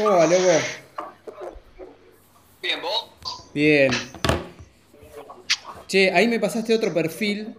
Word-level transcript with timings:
¿Cómo 0.00 0.16
va, 0.16 0.24
loco? 0.24 0.48
Bien, 2.62 2.80
¿vos? 2.80 3.10
Bien. 3.52 3.90
Che, 5.88 6.10
ahí 6.12 6.26
me 6.26 6.40
pasaste 6.40 6.74
otro 6.74 6.94
perfil. 6.94 7.54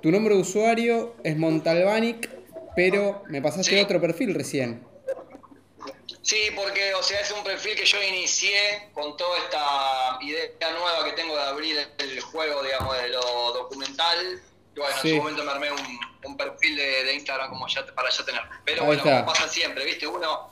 Tu 0.00 0.10
nombre 0.10 0.34
de 0.34 0.40
usuario 0.40 1.16
es 1.22 1.36
Montalbanic, 1.36 2.30
pero 2.74 3.22
me 3.28 3.42
pasaste 3.42 3.72
Sí. 3.76 3.78
otro 3.78 4.00
perfil 4.00 4.32
recién. 4.34 4.82
Sí, 6.22 6.48
porque, 6.56 6.94
o 6.94 7.02
sea, 7.02 7.20
es 7.20 7.30
un 7.30 7.44
perfil 7.44 7.76
que 7.76 7.84
yo 7.84 8.02
inicié 8.02 8.88
con 8.94 9.14
toda 9.18 9.36
esta 9.40 10.18
idea 10.22 10.70
nueva 10.72 11.04
que 11.04 11.12
tengo 11.12 11.36
de 11.36 11.42
abrir 11.42 11.76
el 11.98 12.20
juego, 12.22 12.62
digamos, 12.62 12.96
de 12.96 13.08
lo 13.10 13.20
documental. 13.52 14.40
Y 14.74 14.78
bueno, 14.80 14.96
Sí. 15.02 15.10
en 15.10 15.16
su 15.16 15.22
momento 15.22 15.44
me 15.44 15.50
armé 15.52 15.70
un, 15.72 15.98
un 16.24 16.36
perfil 16.38 16.74
de, 16.76 17.04
de 17.04 17.14
Instagram 17.16 17.50
como 17.50 17.68
ya 17.68 17.84
para 17.94 18.08
ya 18.08 18.24
tener. 18.24 18.40
Pero 18.64 18.80
Ahí 18.80 18.86
bueno, 18.86 19.02
está. 19.02 19.20
como 19.24 19.32
pasa 19.34 19.46
siempre, 19.48 19.84
¿viste? 19.84 20.06
Uno, 20.06 20.50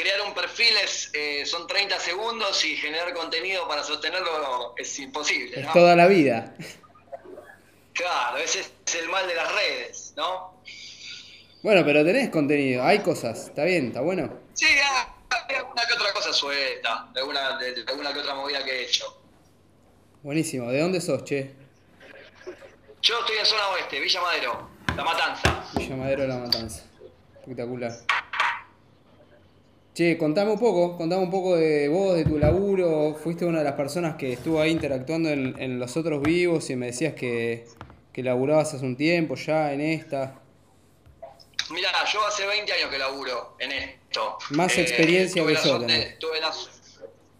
crear 0.00 0.20
un 0.22 0.34
perfil 0.34 0.74
es, 0.82 1.10
eh, 1.12 1.44
son 1.44 1.66
30 1.66 1.98
segundos 2.00 2.64
y 2.64 2.76
generar 2.76 3.12
contenido 3.12 3.68
para 3.68 3.82
sostenerlo 3.84 4.74
es 4.76 4.98
imposible, 4.98 5.60
Es 5.60 5.72
toda 5.72 5.94
la 5.94 6.06
vida. 6.06 6.54
Claro, 7.92 8.38
ese 8.38 8.60
es 8.60 8.94
el 8.94 9.08
mal 9.10 9.26
de 9.28 9.34
las 9.34 9.52
redes, 9.52 10.14
¿no? 10.16 10.62
Bueno, 11.62 11.84
pero 11.84 12.02
tenés 12.02 12.30
contenido, 12.30 12.82
hay 12.82 13.00
cosas, 13.00 13.48
está 13.48 13.64
bien, 13.64 13.88
está 13.88 14.00
bueno. 14.00 14.32
Sí, 14.54 14.66
ah, 14.82 15.14
hay 15.48 15.56
alguna 15.56 15.82
que 15.86 15.92
otra 15.94 16.12
cosa 16.14 16.32
suelta, 16.32 17.08
de 17.12 17.20
alguna, 17.20 17.58
de, 17.58 17.84
de 17.84 17.90
alguna 17.90 18.12
que 18.14 18.20
otra 18.20 18.34
movida 18.34 18.64
que 18.64 18.70
he 18.70 18.82
hecho. 18.84 19.22
Buenísimo, 20.22 20.70
¿de 20.70 20.80
dónde 20.80 21.00
sos, 21.02 21.24
che? 21.24 21.54
Yo 23.02 23.18
estoy 23.20 23.36
en 23.36 23.46
zona 23.46 23.68
oeste, 23.68 24.00
Villa 24.00 24.20
Madero, 24.22 24.70
La 24.96 25.04
Matanza. 25.04 25.64
Villa 25.74 25.96
Madero 25.96 26.26
La 26.26 26.36
Matanza. 26.38 26.84
Espectacular. 27.40 27.92
Che, 29.92 30.16
contame 30.16 30.52
un 30.52 30.58
poco, 30.58 30.96
contame 30.96 31.22
un 31.22 31.30
poco 31.30 31.56
de 31.56 31.88
vos, 31.88 32.14
de 32.14 32.24
tu 32.24 32.38
laburo. 32.38 33.14
Fuiste 33.14 33.44
una 33.44 33.58
de 33.58 33.64
las 33.64 33.74
personas 33.74 34.14
que 34.16 34.32
estuvo 34.32 34.60
ahí 34.60 34.70
interactuando 34.70 35.28
en, 35.30 35.60
en 35.60 35.78
los 35.78 35.96
otros 35.96 36.22
vivos 36.22 36.70
y 36.70 36.76
me 36.76 36.86
decías 36.86 37.14
que, 37.14 37.66
que 38.12 38.22
laburabas 38.22 38.72
hace 38.74 38.84
un 38.84 38.96
tiempo 38.96 39.34
ya 39.34 39.72
en 39.72 39.80
esta. 39.80 40.40
Mirá, 41.70 41.90
yo 42.12 42.24
hace 42.26 42.46
20 42.46 42.72
años 42.72 42.90
que 42.90 42.98
laburo 42.98 43.56
en 43.58 43.72
esto. 43.72 44.38
Más 44.50 44.76
experiencia 44.78 45.42
tuve 45.42 45.54
que 45.56 45.68
yo 45.68 45.78
tenés. 45.80 46.18
tuve 46.18 46.40
la- 46.40 46.52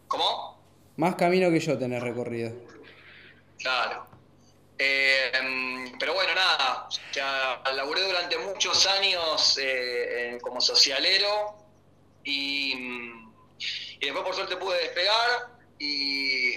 ¿Cómo? 0.09 0.61
Más 0.97 1.15
camino 1.15 1.51
que 1.51 1.61
yo 1.61 1.79
tenés 1.79 2.03
recorrido. 2.03 2.53
Claro. 3.59 4.07
Eh, 4.77 5.31
pero 5.99 6.15
bueno, 6.15 6.35
nada, 6.35 6.89
ya 7.13 7.63
laburé 7.75 8.03
durante 8.07 8.37
muchos 8.39 8.87
años 8.87 9.59
eh, 9.63 10.39
como 10.41 10.61
socialero 10.61 11.55
y, 12.25 12.75
y 14.01 14.01
después 14.01 14.25
por 14.25 14.35
suerte 14.35 14.57
pude 14.57 14.79
despegar 14.79 15.59
y 15.79 16.55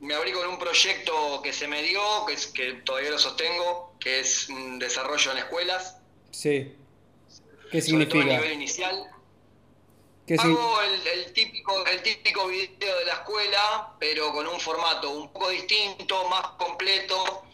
me 0.00 0.14
abrí 0.14 0.32
con 0.32 0.46
un 0.48 0.58
proyecto 0.58 1.40
que 1.42 1.52
se 1.52 1.66
me 1.68 1.82
dio, 1.82 2.00
que, 2.26 2.34
es, 2.34 2.46
que 2.48 2.74
todavía 2.84 3.10
lo 3.10 3.18
sostengo, 3.18 3.96
que 4.00 4.20
es 4.20 4.48
mm, 4.50 4.78
desarrollo 4.78 5.32
en 5.32 5.38
escuelas, 5.38 5.98
Sí. 6.30 6.76
¿Qué 7.70 7.80
sobre 7.82 8.06
todo 8.06 8.20
a 8.20 8.24
significa? 8.24 8.24
nivel 8.24 8.52
inicial. 8.52 9.10
¿Qué 10.26 10.36
Hago 10.38 10.80
el, 10.82 11.06
el 11.06 11.32
típico, 11.32 11.86
el 11.86 12.02
típico 12.02 12.46
video 12.48 12.98
de 12.98 13.04
la 13.04 13.12
escuela, 13.14 13.94
pero 14.00 14.32
con 14.32 14.46
un 14.46 14.58
formato 14.60 15.10
un 15.10 15.32
poco 15.32 15.50
distinto, 15.50 16.28
más 16.28 16.46
completo. 16.58 17.44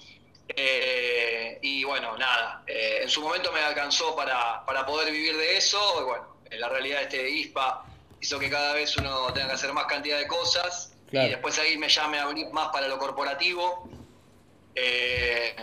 eh, 0.48 1.58
y 1.62 1.84
bueno, 1.84 2.16
nada, 2.18 2.62
eh, 2.66 3.00
en 3.02 3.08
su 3.10 3.20
momento 3.22 3.52
me 3.52 3.60
alcanzó 3.60 4.14
para, 4.16 4.64
para 4.66 4.86
poder 4.86 5.12
vivir 5.12 5.36
de 5.36 5.56
eso. 5.56 5.78
Y 6.00 6.04
bueno, 6.04 6.36
en 6.39 6.39
la 6.58 6.68
realidad 6.68 7.02
este 7.02 7.28
ISPA 7.28 7.86
hizo 8.20 8.38
que 8.38 8.50
cada 8.50 8.72
vez 8.74 8.96
uno 8.96 9.32
tenga 9.32 9.48
que 9.48 9.54
hacer 9.54 9.72
más 9.72 9.86
cantidad 9.86 10.18
de 10.18 10.26
cosas. 10.26 10.92
Claro. 11.10 11.26
Y 11.26 11.30
después 11.30 11.58
ahí 11.58 11.76
me 11.78 11.88
ya 11.88 12.06
me 12.08 12.18
abrí 12.18 12.44
más 12.46 12.68
para 12.68 12.86
lo 12.88 12.98
corporativo. 12.98 13.88
Eh, 14.74 15.54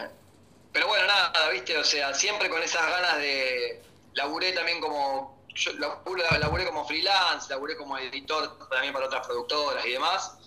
pero 0.72 0.88
bueno, 0.88 1.08
nada, 1.08 1.50
viste, 1.50 1.78
o 1.78 1.84
sea, 1.84 2.14
siempre 2.14 2.50
con 2.50 2.62
esas 2.62 2.86
ganas 2.90 3.18
de. 3.18 3.82
Laburé 4.14 4.52
también 4.54 4.80
como. 4.82 5.38
Yo 5.56 5.74
laburé, 5.74 6.24
laburé 6.40 6.66
como 6.66 6.86
freelance, 6.86 7.50
laburé 7.50 7.76
como 7.78 7.98
editor 7.98 8.60
también 8.70 8.94
para 8.94 9.08
otras 9.08 9.26
productoras 9.26 9.86
y 9.86 9.92
demás. 9.92 10.38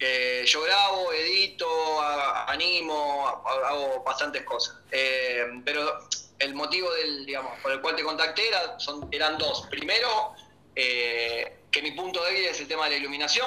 Eh, 0.00 0.42
yo 0.46 0.60
grabo, 0.62 1.12
edito, 1.12 2.02
a- 2.02 2.50
animo, 2.50 3.28
a- 3.28 3.68
hago 3.68 4.02
bastantes 4.02 4.42
cosas. 4.42 4.76
Eh, 4.90 5.44
pero 5.64 6.08
el 6.38 6.54
motivo 6.54 6.92
del, 6.94 7.26
digamos, 7.26 7.58
por 7.60 7.72
el 7.72 7.80
cual 7.80 7.96
te 7.96 8.02
contacté 8.02 8.48
era, 8.48 8.78
son, 8.78 9.08
eran 9.12 9.38
dos. 9.38 9.66
Primero, 9.70 10.34
eh, 10.74 11.58
que 11.70 11.82
mi 11.82 11.92
punto 11.92 12.22
débil 12.24 12.44
es 12.46 12.60
el 12.60 12.68
tema 12.68 12.84
de 12.84 12.92
la 12.92 12.96
iluminación. 12.98 13.46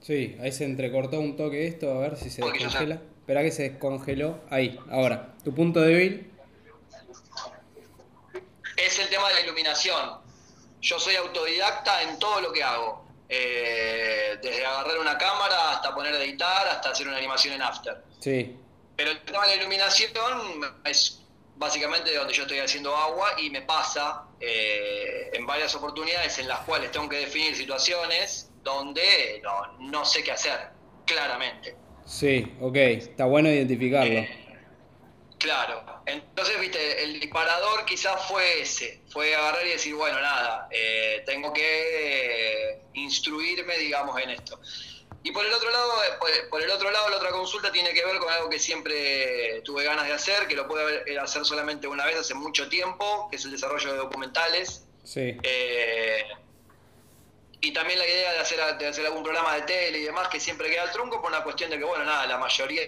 Sí, 0.00 0.36
ahí 0.40 0.52
se 0.52 0.64
entrecortó 0.64 1.20
un 1.20 1.36
toque 1.36 1.66
esto, 1.66 1.92
a 1.92 1.98
ver 2.00 2.16
si 2.16 2.30
se 2.30 2.40
Porque 2.40 2.64
descongela. 2.64 3.00
Espera 3.20 3.42
que 3.42 3.50
se 3.50 3.70
descongeló. 3.70 4.40
Ahí, 4.48 4.78
ahora. 4.90 5.34
Tu 5.44 5.54
punto 5.54 5.80
débil. 5.80 6.30
es 8.76 8.98
el 8.98 9.08
tema 9.08 9.28
de 9.28 9.34
la 9.34 9.40
iluminación. 9.42 10.18
Yo 10.80 10.98
soy 10.98 11.16
autodidacta 11.16 12.02
en 12.02 12.18
todo 12.18 12.40
lo 12.40 12.52
que 12.52 12.62
hago. 12.62 13.04
Eh, 13.28 14.38
desde 14.40 14.64
agarrar 14.64 14.98
una 14.98 15.18
cámara 15.18 15.72
hasta 15.72 15.94
poner 15.94 16.14
a 16.14 16.24
editar, 16.24 16.66
hasta 16.68 16.90
hacer 16.90 17.06
una 17.06 17.18
animación 17.18 17.54
en 17.54 17.62
After. 17.62 18.02
Sí. 18.20 18.56
Pero 18.98 19.12
el 19.12 19.22
tema 19.22 19.46
de 19.46 19.54
la 19.54 19.62
iluminación 19.62 20.10
es 20.84 21.20
básicamente 21.54 22.12
donde 22.12 22.34
yo 22.34 22.42
estoy 22.42 22.58
haciendo 22.58 22.96
agua 22.96 23.30
y 23.38 23.48
me 23.48 23.62
pasa 23.62 24.24
eh, 24.40 25.30
en 25.34 25.46
varias 25.46 25.72
oportunidades 25.76 26.36
en 26.40 26.48
las 26.48 26.58
cuales 26.60 26.90
tengo 26.90 27.08
que 27.08 27.18
definir 27.18 27.54
situaciones 27.54 28.50
donde 28.64 29.40
no, 29.44 29.78
no 29.78 30.04
sé 30.04 30.24
qué 30.24 30.32
hacer, 30.32 30.70
claramente. 31.06 31.76
Sí, 32.04 32.52
ok. 32.60 32.74
Está 32.76 33.26
bueno 33.26 33.48
identificarlo. 33.48 34.14
Eh, 34.14 34.48
Claro, 35.38 36.02
entonces, 36.04 36.58
viste, 36.60 37.04
el 37.04 37.20
disparador 37.20 37.84
quizás 37.84 38.26
fue 38.26 38.60
ese, 38.60 39.02
fue 39.08 39.36
agarrar 39.36 39.64
y 39.66 39.70
decir, 39.70 39.94
bueno, 39.94 40.20
nada, 40.20 40.68
eh, 40.72 41.22
tengo 41.26 41.52
que 41.52 42.72
eh, 42.72 42.82
instruirme, 42.94 43.78
digamos, 43.78 44.20
en 44.20 44.30
esto. 44.30 44.60
Y 45.24 45.32
por 45.32 45.44
el 45.44 45.52
otro 45.52 45.70
lado, 45.70 45.92
eh, 46.04 46.46
por, 46.48 46.62
el 46.62 46.70
otro 46.70 46.90
lado, 46.90 47.08
la 47.10 47.16
otra 47.16 47.30
consulta 47.30 47.72
tiene 47.72 47.92
que 47.92 48.04
ver 48.04 48.18
con 48.18 48.32
algo 48.32 48.48
que 48.48 48.58
siempre 48.58 49.60
tuve 49.64 49.84
ganas 49.84 50.06
de 50.06 50.12
hacer, 50.12 50.46
que 50.46 50.54
lo 50.54 50.66
pude 50.68 51.02
eh, 51.12 51.18
hacer 51.18 51.44
solamente 51.44 51.86
una 51.86 52.06
vez 52.06 52.16
hace 52.16 52.34
mucho 52.34 52.68
tiempo, 52.68 53.28
que 53.30 53.36
es 53.36 53.44
el 53.44 53.50
desarrollo 53.50 53.92
de 53.92 53.98
documentales. 53.98 54.84
Sí. 55.04 55.36
Eh, 55.42 56.22
y 57.60 57.72
también 57.72 57.98
la 57.98 58.06
idea 58.06 58.32
de 58.32 58.38
hacer, 58.38 58.58
de 58.78 58.86
hacer 58.86 59.04
algún 59.06 59.24
programa 59.24 59.54
de 59.56 59.62
tele 59.62 59.98
y 59.98 60.02
demás, 60.04 60.28
que 60.28 60.38
siempre 60.38 60.70
queda 60.70 60.82
al 60.82 60.92
trunco 60.92 61.20
por 61.20 61.30
una 61.30 61.42
cuestión 61.42 61.70
de 61.70 61.78
que, 61.78 61.84
bueno, 61.84 62.04
nada, 62.04 62.26
la 62.26 62.38
mayoría 62.38 62.82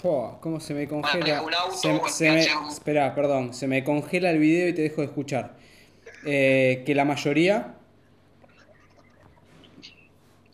Fua, 0.00 0.38
¿Cómo 0.40 0.60
se 0.60 0.74
me 0.74 0.88
congela? 0.88 1.42
un 1.42 1.54
auto, 1.54 1.76
Se, 1.76 1.92
o 1.92 2.08
se 2.08 2.30
me, 2.30 2.40
hace 2.40 2.56
un- 2.56 2.68
espera, 2.68 3.14
perdón. 3.14 3.52
Se 3.54 3.66
me 3.66 3.84
congela 3.84 4.30
el 4.30 4.38
video 4.38 4.68
y 4.68 4.72
te 4.74 4.82
dejo 4.82 5.02
de 5.02 5.06
escuchar. 5.06 5.56
Eh, 6.26 6.82
que 6.86 6.94
la 6.94 7.04
mayoría. 7.04 7.73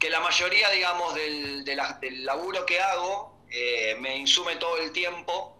Que 0.01 0.11
la 0.11 0.21
mayoría, 0.21 0.71
digamos, 0.71 1.15
del, 1.15 1.63
de 1.65 1.77
la- 1.77 1.99
del 2.01 2.25
laburo 2.25 2.65
que 2.67 2.81
hago 2.81 3.39
eh, 3.53 3.97
me 4.01 4.17
insume 4.17 4.57
todo 4.57 4.79
el 4.79 4.93
tiempo 4.93 5.57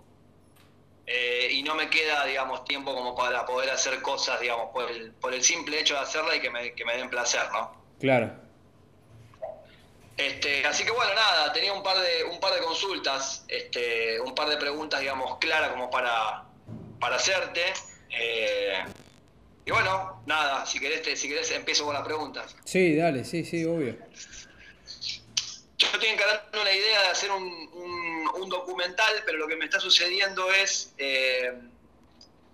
eh, 1.07 1.49
y 1.51 1.63
no 1.63 1.75
me 1.75 1.91
queda, 1.91 2.25
digamos, 2.25 2.65
tiempo 2.65 2.95
como 2.95 3.15
para 3.17 3.45
poder 3.45 3.69
hacer 3.71 4.01
cosas, 4.01 4.41
digamos, 4.41 4.71
por 4.73 4.91
el, 4.91 5.13
por 5.15 5.35
el 5.35 5.43
simple 5.43 5.81
hecho 5.81 5.95
de 5.95 6.01
hacerla 6.01 6.37
y 6.37 6.41
que 6.41 6.51
me, 6.51 6.73
que 6.75 6.85
me 6.85 6.97
den 6.97 7.11
placer, 7.11 7.43
¿no? 7.53 7.85
Claro. 8.01 8.33
Este, 10.17 10.65
así 10.67 10.85
que 10.85 10.91
bueno, 10.91 11.15
nada, 11.15 11.53
tenía 11.53 11.73
un 11.73 11.83
par 11.83 11.99
de, 11.99 12.25
un 12.25 12.39
par 12.41 12.55
de 12.55 12.61
consultas, 12.61 13.45
este, 13.49 14.21
un 14.21 14.35
par 14.35 14.49
de 14.49 14.57
preguntas, 14.59 15.01
digamos, 15.01 15.39
claras 15.39 15.71
como 15.71 15.91
para, 15.91 16.45
para 17.01 17.17
hacerte. 17.17 17.63
eh, 18.11 18.85
y 19.65 19.71
bueno, 19.73 20.23
nada, 20.27 20.65
si 20.67 20.79
querés, 20.81 21.03
te- 21.03 21.17
si 21.17 21.29
querés 21.29 21.51
empiezo 21.53 21.85
con 21.85 21.95
las 21.95 22.03
preguntas. 22.05 22.55
Sí, 22.65 22.97
dale, 22.97 23.25
sí, 23.25 23.45
sí, 23.45 23.65
obvio. 23.65 23.97
Yo 25.81 25.87
estoy 25.95 26.11
encarando 26.11 26.61
una 26.61 26.73
idea 26.73 27.03
de 27.03 27.09
hacer 27.09 27.31
un, 27.31 27.43
un- 27.73 28.31
un 28.43 28.49
documental, 28.51 29.23
pero 29.25 29.39
lo 29.39 29.49
que 29.49 29.57
me 29.57 29.65
está 29.65 29.81
sucediendo 29.81 30.53
es 30.53 30.93
eh, 30.99 31.53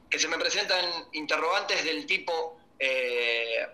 que 0.08 0.18
se 0.18 0.28
me 0.28 0.38
presentan 0.38 0.84
interrogantes 1.12 1.84
del 1.84 2.06
tipo 2.06 2.60
eh, 2.78 3.66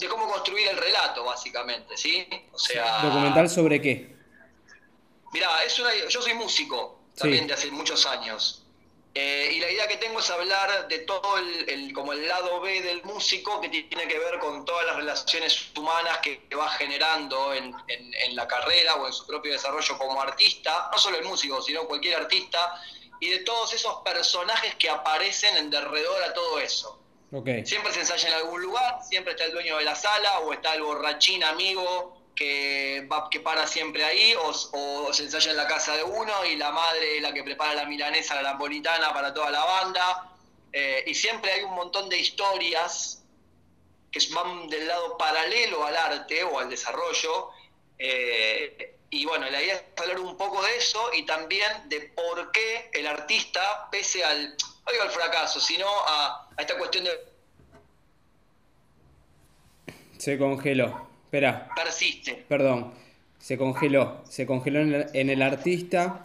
de 0.00 0.08
cómo 0.08 0.28
construir 0.28 0.66
el 0.66 0.76
relato, 0.76 1.22
básicamente, 1.24 1.96
¿sí? 1.96 2.26
O 2.52 2.58
sea, 2.58 3.02
¿Documental 3.02 3.48
sobre 3.48 3.80
qué? 3.80 4.16
Mirá, 5.32 5.62
es 5.62 5.78
una, 5.78 5.94
yo 6.08 6.20
soy 6.20 6.34
músico 6.34 7.00
también 7.16 7.42
Sí. 7.44 7.48
de 7.48 7.54
hace 7.54 7.70
muchos 7.70 8.04
años. 8.06 8.64
Eh, 9.20 9.50
y 9.54 9.58
la 9.58 9.68
idea 9.68 9.88
que 9.88 9.96
tengo 9.96 10.20
es 10.20 10.30
hablar 10.30 10.86
de 10.86 11.00
todo 11.00 11.38
el, 11.38 11.68
el- 11.68 11.92
como 11.92 12.12
el 12.12 12.28
lado 12.28 12.60
B 12.60 12.80
del 12.82 13.02
músico 13.02 13.60
que 13.60 13.68
tiene 13.68 14.06
que 14.06 14.16
ver 14.16 14.38
con 14.38 14.64
todas 14.64 14.86
las 14.86 14.94
relaciones 14.94 15.70
humanas 15.76 16.18
que, 16.18 16.46
que 16.46 16.54
va 16.54 16.68
generando 16.70 17.52
en, 17.52 17.74
en- 17.88 18.14
en 18.14 18.36
la 18.36 18.46
carrera 18.46 18.94
o 18.94 19.08
en 19.08 19.12
su 19.12 19.26
propio 19.26 19.50
desarrollo 19.52 19.98
como 19.98 20.22
artista, 20.22 20.88
no 20.92 20.98
solo 20.98 21.18
el 21.18 21.24
músico, 21.24 21.60
sino 21.60 21.84
cualquier 21.88 22.14
artista, 22.14 22.80
y 23.18 23.28
de 23.30 23.38
todos 23.40 23.72
esos 23.72 23.96
personajes 24.04 24.76
que 24.76 24.88
aparecen 24.88 25.56
en 25.56 25.68
derredor 25.68 26.22
a 26.22 26.32
todo 26.32 26.60
eso. 26.60 27.00
Siempre 27.66 27.92
se 27.92 28.00
ensaya 28.00 28.28
en 28.28 28.34
algún 28.34 28.62
lugar, 28.62 28.98
siempre 29.02 29.32
está 29.32 29.46
el 29.46 29.52
dueño 29.52 29.78
de 29.78 29.84
la 29.84 29.96
sala 29.96 30.38
o 30.38 30.52
está 30.52 30.74
el 30.74 30.82
borrachín 30.82 31.42
amigo 31.42 32.17
que, 32.38 33.04
va, 33.10 33.28
que 33.28 33.40
para 33.40 33.66
siempre 33.66 34.04
ahí, 34.04 34.32
o, 34.36 35.12
se 35.12 35.24
ensaya 35.24 35.50
en 35.50 35.56
la 35.56 35.66
casa 35.66 35.96
de 35.96 36.04
uno 36.04 36.44
y 36.44 36.54
la 36.54 36.70
madre 36.70 37.16
es 37.16 37.22
la 37.22 37.34
que 37.34 37.42
prepara 37.42 37.74
la 37.74 37.84
milanesa, 37.84 38.36
la 38.36 38.52
napolitana 38.52 39.12
para 39.12 39.34
toda 39.34 39.50
la 39.50 39.64
banda. 39.64 40.30
Eh, 40.72 41.02
y 41.08 41.14
siempre 41.14 41.50
hay 41.50 41.64
un 41.64 41.74
montón 41.74 42.08
de 42.08 42.16
historias 42.18 43.24
que 44.12 44.20
van 44.32 44.68
del 44.68 44.86
lado 44.86 45.18
paralelo 45.18 45.84
al 45.84 45.96
arte 45.96 46.44
o 46.44 46.60
al 46.60 46.70
desarrollo. 46.70 47.50
Eh, 47.98 48.94
y 49.10 49.24
bueno, 49.24 49.50
la 49.50 49.60
idea 49.60 49.74
es 49.74 49.84
hablar 50.00 50.20
un 50.20 50.36
poco 50.36 50.62
de 50.62 50.76
eso 50.76 51.10
y 51.14 51.26
también 51.26 51.88
de 51.88 52.02
por 52.02 52.52
qué 52.52 52.90
el 52.92 53.08
artista, 53.08 53.88
pese 53.90 54.22
al, 54.22 54.50
no 54.50 54.92
digo 54.92 55.02
al 55.02 55.10
fracaso, 55.10 55.60
sino 55.60 55.88
a, 55.88 56.48
a 56.56 56.60
esta 56.60 56.78
cuestión 56.78 57.04
de... 57.04 57.18
Se 60.18 60.38
congeló. 60.38 61.07
Espera. 61.28 61.68
Persiste. 61.76 62.46
Perdón. 62.48 62.94
Se 63.38 63.58
congeló. 63.58 64.22
Se 64.26 64.46
congeló 64.46 64.80
en 64.80 65.30
el, 65.30 65.42
artista. 65.42 66.24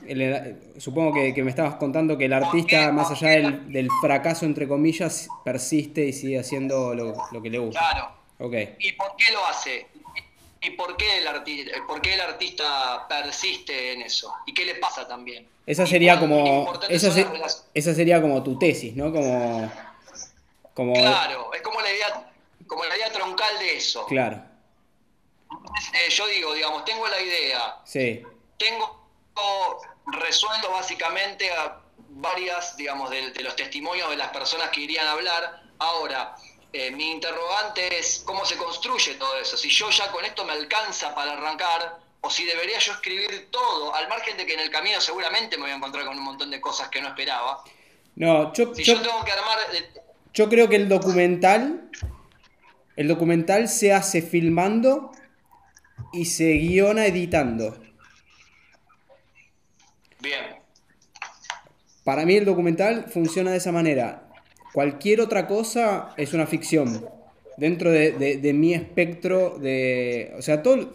supongo 0.77 1.13
que, 1.13 1.43
me 1.43 1.49
estabas 1.49 1.75
contando 1.75 2.17
que 2.17 2.25
el 2.25 2.33
artista, 2.33 2.91
más 2.93 3.11
allá 3.11 3.31
del, 3.31 3.89
fracaso, 4.01 4.45
entre 4.45 4.65
comillas, 4.65 5.27
persiste 5.43 6.05
y 6.05 6.13
sigue 6.13 6.39
haciendo 6.39 6.95
lo, 6.95 7.13
lo 7.33 7.41
que 7.41 7.49
le 7.49 7.59
gusta. 7.59 7.79
Claro. 7.79 8.11
Okay. 8.39 8.75
¿Y 8.79 8.93
por 8.93 9.13
qué 9.17 9.31
lo 9.33 9.45
hace? 9.45 9.87
¿Y 10.61 10.69
por 10.71 10.95
qué, 10.95 11.17
el 11.17 11.27
artista, 11.27 11.71
por 11.85 12.01
qué 12.01 12.13
el 12.13 12.21
artista 12.21 13.05
persiste 13.09 13.91
en 13.91 14.03
eso? 14.03 14.33
¿Y 14.45 14.53
qué 14.53 14.63
le 14.63 14.75
pasa 14.75 15.05
también? 15.05 15.45
Esa 15.65 15.85
sería 15.85 16.17
como 16.17 16.73
esa, 16.89 17.93
sería 17.93 18.21
como 18.21 18.41
tu 18.41 18.57
tesis, 18.57 18.95
¿no? 18.95 19.11
Como, 19.11 19.69
como 20.73 20.93
Claro, 20.93 21.53
es 21.53 21.61
como 21.61 21.81
la 21.81 21.91
idea 21.91 22.29
como 22.65 22.85
la 22.85 22.95
idea 22.95 23.11
troncal 23.11 23.59
de 23.59 23.75
eso. 23.75 24.05
Claro. 24.05 24.52
Eh, 25.93 26.09
yo 26.09 26.27
digo, 26.27 26.53
digamos, 26.53 26.85
tengo 26.85 27.07
la 27.07 27.21
idea. 27.21 27.77
Sí. 27.85 28.23
Tengo 28.57 29.03
resuelto 30.07 30.71
básicamente 30.71 31.51
a 31.51 31.79
varias, 32.09 32.75
digamos, 32.77 33.09
de, 33.09 33.31
de 33.31 33.43
los 33.43 33.55
testimonios 33.55 34.09
de 34.09 34.17
las 34.17 34.29
personas 34.29 34.69
que 34.69 34.81
irían 34.81 35.07
a 35.07 35.13
hablar. 35.13 35.63
Ahora, 35.79 36.35
eh, 36.75 36.89
mi 36.89 37.11
interrogante 37.11 37.99
es 37.99 38.23
cómo 38.25 38.43
se 38.45 38.57
construye 38.57 39.13
todo 39.13 39.37
eso. 39.37 39.55
Si 39.55 39.69
yo 39.69 39.91
ya 39.91 40.11
con 40.11 40.25
esto 40.25 40.43
me 40.43 40.53
alcanza 40.53 41.13
para 41.13 41.33
arrancar, 41.33 41.99
o 42.19 42.31
si 42.31 42.45
debería 42.45 42.79
yo 42.79 42.93
escribir 42.93 43.49
todo, 43.51 43.93
al 43.93 44.09
margen 44.09 44.37
de 44.37 44.45
que 44.47 44.55
en 44.55 44.59
el 44.59 44.71
camino 44.71 44.99
seguramente 44.99 45.55
me 45.57 45.63
voy 45.63 45.71
a 45.71 45.75
encontrar 45.75 46.03
con 46.05 46.17
un 46.17 46.23
montón 46.23 46.49
de 46.49 46.59
cosas 46.59 46.89
que 46.89 46.99
no 46.99 47.09
esperaba. 47.09 47.63
No, 48.15 48.51
yo, 48.53 48.73
si 48.73 48.83
yo, 48.83 48.99
tengo 48.99 49.23
que 49.23 49.31
armar. 49.31 49.57
Yo 50.33 50.49
creo 50.49 50.67
que 50.67 50.77
el 50.77 50.89
documental. 50.89 51.91
El 52.95 53.07
documental 53.07 53.69
se 53.69 53.93
hace 53.93 54.23
filmando 54.23 55.11
y 56.13 56.25
se 56.25 56.53
guiona 56.53 57.07
editando. 57.07 57.77
Bien. 60.21 60.63
Para 62.03 62.25
mí 62.25 62.35
el 62.35 62.45
documental 62.45 63.05
funciona 63.09 63.51
de 63.51 63.57
esa 63.57 63.71
manera. 63.71 64.29
Cualquier 64.73 65.21
otra 65.21 65.47
cosa 65.47 66.13
es 66.17 66.33
una 66.33 66.47
ficción. 66.47 67.05
Dentro 67.57 67.91
de, 67.91 68.51
mi 68.53 68.73
espectro 68.73 69.57
de... 69.59 70.33
O 70.37 70.41
sea, 70.41 70.63
todo... 70.63 70.91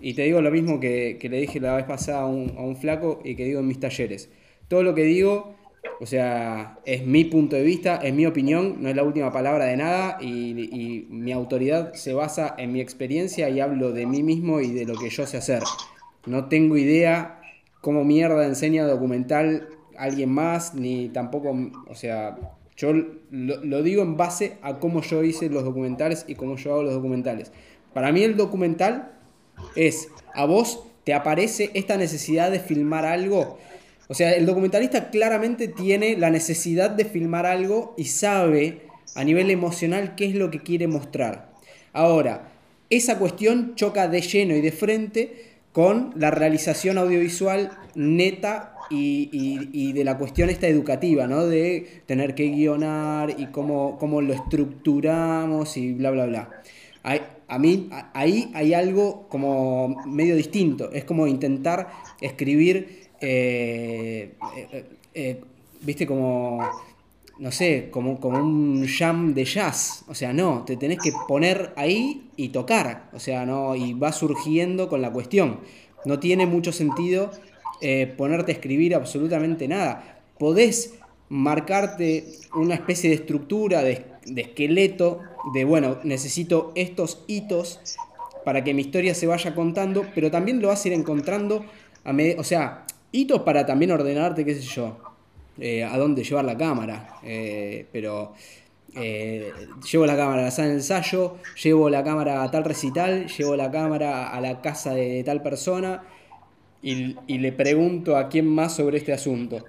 Y 0.00 0.14
te 0.14 0.22
digo 0.22 0.40
lo 0.40 0.50
mismo 0.50 0.78
que, 0.78 1.18
le 1.20 1.40
dije 1.40 1.60
la 1.60 1.74
vez 1.74 1.84
pasada 1.84 2.20
a 2.20 2.26
un, 2.26 2.76
flaco 2.76 3.20
y 3.24 3.34
que 3.34 3.44
digo 3.44 3.60
en 3.60 3.66
mis 3.66 3.80
talleres. 3.80 4.30
Todo 4.68 4.82
lo 4.82 4.94
que 4.94 5.02
digo, 5.02 5.56
o 6.00 6.06
sea, 6.06 6.78
es 6.84 7.06
mi 7.06 7.24
punto 7.24 7.56
de 7.56 7.62
vista, 7.62 7.96
es 7.96 8.14
mi 8.14 8.26
opinión, 8.26 8.76
no 8.80 8.88
es 8.88 8.96
la 8.96 9.02
última 9.02 9.32
palabra 9.32 9.66
de 9.66 9.76
nada 9.76 10.18
y, 10.20 11.06
mi 11.08 11.32
autoridad 11.32 11.94
se 11.94 12.14
basa 12.14 12.54
en 12.58 12.72
mi 12.72 12.80
experiencia 12.80 13.48
y 13.48 13.60
hablo 13.60 13.92
de 13.92 14.06
mí 14.06 14.22
mismo 14.22 14.60
y 14.60 14.72
de 14.72 14.84
lo 14.84 14.94
que 14.94 15.10
yo 15.10 15.26
sé 15.26 15.36
hacer. 15.36 15.62
No 16.26 16.48
tengo 16.48 16.76
idea 16.76 17.40
cómo 17.80 18.04
mierda 18.04 18.46
enseña 18.46 18.86
documental 18.86 19.68
alguien 19.96 20.30
más, 20.30 20.74
ni 20.74 21.08
tampoco, 21.08 21.56
o 21.88 21.94
sea, 21.94 22.36
yo 22.76 22.92
lo, 23.30 23.82
digo 23.82 24.02
en 24.02 24.16
base 24.16 24.56
a 24.62 24.78
cómo 24.78 25.02
yo 25.02 25.24
hice 25.24 25.50
los 25.50 25.64
documentales 25.64 26.24
y 26.28 26.36
cómo 26.36 26.56
yo 26.56 26.72
hago 26.72 26.84
los 26.84 26.94
documentales. 26.94 27.50
Para 27.92 28.12
mí 28.12 28.22
el 28.22 28.36
documental 28.36 29.18
es, 29.74 30.08
a 30.32 30.44
vos 30.46 30.84
te 31.02 31.12
aparece 31.12 31.70
esta 31.74 31.96
necesidad 31.96 32.50
de 32.52 32.60
filmar 32.60 33.04
algo. 33.04 33.58
O 34.08 34.14
sea, 34.14 34.32
el 34.32 34.46
documentalista 34.46 35.10
claramente 35.10 35.68
tiene 35.68 36.16
la 36.16 36.30
necesidad 36.30 36.90
de 36.90 37.04
filmar 37.04 37.44
algo 37.44 37.94
y 37.98 38.04
sabe 38.04 38.80
a 39.14 39.22
nivel 39.22 39.50
emocional 39.50 40.14
qué 40.16 40.26
es 40.26 40.34
lo 40.34 40.50
que 40.50 40.60
quiere 40.60 40.86
mostrar. 40.86 41.50
Ahora, 41.92 42.50
esa 42.90 43.18
cuestión 43.18 43.74
choca 43.74 44.08
de 44.08 44.22
lleno 44.22 44.56
y 44.56 44.62
de 44.62 44.72
frente 44.72 45.48
con 45.72 46.12
la 46.16 46.30
realización 46.30 46.96
audiovisual 46.96 47.70
neta 47.94 48.74
y, 48.90 49.92
de 49.92 50.04
la 50.04 50.16
cuestión 50.16 50.48
esta 50.48 50.66
educativa, 50.66 51.26
¿no? 51.26 51.46
De 51.46 52.02
tener 52.06 52.34
que 52.34 52.48
guionar 52.48 53.34
y 53.38 53.46
cómo, 53.46 53.98
cómo 53.98 54.22
lo 54.22 54.32
estructuramos 54.32 55.76
y 55.76 55.92
bla, 55.92 56.10
bla, 56.10 56.26
bla. 56.26 56.50
a 57.48 57.58
mí 57.58 57.90
ahí 58.14 58.50
hay 58.54 58.72
algo 58.72 59.28
como 59.28 60.02
medio 60.06 60.34
distinto. 60.34 60.90
Es 60.92 61.04
como 61.04 61.26
intentar 61.26 61.88
escribir, 62.20 63.07
eh, 63.20 64.34
eh, 64.56 64.84
eh, 65.14 65.40
viste, 65.80 66.06
como, 66.06 66.60
no 67.38 67.52
sé, 67.52 67.88
como, 67.90 68.20
como 68.20 68.38
un 68.38 68.86
jam 68.86 69.34
de 69.34 69.44
jazz. 69.44 70.04
O 70.08 70.14
sea, 70.14 70.32
no, 70.32 70.64
te 70.64 70.76
tenés 70.76 70.98
que 70.98 71.12
poner 71.26 71.72
ahí 71.76 72.30
y 72.36 72.48
tocar. 72.48 73.10
O 73.12 73.18
sea, 73.18 73.44
no, 73.46 73.74
y 73.76 73.94
va 73.94 74.12
surgiendo 74.12 74.88
con 74.88 75.02
la 75.02 75.10
cuestión. 75.10 75.60
No 76.04 76.18
tiene 76.18 76.46
mucho 76.46 76.72
sentido 76.72 77.30
ponerte 78.16 78.50
a 78.50 78.54
escribir 78.54 78.94
absolutamente 78.94 79.68
nada. 79.68 80.20
Podés 80.38 80.98
marcarte 81.28 82.26
una 82.54 82.74
especie 82.74 83.10
de 83.10 83.16
estructura, 83.16 83.82
de, 83.82 84.04
esqueleto, 84.36 85.20
de, 85.54 85.64
bueno, 85.64 85.98
necesito 86.04 86.72
estos 86.74 87.24
hitos 87.26 87.80
para 88.44 88.64
que 88.64 88.74
mi 88.74 88.82
historia 88.82 89.14
se 89.14 89.26
vaya 89.26 89.54
contando, 89.54 90.06
pero 90.14 90.30
también 90.30 90.62
lo 90.62 90.68
vas 90.68 90.84
a 90.84 90.88
ir 90.88 90.94
encontrando, 90.94 91.64
a 92.04 92.12
o 92.38 92.44
sea, 92.44 92.86
hitos 93.12 93.42
para 93.42 93.66
también 93.66 93.90
ordenarte, 93.90 94.44
qué 94.44 94.54
sé 94.54 94.62
yo, 94.62 94.98
eh, 95.58 95.84
a 95.84 95.96
dónde 95.98 96.24
llevar 96.24 96.44
la 96.44 96.56
cámara, 96.56 97.18
eh, 97.22 97.86
pero... 97.92 98.34
llevo 98.94 100.06
la 100.06 100.16
cámara 100.16 100.42
a 100.42 100.44
la 100.46 100.50
sala 100.50 100.68
de 100.68 100.74
ensayo, 100.74 101.36
llevo 101.62 101.88
la 101.88 102.02
cámara 102.02 102.42
a 102.42 102.50
tal 102.50 102.64
recital, 102.64 103.28
llevo 103.28 103.54
la 103.54 103.70
cámara 103.70 104.28
a 104.30 104.40
la 104.40 104.60
casa 104.60 104.94
de 104.94 105.22
tal 105.24 105.40
persona, 105.42 106.02
y, 106.82 107.38
le 107.38 107.52
pregunto 107.52 108.16
a 108.16 108.28
quién 108.28 108.46
más 108.46 108.76
sobre 108.76 108.98
este 108.98 109.12
asunto. 109.12 109.64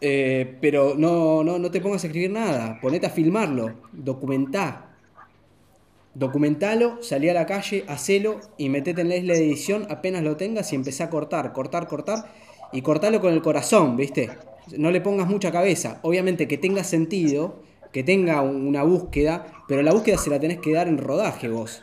Eh, 0.00 0.56
pero 0.60 0.94
no, 0.96 1.42
no, 1.42 1.58
no 1.58 1.70
te 1.70 1.80
pongas 1.80 2.04
a 2.04 2.06
escribir 2.06 2.30
nada, 2.30 2.78
ponete 2.80 3.06
a 3.06 3.10
filmarlo, 3.10 3.74
documentá. 3.92 4.85
Documentalo, 6.16 7.02
salí 7.02 7.28
a 7.28 7.34
la 7.34 7.44
calle, 7.44 7.84
hacelo 7.88 8.40
y 8.56 8.70
metete 8.70 9.02
en 9.02 9.10
la 9.10 9.34
edición 9.34 9.86
apenas 9.90 10.22
lo 10.22 10.38
tengas 10.38 10.72
y 10.72 10.76
empecé 10.76 11.02
a 11.02 11.10
cortar, 11.10 11.52
cortar, 11.52 11.86
cortar 11.86 12.32
y 12.72 12.80
cortalo 12.80 13.20
con 13.20 13.34
el 13.34 13.42
corazón, 13.42 13.98
¿viste? 13.98 14.30
No 14.78 14.90
le 14.90 15.02
pongas 15.02 15.28
mucha 15.28 15.52
cabeza. 15.52 16.00
Obviamente 16.00 16.48
que 16.48 16.56
tenga 16.56 16.84
sentido, 16.84 17.56
que 17.92 18.02
tenga 18.02 18.40
una 18.40 18.82
búsqueda, 18.82 19.46
pero 19.68 19.82
la 19.82 19.92
búsqueda 19.92 20.16
se 20.16 20.30
la 20.30 20.40
tenés 20.40 20.58
que 20.60 20.72
dar 20.72 20.88
en 20.88 20.96
rodaje 20.96 21.50
vos. 21.50 21.82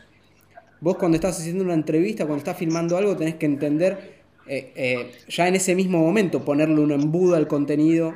Vos 0.82 0.98
cuando 0.98 1.16
estás 1.16 1.40
haciendo 1.40 1.64
una 1.64 1.76
entrevista, 1.76 2.26
cuando 2.26 2.40
estás 2.40 2.58
filmando 2.58 2.98
algo, 2.98 3.16
tenés 3.16 3.36
que 3.36 3.46
entender 3.46 4.24
eh, 4.48 4.74
eh, 4.76 5.12
ya 5.30 5.48
en 5.48 5.54
ese 5.54 5.76
mismo 5.76 6.00
momento, 6.00 6.44
ponerle 6.44 6.80
un 6.82 6.92
embudo 6.92 7.36
al 7.36 7.48
contenido 7.48 8.16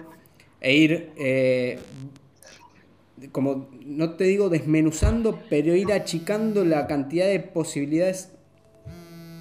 e 0.61 0.75
ir, 0.75 1.11
eh, 1.15 1.77
como 3.31 3.69
no 3.85 4.11
te 4.11 4.25
digo 4.25 4.49
desmenuzando, 4.49 5.41
pero 5.49 5.75
ir 5.75 5.91
achicando 5.91 6.63
la 6.63 6.87
cantidad 6.87 7.27
de 7.27 7.39
posibilidades. 7.39 8.31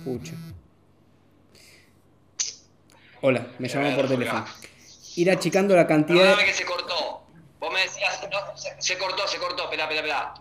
Pucha. 0.05 0.35
Hola, 3.21 3.49
me 3.59 3.69
llaman 3.69 3.97
por 3.97 4.09
teléfono. 4.09 4.45
Ir 5.17 5.31
achicando 5.31 5.75
la 5.75 5.87
cantidad. 5.87 6.37
de... 6.37 6.45
que 6.45 6.53
se 6.53 6.65
cortó. 6.65 7.27
Vos 7.59 7.73
me 7.73 7.81
decías, 7.81 8.21
se, 8.79 8.99
cortó, 8.99 9.27
se 9.27 9.39
cortó. 9.39 9.65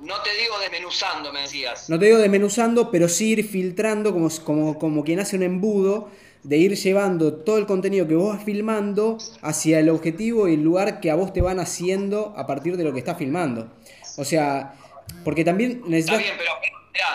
No 0.02 0.22
te 0.22 0.30
digo 0.36 0.60
desmenuzando, 0.60 1.32
me 1.32 1.42
decías. 1.42 1.90
No 1.90 1.98
te 1.98 2.06
digo 2.06 2.18
desmenuzando, 2.18 2.92
pero 2.92 3.08
sí 3.08 3.32
ir 3.32 3.48
filtrando 3.48 4.14
como, 4.14 4.30
como, 4.44 4.78
como 4.78 5.04
quien 5.04 5.20
hace 5.20 5.38
un 5.38 5.44
embudo, 5.44 6.12
de 6.46 6.58
ir 6.58 6.76
llevando 6.76 7.34
todo 7.34 7.58
el 7.58 7.66
contenido 7.66 8.08
que 8.08 8.16
vos 8.16 8.36
vas 8.36 8.44
filmando 8.44 9.18
hacia 9.42 9.80
el 9.80 9.90
objetivo 9.90 10.48
y 10.48 10.54
el 10.54 10.62
lugar 10.62 11.00
que 11.00 11.10
a 11.10 11.16
vos 11.16 11.34
te 11.34 11.42
van 11.42 11.60
haciendo 11.60 12.36
a 12.38 12.46
partir 12.46 12.78
de 12.78 12.84
lo 12.84 12.94
que 12.94 13.00
estás 13.00 13.18
filmando. 13.18 13.72
O 14.18 14.24
sea, 14.24 14.76
porque 15.24 15.44
también 15.44 15.82
necesitas... 15.88 16.22
Está 16.22 16.36
bien, 16.36 16.38
pero 16.38 16.52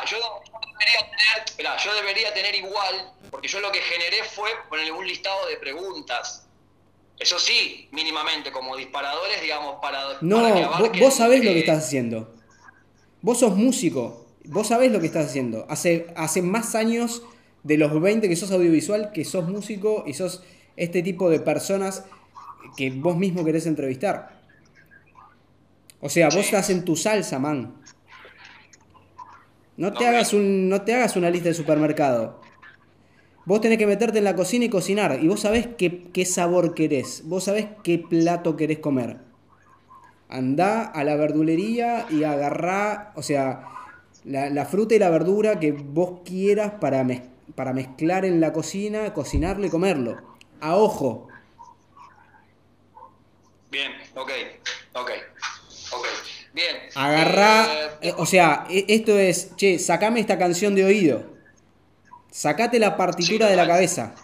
yo, 0.06 0.16
debería 0.68 1.10
tener, 1.56 1.78
yo 1.78 1.94
debería 1.94 2.34
tener 2.34 2.54
igual, 2.56 3.12
porque 3.30 3.46
yo 3.46 3.60
lo 3.60 3.70
que 3.70 3.80
generé 3.80 4.24
fue 4.24 4.50
ponerle 4.68 4.92
un 4.92 5.06
listado 5.06 5.46
de 5.46 5.56
preguntas 5.58 6.48
Eso 7.16 7.38
sí, 7.38 7.88
mínimamente, 7.92 8.50
como 8.50 8.76
disparadores, 8.76 9.40
digamos, 9.40 9.76
para... 9.80 10.18
No, 10.22 10.42
para 10.42 10.54
que 10.54 10.60
vos, 10.60 10.74
abarquen, 10.74 11.02
vos 11.02 11.14
sabés 11.14 11.44
lo 11.44 11.52
que 11.52 11.60
estás 11.60 11.78
haciendo. 11.78 12.34
Vos 13.22 13.38
sos 13.38 13.54
músico. 13.54 14.26
Vos 14.46 14.66
sabés 14.66 14.90
lo 14.90 14.98
que 14.98 15.06
estás 15.06 15.26
haciendo. 15.26 15.66
Hace, 15.68 16.08
hace 16.16 16.42
más 16.42 16.74
años 16.74 17.22
de 17.62 17.78
los 17.78 18.00
20 18.00 18.28
que 18.28 18.36
sos 18.36 18.50
audiovisual 18.52 19.12
que 19.12 19.24
sos 19.24 19.48
músico 19.48 20.04
y 20.06 20.14
sos 20.14 20.42
este 20.76 21.02
tipo 21.02 21.28
de 21.30 21.40
personas 21.40 22.04
que 22.76 22.90
vos 22.90 23.16
mismo 23.16 23.44
querés 23.44 23.66
entrevistar. 23.66 24.40
O 26.00 26.08
sea, 26.08 26.30
vos 26.30 26.44
estás 26.46 26.68
en 26.70 26.84
tu 26.84 26.96
salsa, 26.96 27.38
man. 27.38 27.60
No 29.76 29.92
te, 29.92 30.06
hagas 30.06 30.32
un, 30.32 30.68
no 30.68 30.82
te 30.82 30.94
hagas 30.94 31.16
una 31.16 31.28
lista 31.30 31.48
de 31.48 31.54
supermercado. 31.54 32.40
Vos 33.44 33.60
tenés 33.60 33.78
que 33.78 33.86
meterte 33.86 34.18
en 34.18 34.24
la 34.24 34.34
cocina 34.36 34.64
y 34.64 34.68
cocinar. 34.70 35.18
Y 35.22 35.28
vos 35.28 35.40
sabés 35.40 35.68
qué, 35.78 36.04
qué 36.12 36.24
sabor 36.24 36.74
querés. 36.74 37.22
Vos 37.26 37.44
sabés 37.44 37.66
qué 37.82 37.98
plato 37.98 38.56
querés 38.56 38.78
comer. 38.78 39.18
Andá 40.28 40.84
a 40.84 41.02
la 41.04 41.16
verdulería 41.16 42.06
y 42.08 42.22
agarrá, 42.22 43.12
o 43.16 43.22
sea, 43.22 43.68
la, 44.24 44.48
la 44.48 44.64
fruta 44.64 44.94
y 44.94 44.98
la 45.00 45.10
verdura 45.10 45.58
que 45.58 45.72
vos 45.72 46.20
quieras 46.24 46.74
para, 46.80 47.02
mez- 47.04 47.28
para 47.54 47.72
mezclar 47.72 48.24
en 48.24 48.40
la 48.40 48.52
cocina, 48.52 49.12
cocinarlo 49.14 49.66
y 49.66 49.70
comerlo. 49.70 50.22
A 50.60 50.76
ojo. 50.76 51.28
Bien, 53.70 53.92
ok, 54.14 54.30
ok, 54.94 55.10
ok. 55.90 56.06
Bien. 56.52 56.76
Agarrá, 56.94 57.66
Eh, 58.00 58.08
eh, 58.08 58.14
o 58.16 58.26
sea, 58.26 58.66
e- 58.68 58.86
esto 58.88 59.18
es, 59.18 59.54
che, 59.56 59.78
sacame 59.78 60.20
esta 60.20 60.38
canción 60.38 60.74
de 60.74 60.84
oído. 60.84 61.38
Sacate 62.30 62.78
la 62.78 62.96
partitura 62.96 63.46
Sí, 63.46 63.50
de 63.50 63.56
la 63.56 63.66
cabeza. 63.66 64.14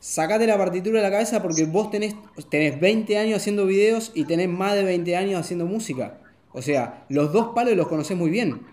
Sacate 0.00 0.46
la 0.46 0.58
partitura 0.58 0.98
de 0.98 1.02
la 1.04 1.10
cabeza 1.10 1.42
porque 1.42 1.64
vos 1.64 1.90
tenés, 1.90 2.14
tenés 2.50 2.78
20 2.80 3.18
años 3.18 3.38
haciendo 3.38 3.66
videos 3.66 4.12
y 4.14 4.26
tenés 4.26 4.48
más 4.48 4.74
de 4.74 4.84
20 4.84 5.16
años 5.16 5.40
haciendo 5.40 5.66
música. 5.66 6.20
O 6.52 6.62
sea, 6.62 7.04
los 7.08 7.32
dos 7.32 7.54
palos 7.54 7.76
los 7.76 7.88
conocés 7.88 8.16
muy 8.16 8.30
bien. 8.30 8.66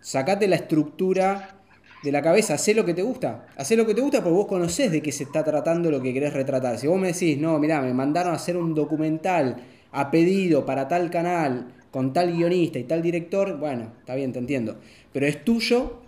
Sacate 0.00 0.48
la 0.48 0.56
estructura 0.56 1.59
de 2.02 2.12
la 2.12 2.22
cabeza, 2.22 2.54
hacé 2.54 2.74
lo 2.74 2.84
que 2.84 2.94
te 2.94 3.02
gusta. 3.02 3.46
Hacé 3.56 3.76
lo 3.76 3.86
que 3.86 3.94
te 3.94 4.00
gusta 4.00 4.18
porque 4.22 4.34
vos 4.36 4.46
conocés 4.46 4.90
de 4.90 5.02
qué 5.02 5.12
se 5.12 5.24
está 5.24 5.44
tratando 5.44 5.90
lo 5.90 6.00
que 6.02 6.12
querés 6.14 6.32
retratar. 6.32 6.78
Si 6.78 6.86
vos 6.86 6.98
me 6.98 7.08
decís, 7.12 7.38
no, 7.38 7.58
mirá, 7.58 7.80
me 7.82 7.92
mandaron 7.94 8.32
a 8.32 8.36
hacer 8.36 8.56
un 8.56 8.74
documental 8.74 9.56
a 9.92 10.10
pedido 10.10 10.64
para 10.64 10.88
tal 10.88 11.10
canal, 11.10 11.74
con 11.90 12.12
tal 12.12 12.32
guionista 12.32 12.78
y 12.78 12.84
tal 12.84 13.02
director, 13.02 13.58
bueno, 13.58 13.92
está 14.00 14.14
bien, 14.14 14.32
te 14.32 14.38
entiendo. 14.38 14.78
Pero 15.12 15.26
es 15.26 15.44
tuyo, 15.44 16.00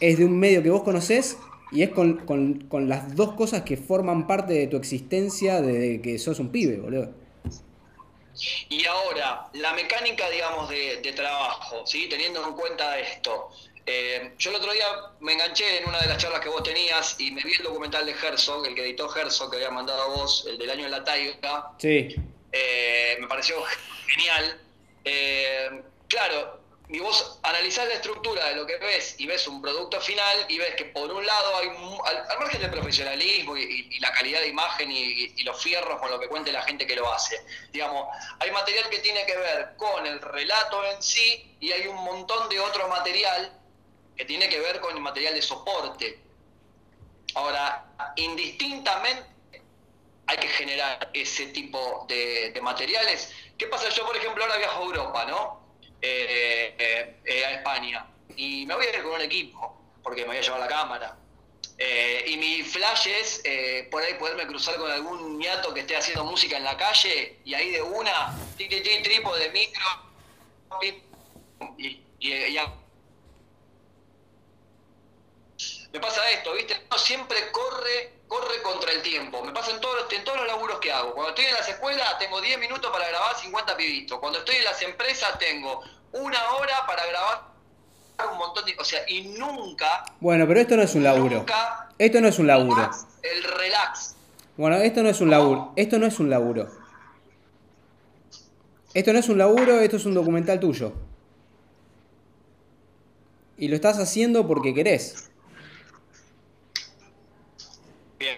es 0.00 0.18
de 0.18 0.24
un 0.24 0.38
medio 0.38 0.62
que 0.62 0.70
vos 0.70 0.82
conocés 0.82 1.38
y 1.70 1.82
es 1.82 1.90
con, 1.90 2.24
con- 2.26 2.60
con 2.68 2.88
las 2.88 3.14
dos 3.14 3.32
cosas 3.34 3.62
que 3.62 3.76
forman 3.76 4.26
parte 4.26 4.54
de 4.54 4.66
tu 4.68 4.76
existencia 4.76 5.60
desde 5.60 6.00
que 6.00 6.18
sos 6.18 6.38
un 6.40 6.48
pibe, 6.50 6.78
boludo. 6.78 7.10
Y 8.68 8.84
ahora, 8.86 9.48
la 9.54 9.72
mecánica, 9.72 10.28
digamos, 10.28 10.68
de, 10.68 11.00
de 11.02 11.12
trabajo, 11.12 11.86
¿sí? 11.86 12.06
teniendo 12.08 12.46
en 12.46 12.54
cuenta 12.54 12.98
esto. 12.98 13.48
Eh, 13.88 14.32
yo 14.38 14.50
el 14.50 14.56
otro 14.56 14.72
día 14.72 14.84
me 15.20 15.34
enganché 15.34 15.78
en 15.78 15.88
una 15.88 16.00
de 16.00 16.08
las 16.08 16.18
charlas 16.18 16.40
que 16.40 16.48
vos 16.48 16.62
tenías 16.64 17.14
y 17.20 17.30
me 17.30 17.40
vi 17.42 17.54
el 17.54 17.62
documental 17.62 18.04
de 18.04 18.12
Herzog, 18.12 18.66
el 18.66 18.74
que 18.74 18.82
editó 18.82 19.14
Herzog, 19.14 19.50
que 19.50 19.56
había 19.58 19.70
mandado 19.70 20.02
a 20.02 20.06
vos, 20.06 20.44
el 20.48 20.58
del 20.58 20.70
año 20.70 20.84
en 20.86 20.90
la 20.90 21.04
taiga. 21.04 21.70
Sí. 21.78 22.16
Eh, 22.52 23.16
me 23.20 23.28
pareció 23.28 23.62
genial. 24.08 24.60
Eh, 25.04 25.82
claro, 26.08 26.60
y 26.88 26.98
vos 27.00 27.38
analizás 27.44 27.86
la 27.88 27.94
estructura 27.94 28.46
de 28.48 28.56
lo 28.56 28.66
que 28.66 28.76
ves 28.78 29.14
y 29.18 29.26
ves 29.26 29.46
un 29.46 29.60
producto 29.62 30.00
final 30.00 30.46
y 30.48 30.58
ves 30.58 30.74
que 30.76 30.86
por 30.86 31.12
un 31.12 31.24
lado 31.24 31.56
hay, 31.56 31.68
al, 32.06 32.30
al 32.30 32.38
margen 32.40 32.60
del 32.62 32.70
profesionalismo 32.70 33.56
y, 33.56 33.62
y- 33.62 33.88
y 33.96 33.98
la 34.00 34.12
calidad 34.12 34.40
de 34.40 34.48
imagen 34.48 34.90
y 34.90 35.42
los 35.44 35.60
fierros 35.62 36.00
con 36.00 36.10
lo 36.10 36.18
que 36.18 36.28
cuente 36.28 36.50
la 36.52 36.62
gente 36.62 36.86
que 36.86 36.94
lo 36.96 37.12
hace, 37.12 37.36
digamos, 37.72 38.08
hay 38.40 38.50
material 38.52 38.88
que 38.88 38.98
tiene 39.00 39.24
que 39.26 39.36
ver 39.36 39.70
con 39.76 40.06
el 40.06 40.20
relato 40.20 40.84
en 40.86 41.00
sí 41.02 41.56
y 41.60 41.70
hay 41.72 41.86
un 41.88 41.96
montón 42.02 42.48
de 42.48 42.58
otro 42.60 42.88
material 42.88 43.52
que 44.16 44.24
tiene 44.24 44.48
que 44.48 44.60
ver 44.60 44.80
con 44.80 44.94
el 44.96 45.02
material 45.02 45.34
de 45.34 45.42
soporte. 45.42 46.18
Ahora, 47.34 48.12
indistintamente 48.16 49.26
hay 50.26 50.36
que 50.38 50.48
generar 50.48 51.10
ese 51.12 51.48
tipo 51.48 52.06
de, 52.08 52.50
de 52.50 52.60
materiales. 52.60 53.32
¿Qué 53.58 53.66
pasa? 53.66 53.88
Yo, 53.90 54.06
por 54.06 54.16
ejemplo, 54.16 54.42
ahora 54.44 54.56
viajo 54.56 54.82
a 54.82 54.84
Europa, 54.86 55.24
¿no? 55.26 55.66
Eh, 56.00 56.74
eh, 56.78 57.16
eh, 57.24 57.44
a 57.44 57.50
España. 57.52 58.06
Y 58.36 58.66
me 58.66 58.74
voy 58.74 58.86
a 58.86 58.90
ir 58.96 59.02
con 59.02 59.12
un 59.12 59.20
equipo, 59.20 59.80
porque 60.02 60.22
me 60.22 60.28
voy 60.28 60.36
a 60.38 60.40
llevar 60.40 60.60
la 60.60 60.68
cámara. 60.68 61.18
Y 62.26 62.36
mi 62.38 62.62
flash 62.62 63.06
es 63.08 63.42
por 63.90 64.02
ahí 64.02 64.14
poderme 64.14 64.46
cruzar 64.46 64.76
con 64.76 64.90
algún 64.90 65.38
ñato 65.38 65.74
que 65.74 65.80
esté 65.80 65.94
haciendo 65.94 66.24
música 66.24 66.56
en 66.56 66.64
la 66.64 66.74
calle 66.76 67.38
y 67.44 67.52
ahí 67.52 67.70
de 67.70 67.82
una, 67.82 68.34
trípode, 68.56 69.50
micro, 69.50 69.84
y, 70.80 71.84
y, 72.18 72.32
y 72.32 72.56
a- 72.58 72.72
me 75.92 76.00
pasa 76.00 76.20
esto, 76.30 76.52
¿viste? 76.54 76.74
Uno 76.90 76.98
siempre 76.98 77.36
corre, 77.52 78.12
corre 78.28 78.60
contra 78.62 78.92
el 78.92 79.02
tiempo. 79.02 79.42
Me 79.44 79.52
pasa 79.52 79.70
en 79.72 79.80
todos, 79.80 80.02
los- 80.02 80.12
en 80.12 80.24
todos 80.24 80.38
los 80.38 80.46
laburos 80.46 80.78
que 80.80 80.92
hago. 80.92 81.12
Cuando 81.14 81.30
estoy 81.30 81.46
en 81.46 81.54
las 81.54 81.68
escuelas 81.68 82.18
tengo 82.18 82.40
10 82.40 82.58
minutos 82.58 82.90
para 82.90 83.08
grabar 83.08 83.34
50 83.36 83.76
pibitos. 83.76 84.18
Cuando 84.18 84.38
estoy 84.40 84.56
en 84.56 84.64
las 84.64 84.80
empresas 84.82 85.38
tengo 85.38 85.80
una 86.12 86.50
hora 86.54 86.86
para 86.86 87.06
grabar 87.06 87.42
un 88.32 88.38
montón 88.38 88.64
de... 88.64 88.74
O 88.78 88.84
sea, 88.84 89.00
y 89.08 89.22
nunca, 89.28 90.04
Bueno, 90.20 90.46
pero 90.46 90.60
esto 90.60 90.76
no 90.76 90.82
es 90.82 90.94
un 90.94 91.02
laburo. 91.04 91.38
nunca 91.38 91.88
Esto 91.98 92.20
no 92.20 92.28
es 92.28 92.38
un 92.38 92.46
laburo. 92.46 92.90
el 93.22 93.44
relax. 93.44 94.14
Bueno, 94.56 94.76
esto 94.76 95.02
no 95.02 95.08
es 95.10 95.20
un 95.20 95.30
laburo. 95.30 95.72
Esto 95.76 95.98
no 95.98 96.06
es 96.06 96.18
un 96.18 96.30
laburo. 96.30 96.68
Esto 98.94 99.12
no 99.12 99.18
es 99.18 99.28
un 99.28 99.36
laburo, 99.38 99.80
esto 99.80 99.96
es 99.98 100.06
un 100.06 100.14
documental 100.14 100.58
tuyo. 100.58 100.92
Y 103.58 103.68
lo 103.68 103.74
estás 103.76 103.98
haciendo 103.98 104.46
porque 104.46 104.72
querés. 104.74 105.30
Bien. 108.18 108.36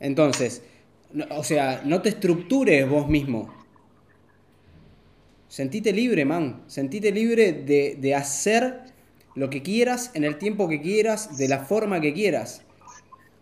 Entonces, 0.00 0.62
o 1.30 1.44
sea, 1.44 1.82
no 1.84 2.02
te 2.02 2.10
estructures 2.10 2.88
vos 2.88 3.08
mismo. 3.08 3.52
Sentite 5.48 5.92
libre, 5.92 6.24
man. 6.24 6.64
Sentite 6.66 7.12
libre 7.12 7.52
de, 7.52 7.96
de 8.00 8.14
hacer 8.14 8.82
lo 9.34 9.50
que 9.50 9.62
quieras, 9.62 10.10
en 10.14 10.24
el 10.24 10.38
tiempo 10.38 10.68
que 10.68 10.80
quieras, 10.80 11.36
de 11.36 11.48
la 11.48 11.60
forma 11.60 12.00
que 12.00 12.12
quieras. 12.12 12.62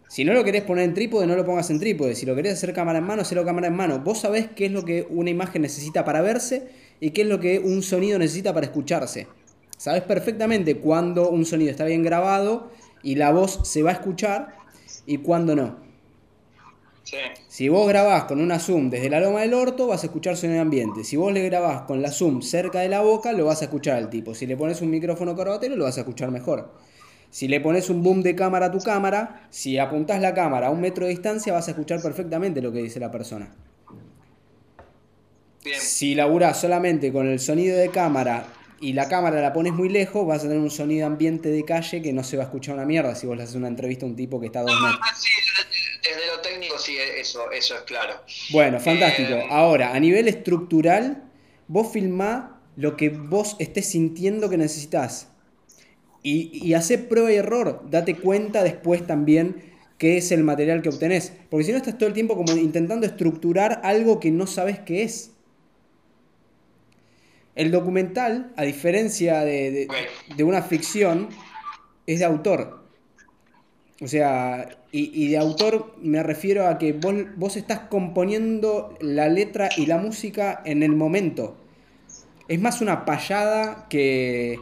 Si 0.08 0.24
no 0.26 0.34
lo 0.34 0.44
querés 0.44 0.62
poner 0.62 0.84
en 0.84 0.92
trípode, 0.92 1.26
no 1.26 1.36
lo 1.36 1.44
pongas 1.46 1.70
en 1.70 1.80
trípode. 1.80 2.14
Si 2.14 2.26
lo 2.26 2.36
querés 2.36 2.52
hacer 2.52 2.74
cámara 2.74 2.98
en 2.98 3.04
mano, 3.04 3.22
hacelo 3.22 3.46
cámara 3.46 3.68
en 3.68 3.74
mano. 3.74 4.00
Vos 4.00 4.20
sabés 4.20 4.48
qué 4.54 4.66
es 4.66 4.72
lo 4.72 4.84
que 4.84 5.06
una 5.08 5.30
imagen 5.30 5.62
necesita 5.62 6.04
para 6.04 6.20
verse 6.20 6.68
y 7.00 7.12
qué 7.12 7.22
es 7.22 7.28
lo 7.28 7.40
que 7.40 7.58
un 7.58 7.82
sonido 7.82 8.18
necesita 8.18 8.52
para 8.52 8.66
escucharse. 8.66 9.26
Sabés 9.78 10.02
perfectamente 10.02 10.76
cuándo 10.76 11.30
un 11.30 11.46
sonido 11.46 11.70
está 11.70 11.86
bien 11.86 12.02
grabado 12.02 12.70
y 13.02 13.14
la 13.14 13.32
voz 13.32 13.60
se 13.64 13.82
va 13.82 13.88
a 13.88 13.94
escuchar 13.94 14.54
y 15.06 15.18
cuándo 15.18 15.54
no. 15.54 15.76
Sí. 17.04 17.16
Si 17.48 17.68
vos 17.68 17.88
grabás 17.88 18.24
con 18.24 18.40
una 18.40 18.58
Zoom 18.58 18.88
desde 18.88 19.10
la 19.10 19.20
loma 19.20 19.40
del 19.40 19.54
orto, 19.54 19.88
vas 19.88 20.02
a 20.02 20.06
escuchar 20.06 20.36
sonido 20.36 20.62
ambiente. 20.62 21.04
Si 21.04 21.16
vos 21.16 21.32
le 21.32 21.44
grabás 21.44 21.82
con 21.82 22.00
la 22.00 22.12
Zoom 22.12 22.42
cerca 22.42 22.80
de 22.80 22.88
la 22.88 23.00
boca, 23.00 23.32
lo 23.32 23.46
vas 23.46 23.60
a 23.60 23.64
escuchar 23.64 23.96
al 23.96 24.08
tipo. 24.08 24.34
Si 24.34 24.46
le 24.46 24.56
pones 24.56 24.80
un 24.82 24.90
micrófono 24.90 25.34
corbatero, 25.34 25.76
lo 25.76 25.84
vas 25.84 25.98
a 25.98 26.02
escuchar 26.02 26.30
mejor. 26.30 26.72
Si 27.30 27.48
le 27.48 27.60
pones 27.60 27.88
un 27.90 28.02
boom 28.02 28.22
de 28.22 28.36
cámara 28.36 28.66
a 28.66 28.70
tu 28.70 28.78
cámara, 28.78 29.46
si 29.50 29.78
apuntás 29.78 30.20
la 30.20 30.34
cámara 30.34 30.68
a 30.68 30.70
un 30.70 30.80
metro 30.80 31.06
de 31.06 31.12
distancia, 31.12 31.52
vas 31.52 31.66
a 31.66 31.70
escuchar 31.72 32.00
perfectamente 32.02 32.60
lo 32.60 32.70
que 32.72 32.82
dice 32.82 33.00
la 33.00 33.10
persona. 33.10 33.54
Bien. 35.64 35.80
Si 35.80 36.14
laburás 36.14 36.60
solamente 36.60 37.12
con 37.12 37.26
el 37.26 37.40
sonido 37.40 37.76
de 37.78 37.88
cámara 37.88 38.46
y 38.82 38.94
la 38.94 39.08
cámara 39.08 39.40
la 39.40 39.52
pones 39.52 39.72
muy 39.72 39.88
lejos, 39.88 40.26
vas 40.26 40.40
a 40.40 40.42
tener 40.42 40.58
un 40.58 40.70
sonido 40.70 41.06
ambiente 41.06 41.50
de 41.50 41.64
calle 41.64 42.02
que 42.02 42.12
no 42.12 42.24
se 42.24 42.36
va 42.36 42.42
a 42.42 42.46
escuchar 42.46 42.74
una 42.74 42.84
mierda 42.84 43.14
si 43.14 43.28
vos 43.28 43.36
le 43.36 43.44
haces 43.44 43.54
una 43.54 43.68
entrevista 43.68 44.04
a 44.04 44.08
un 44.08 44.16
tipo 44.16 44.40
que 44.40 44.46
está 44.46 44.58
a 44.58 44.62
dos 44.62 44.72
metros. 44.72 45.00
Ah, 45.00 45.14
sí, 45.14 45.30
desde 46.02 46.26
lo 46.26 46.42
técnico 46.42 46.76
sí, 46.78 46.96
eso, 46.98 47.50
eso 47.52 47.76
es 47.76 47.82
claro. 47.82 48.14
Bueno, 48.50 48.80
fantástico. 48.80 49.34
Eh, 49.34 49.46
Ahora, 49.50 49.94
a 49.94 50.00
nivel 50.00 50.26
estructural, 50.26 51.22
vos 51.68 51.92
filmá 51.92 52.60
lo 52.74 52.96
que 52.96 53.10
vos 53.10 53.54
estés 53.60 53.86
sintiendo 53.86 54.50
que 54.50 54.56
necesitas. 54.56 55.28
Y, 56.24 56.50
y 56.52 56.74
hacé 56.74 56.98
prueba 56.98 57.32
y 57.32 57.36
error. 57.36 57.84
Date 57.88 58.16
cuenta 58.16 58.64
después 58.64 59.06
también 59.06 59.72
qué 59.98 60.16
es 60.16 60.32
el 60.32 60.42
material 60.42 60.82
que 60.82 60.88
obtenés. 60.88 61.32
Porque 61.50 61.64
si 61.64 61.70
no 61.70 61.76
estás 61.76 61.98
todo 61.98 62.08
el 62.08 62.14
tiempo 62.14 62.36
como 62.36 62.52
intentando 62.56 63.06
estructurar 63.06 63.80
algo 63.84 64.18
que 64.18 64.32
no 64.32 64.48
sabes 64.48 64.80
qué 64.80 65.04
es. 65.04 65.31
El 67.54 67.70
documental, 67.70 68.52
a 68.56 68.62
diferencia 68.62 69.40
de, 69.40 69.88
de- 70.36 70.44
una 70.44 70.62
ficción, 70.62 71.28
es 72.06 72.18
de 72.20 72.24
autor. 72.24 72.82
O 74.00 74.08
sea, 74.08 74.68
y, 74.90 75.10
y 75.24 75.28
de 75.28 75.38
autor 75.38 75.94
me 76.02 76.22
refiero 76.22 76.66
a 76.66 76.78
que 76.78 76.92
vos, 76.92 77.14
vos 77.36 77.56
estás 77.56 77.80
componiendo 77.80 78.96
la 79.00 79.28
letra 79.28 79.68
y 79.76 79.86
la 79.86 79.98
música 79.98 80.60
en 80.64 80.82
el 80.82 80.92
momento. 80.96 81.56
Es 82.48 82.60
más 82.60 82.80
una 82.80 83.04
payada 83.04 83.86
que... 83.88 84.58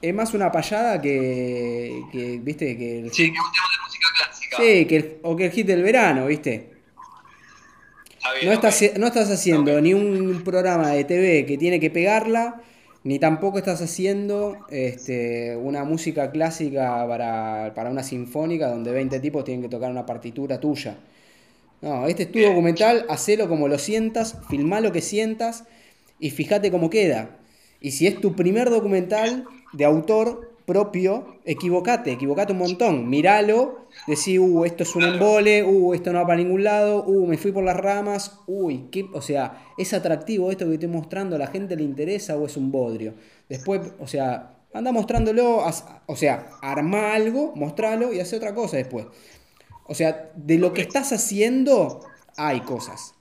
Es 0.00 0.14
más 0.14 0.32
una 0.32 0.50
payada 0.50 1.00
que, 1.02 2.00
que 2.10 2.38
viste, 2.42 2.78
que 2.78 3.00
el 3.00 3.12
Sí, 3.12 3.24
que 3.24 3.38
un 3.38 3.52
tema 3.52 3.66
de 3.70 3.84
música 3.84 4.08
clásica. 4.16 4.56
Sí, 4.56 4.86
que 4.86 5.18
o 5.22 5.36
que 5.36 5.44
el 5.46 5.50
hit 5.52 5.66
del 5.66 5.82
verano, 5.82 6.26
¿viste? 6.26 6.79
No, 8.44 8.52
estás, 8.52 8.82
no 8.98 9.06
estás 9.06 9.30
haciendo 9.30 9.80
ni 9.80 9.94
un 9.94 10.42
programa 10.44 10.90
de 10.90 11.04
TV 11.04 11.46
que 11.46 11.58
tiene 11.58 11.80
que 11.80 11.90
pegarla, 11.90 12.60
ni 13.02 13.18
tampoco 13.18 13.58
estás 13.58 13.80
haciendo 13.80 14.58
este, 14.68 15.56
una 15.56 15.84
música 15.84 16.30
clásica 16.30 17.06
para, 17.08 17.72
para, 17.74 17.90
una 17.90 18.02
sinfónica 18.02 18.68
donde 18.68 18.92
20 18.92 19.20
tipos 19.20 19.44
tienen 19.44 19.62
que 19.62 19.68
tocar 19.68 19.90
una 19.90 20.04
partitura 20.04 20.60
tuya. 20.60 20.98
No, 21.80 22.06
este 22.06 22.24
es 22.24 22.32
tu 22.32 22.40
documental, 22.40 23.06
hacelo 23.08 23.48
como 23.48 23.66
lo 23.66 23.78
sientas, 23.78 24.36
filmá 24.50 24.80
lo 24.80 24.92
que 24.92 25.00
sientas 25.00 25.64
y 26.18 26.30
fíjate 26.30 26.70
cómo 26.70 26.90
queda. 26.90 27.38
Y 27.80 27.92
si 27.92 28.06
es 28.06 28.20
tu 28.20 28.36
primer 28.36 28.68
documental 28.68 29.46
de 29.72 29.84
autor 29.86 30.49
propio, 30.70 31.40
equivocate, 31.44 32.12
equivocate 32.12 32.52
un 32.52 32.60
montón. 32.60 33.10
Míralo, 33.10 33.86
decí, 34.06 34.38
uh, 34.38 34.64
esto 34.64 34.84
es 34.84 34.94
un 34.94 35.02
embole, 35.02 35.64
uh, 35.64 35.94
esto 35.94 36.12
no 36.12 36.20
va 36.20 36.26
para 36.28 36.36
ningún 36.36 36.62
lado, 36.62 37.02
uh, 37.02 37.26
me 37.26 37.36
fui 37.36 37.50
por 37.50 37.64
las 37.64 37.76
ramas, 37.76 38.38
uy, 38.46 38.86
qué, 38.92 39.04
o 39.12 39.20
sea, 39.20 39.72
es 39.76 39.92
atractivo 39.92 40.52
esto 40.52 40.66
que 40.66 40.74
estoy 40.74 40.88
mostrando, 40.88 41.34
a 41.34 41.40
la 41.40 41.48
gente 41.48 41.74
le 41.74 41.82
interesa 41.82 42.36
o 42.36 42.46
es 42.46 42.56
un 42.56 42.70
bodrio. 42.70 43.14
Después, 43.48 43.80
o 43.98 44.06
sea, 44.06 44.58
anda 44.72 44.92
mostrándolo, 44.92 45.64
o 46.06 46.16
sea, 46.16 46.50
arma 46.62 47.14
algo, 47.14 47.52
mostralo 47.56 48.12
y 48.12 48.20
hace 48.20 48.36
otra 48.36 48.54
cosa 48.54 48.76
después. 48.76 49.06
O 49.88 49.94
sea, 49.94 50.30
de 50.36 50.56
lo 50.56 50.72
que 50.72 50.82
estás 50.82 51.12
haciendo 51.12 52.06
hay 52.36 52.60
cosas. 52.60 53.14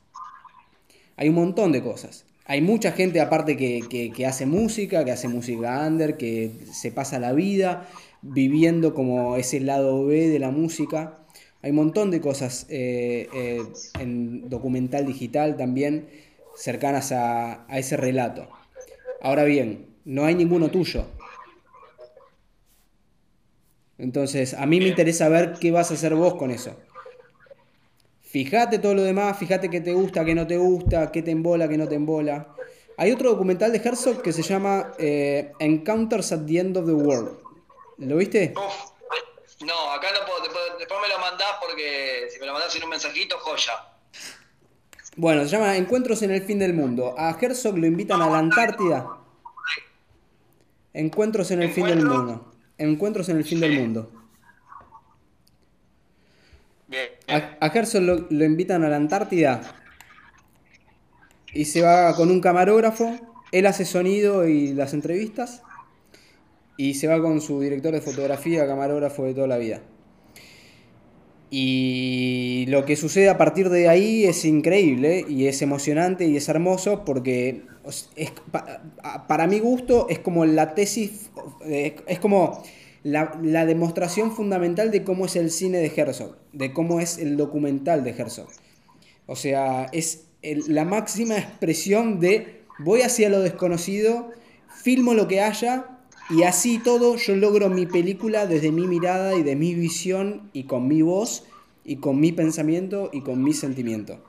Hay 1.17 1.29
un 1.29 1.35
montón 1.35 1.71
de 1.71 1.81
cosas. 1.81 2.25
Hay 2.49 2.61
mucha 2.61 2.93
gente 2.93 3.21
aparte 3.21 3.55
que, 3.55 4.25
hace 4.25 4.47
música, 4.47 5.05
que 5.05 5.11
hace 5.11 5.27
música 5.27 5.85
under, 5.85 6.17
que 6.17 6.51
se 6.73 6.91
pasa 6.91 7.19
la 7.19 7.31
vida 7.31 7.87
viviendo 8.23 8.95
como 8.95 9.35
ese 9.35 9.59
lado 9.59 10.07
B 10.07 10.29
de 10.29 10.39
la 10.39 10.49
música. 10.49 11.19
Hay 11.61 11.69
un 11.69 11.75
montón 11.75 12.09
de 12.09 12.21
cosas 12.21 12.65
eh, 12.69 13.29
eh, 13.35 13.61
en 13.99 14.49
documental 14.49 15.05
digital 15.05 15.57
también 15.57 16.09
cercanas 16.55 17.11
a, 17.11 17.71
a 17.71 17.77
ese 17.77 17.97
relato. 17.97 18.49
Ahora 19.21 19.43
bien, 19.43 19.85
no 20.03 20.25
hay 20.25 20.33
ninguno 20.33 20.71
tuyo. 20.71 21.05
Entonces, 23.99 24.55
a 24.55 24.65
mí 24.65 24.79
me 24.79 24.87
interesa 24.87 25.29
ver 25.29 25.53
qué 25.61 25.69
vas 25.69 25.91
a 25.91 25.93
hacer 25.93 26.15
vos 26.15 26.33
con 26.33 26.49
eso. 26.49 26.75
Fíjate 28.29 28.77
todo 28.77 28.93
lo 28.93 29.01
demás, 29.01 29.39
fíjate 29.39 29.71
qué 29.71 29.81
te 29.81 29.91
gusta, 29.91 30.23
qué 30.23 30.35
no 30.35 30.45
te 30.45 30.55
gusta, 30.55 31.11
qué 31.11 31.23
te 31.23 31.31
embola, 31.31 31.67
qué 31.67 31.79
no 31.79 31.87
te 31.87 31.95
embola. 31.95 32.53
Hay 32.95 33.11
otro 33.11 33.31
documental 33.31 33.71
de 33.71 33.81
Herzog 33.83 34.21
que 34.21 34.31
se 34.31 34.43
llama 34.43 34.91
eh, 34.99 35.51
Encounters 35.57 36.31
at 36.31 36.45
the 36.45 36.59
End 36.59 36.77
of 36.77 36.85
the 36.85 36.91
World. 36.91 37.39
¿Lo 37.97 38.17
viste? 38.17 38.53
no, 38.53 39.91
acá 39.91 40.09
no 40.13 40.25
puedo. 40.27 40.43
Después, 40.77 41.01
me 41.01 41.07
lo 41.07 41.17
mandás 41.17 41.55
porque 41.59 42.27
si 42.31 42.39
me 42.39 42.45
lo 42.45 42.53
mandás 42.53 42.75
en 42.75 42.83
un 42.83 42.89
mensajito, 42.91 43.35
joya. 43.39 43.73
Bueno, 45.15 45.43
se 45.45 45.49
llama 45.49 45.75
Encuentros 45.75 46.21
en 46.21 46.29
el 46.29 46.43
fin 46.43 46.59
del 46.59 46.75
mundo. 46.75 47.15
A 47.17 47.35
Herzog 47.41 47.79
lo 47.79 47.87
invitan 47.87 48.21
a 48.21 48.29
la 48.29 48.37
Antártida. 48.37 49.07
Encuentros 50.93 51.49
en 51.49 51.63
el 51.63 51.71
fin 51.71 51.87
del 51.87 52.05
mundo. 52.05 52.53
Encuentros 52.77 53.27
en 53.29 53.37
el 53.37 53.43
fin 53.43 53.59
del 53.59 53.79
mundo. 53.79 54.18
A, 57.27 57.69
Gerson 57.69 58.05
lo, 58.05 58.45
invitan 58.45 58.83
a 58.83 58.89
la 58.89 58.95
Antártida 58.95 59.61
y 61.53 61.65
se 61.65 61.81
va 61.81 62.15
con 62.15 62.31
un 62.31 62.41
camarógrafo. 62.41 63.15
Él 63.51 63.65
hace 63.65 63.85
sonido 63.85 64.47
y 64.47 64.73
las 64.73 64.93
entrevistas. 64.93 65.61
Y 66.77 66.93
se 66.93 67.07
va 67.07 67.21
con 67.21 67.41
su 67.41 67.59
director 67.59 67.93
de 67.93 68.01
fotografía, 68.01 68.65
camarógrafo 68.65 69.25
de 69.25 69.33
toda 69.33 69.47
la 69.47 69.57
vida. 69.57 69.81
Y 71.51 72.65
lo 72.69 72.85
que 72.85 72.95
sucede 72.95 73.27
a 73.27 73.37
partir 73.37 73.69
de 73.69 73.89
ahí 73.89 74.23
es 74.25 74.45
increíble 74.45 75.25
y 75.27 75.47
es 75.47 75.61
emocionante 75.61 76.25
y 76.25 76.37
es 76.37 76.47
hermoso 76.47 77.03
porque 77.03 77.63
es, 78.15 78.33
para 79.27 79.47
mi 79.47 79.59
gusto 79.59 80.07
es 80.09 80.19
como 80.19 80.45
la 80.45 80.75
tesis, 80.75 81.31
es 81.65 82.19
como 82.19 82.63
la, 83.03 83.65
demostración 83.65 84.31
fundamental 84.31 84.91
de 84.91 85.03
cómo 85.03 85.25
es 85.25 85.35
el 85.35 85.51
cine 85.51 85.79
de 85.79 85.91
Herzog, 85.95 86.35
de 86.53 86.73
cómo 86.73 86.99
es 86.99 87.17
el 87.17 87.37
documental 87.37 88.03
de 88.03 88.11
Herzog. 88.11 88.47
O 89.25 89.35
sea, 89.35 89.87
es 89.91 90.25
la 90.41 90.85
máxima 90.85 91.37
expresión 91.37 92.19
de 92.19 92.61
voy 92.79 93.01
hacia 93.01 93.29
lo 93.29 93.41
desconocido, 93.41 94.29
filmo 94.83 95.13
lo 95.13 95.27
que 95.27 95.41
haya 95.41 95.85
y 96.29 96.43
así 96.43 96.77
todo 96.77 97.15
yo 97.15 97.35
logro 97.35 97.69
mi 97.69 97.85
película 97.85 98.45
desde 98.45 98.71
mi 98.71 98.87
mirada 98.87 99.35
y 99.35 99.43
de 99.43 99.55
mi 99.55 99.73
visión 99.73 100.49
y 100.53 100.63
con 100.63 100.87
mi 100.87 101.01
voz 101.01 101.43
y 101.83 101.97
con 101.97 102.19
mi 102.19 102.31
pensamiento 102.31 103.09
y 103.11 103.21
con 103.21 103.43
mi 103.43 103.53
sentimiento. 103.53 104.23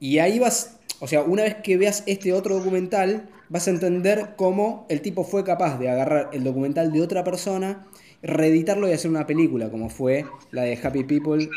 Y 0.00 0.18
ahí 0.18 0.38
vas, 0.38 0.78
o 1.00 1.08
sea, 1.08 1.22
una 1.22 1.42
vez 1.42 1.56
que 1.56 1.76
veas 1.76 2.04
este 2.06 2.32
otro 2.32 2.56
documental, 2.56 3.28
vas 3.48 3.66
a 3.66 3.70
entender 3.70 4.34
cómo 4.36 4.86
el 4.88 5.00
tipo 5.02 5.24
fue 5.24 5.44
capaz 5.44 5.78
de 5.78 5.90
agarrar 5.90 6.30
el 6.32 6.44
documental 6.44 6.92
de 6.92 7.02
otra 7.02 7.24
persona, 7.24 7.86
reeditarlo 8.22 8.88
y 8.88 8.92
hacer 8.92 9.10
una 9.10 9.26
película, 9.26 9.70
como 9.70 9.88
fue 9.88 10.26
la 10.50 10.62
de 10.62 10.78
Happy 10.82 11.04
People. 11.04 11.48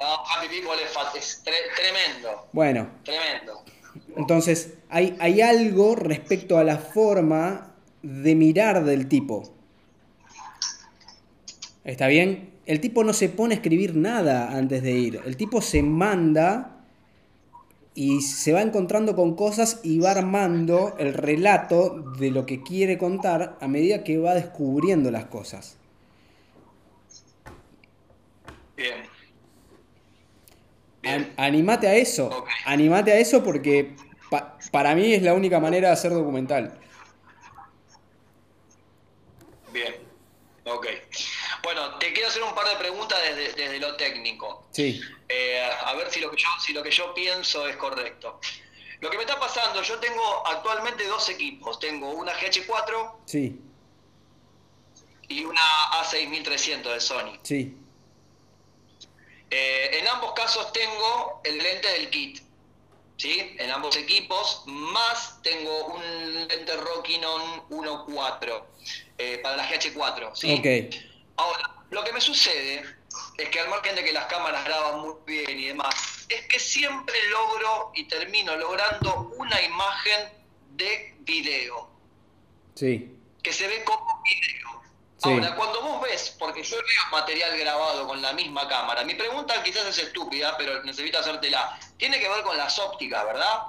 Happy 0.00 0.48
People 0.48 0.72
es, 1.16 1.42
tremendo. 1.42 2.48
Bueno. 2.52 2.88
Tremendo. 3.04 3.64
Entonces, 4.16 4.74
hay, 4.88 5.16
hay 5.20 5.40
algo 5.40 5.94
respecto 5.94 6.58
a 6.58 6.64
la 6.64 6.78
forma 6.78 7.74
de 8.02 8.34
mirar 8.34 8.84
del 8.84 9.08
tipo. 9.08 9.54
¿Está 11.84 12.06
bien? 12.08 12.54
El 12.66 12.80
tipo 12.80 13.04
no 13.04 13.12
se 13.12 13.28
pone 13.28 13.54
a 13.54 13.56
escribir 13.56 13.94
nada 13.94 14.56
antes 14.56 14.82
de 14.82 14.92
ir. 14.92 15.20
El 15.24 15.36
tipo 15.36 15.60
se 15.60 15.82
manda 15.82 16.73
y 17.94 18.22
se 18.22 18.52
va 18.52 18.62
encontrando 18.62 19.14
con 19.14 19.36
cosas 19.36 19.80
y 19.84 20.00
va 20.00 20.10
armando 20.10 20.96
el 20.98 21.14
relato 21.14 21.90
de 22.18 22.30
lo 22.30 22.44
que 22.44 22.62
quiere 22.62 22.98
contar 22.98 23.56
a 23.60 23.68
medida 23.68 24.02
que 24.02 24.18
va 24.18 24.34
descubriendo 24.34 25.10
las 25.10 25.26
cosas. 25.26 25.76
Bien. 28.76 29.08
animate 31.36 31.86
a 31.86 31.94
eso. 31.94 32.44
Animate 32.64 33.12
a 33.12 33.18
eso 33.18 33.44
porque 33.44 33.94
para 34.72 34.94
mí 34.94 35.12
es 35.12 35.22
la 35.22 35.34
única 35.34 35.60
manera 35.60 35.88
de 35.88 35.94
hacer 35.94 36.12
documental. 36.12 36.76
Bien. 39.72 39.94
Ok. 40.64 40.86
Bueno, 41.62 41.98
te 41.98 42.12
quiero 42.12 42.28
hacer 42.28 42.42
un 42.42 42.54
par 42.54 42.66
de 42.68 42.76
preguntas 42.76 43.18
desde, 43.56 43.78
lo 43.78 43.96
técnico. 43.96 44.66
Sí. 44.70 45.00
Ver 46.04 46.12
si 46.12 46.20
lo, 46.20 46.30
que 46.30 46.36
yo, 46.36 46.48
si 46.60 46.72
lo 46.74 46.82
que 46.82 46.90
yo 46.90 47.14
pienso 47.14 47.66
es 47.66 47.76
correcto. 47.76 48.38
Lo 49.00 49.10
que 49.10 49.16
me 49.16 49.22
está 49.22 49.40
pasando, 49.40 49.82
yo 49.82 49.98
tengo 49.98 50.46
actualmente 50.46 51.06
dos 51.06 51.28
equipos. 51.30 51.78
Tengo 51.78 52.10
una 52.10 52.32
GH4 52.32 53.12
sí. 53.24 53.58
y 55.28 55.44
una 55.44 55.62
A6300 55.92 56.92
de 56.92 57.00
Sony. 57.00 57.38
Sí. 57.42 57.76
Eh, 59.50 59.98
en 59.98 60.08
ambos 60.08 60.32
casos 60.34 60.72
tengo 60.72 61.40
el 61.44 61.56
lente 61.56 61.88
del 61.88 62.10
kit. 62.10 62.40
¿Sí? 63.16 63.56
En 63.58 63.70
ambos 63.70 63.96
equipos, 63.96 64.64
más 64.66 65.40
tengo 65.42 65.86
un 65.86 66.48
lente 66.48 66.76
Rockinon 66.76 67.68
1.4 67.70 68.64
eh, 69.16 69.38
para 69.42 69.56
la 69.56 69.70
GH4. 69.70 70.34
¿sí? 70.34 70.90
Ahora, 71.36 71.74
lo 71.90 72.04
que 72.04 72.12
me 72.12 72.20
sucede 72.20 72.84
es 73.38 73.48
que 73.48 73.60
al 73.60 73.68
margen 73.68 73.96
de 73.96 74.04
que 74.04 74.12
las 74.12 74.26
cámaras 74.26 74.64
graban 74.64 75.00
muy 75.00 75.14
bien 75.26 75.58
y 75.58 75.66
demás, 75.68 75.94
es 76.28 76.42
que 76.46 76.58
siempre 76.58 77.14
logro 77.30 77.92
y 77.94 78.04
termino 78.04 78.56
logrando 78.56 79.32
una 79.36 79.60
imagen 79.62 80.28
de 80.76 81.14
video. 81.20 81.90
Sí. 82.74 83.16
Que 83.42 83.52
se 83.52 83.66
ve 83.66 83.84
como 83.84 84.22
video. 84.22 84.64
Ahora, 85.22 85.54
cuando 85.56 85.80
vos 85.80 86.02
ves, 86.02 86.36
porque 86.38 86.62
yo 86.62 86.76
veo 86.76 87.10
material 87.10 87.58
grabado 87.58 88.06
con 88.06 88.20
la 88.20 88.34
misma 88.34 88.68
cámara, 88.68 89.04
mi 89.04 89.14
pregunta 89.14 89.62
quizás 89.62 89.86
es 89.86 89.98
estúpida, 89.98 90.54
pero 90.58 90.82
necesito 90.84 91.18
hacértela. 91.18 91.78
Tiene 91.96 92.18
que 92.18 92.28
ver 92.28 92.42
con 92.42 92.56
las 92.56 92.78
ópticas, 92.78 93.24
¿verdad? 93.24 93.62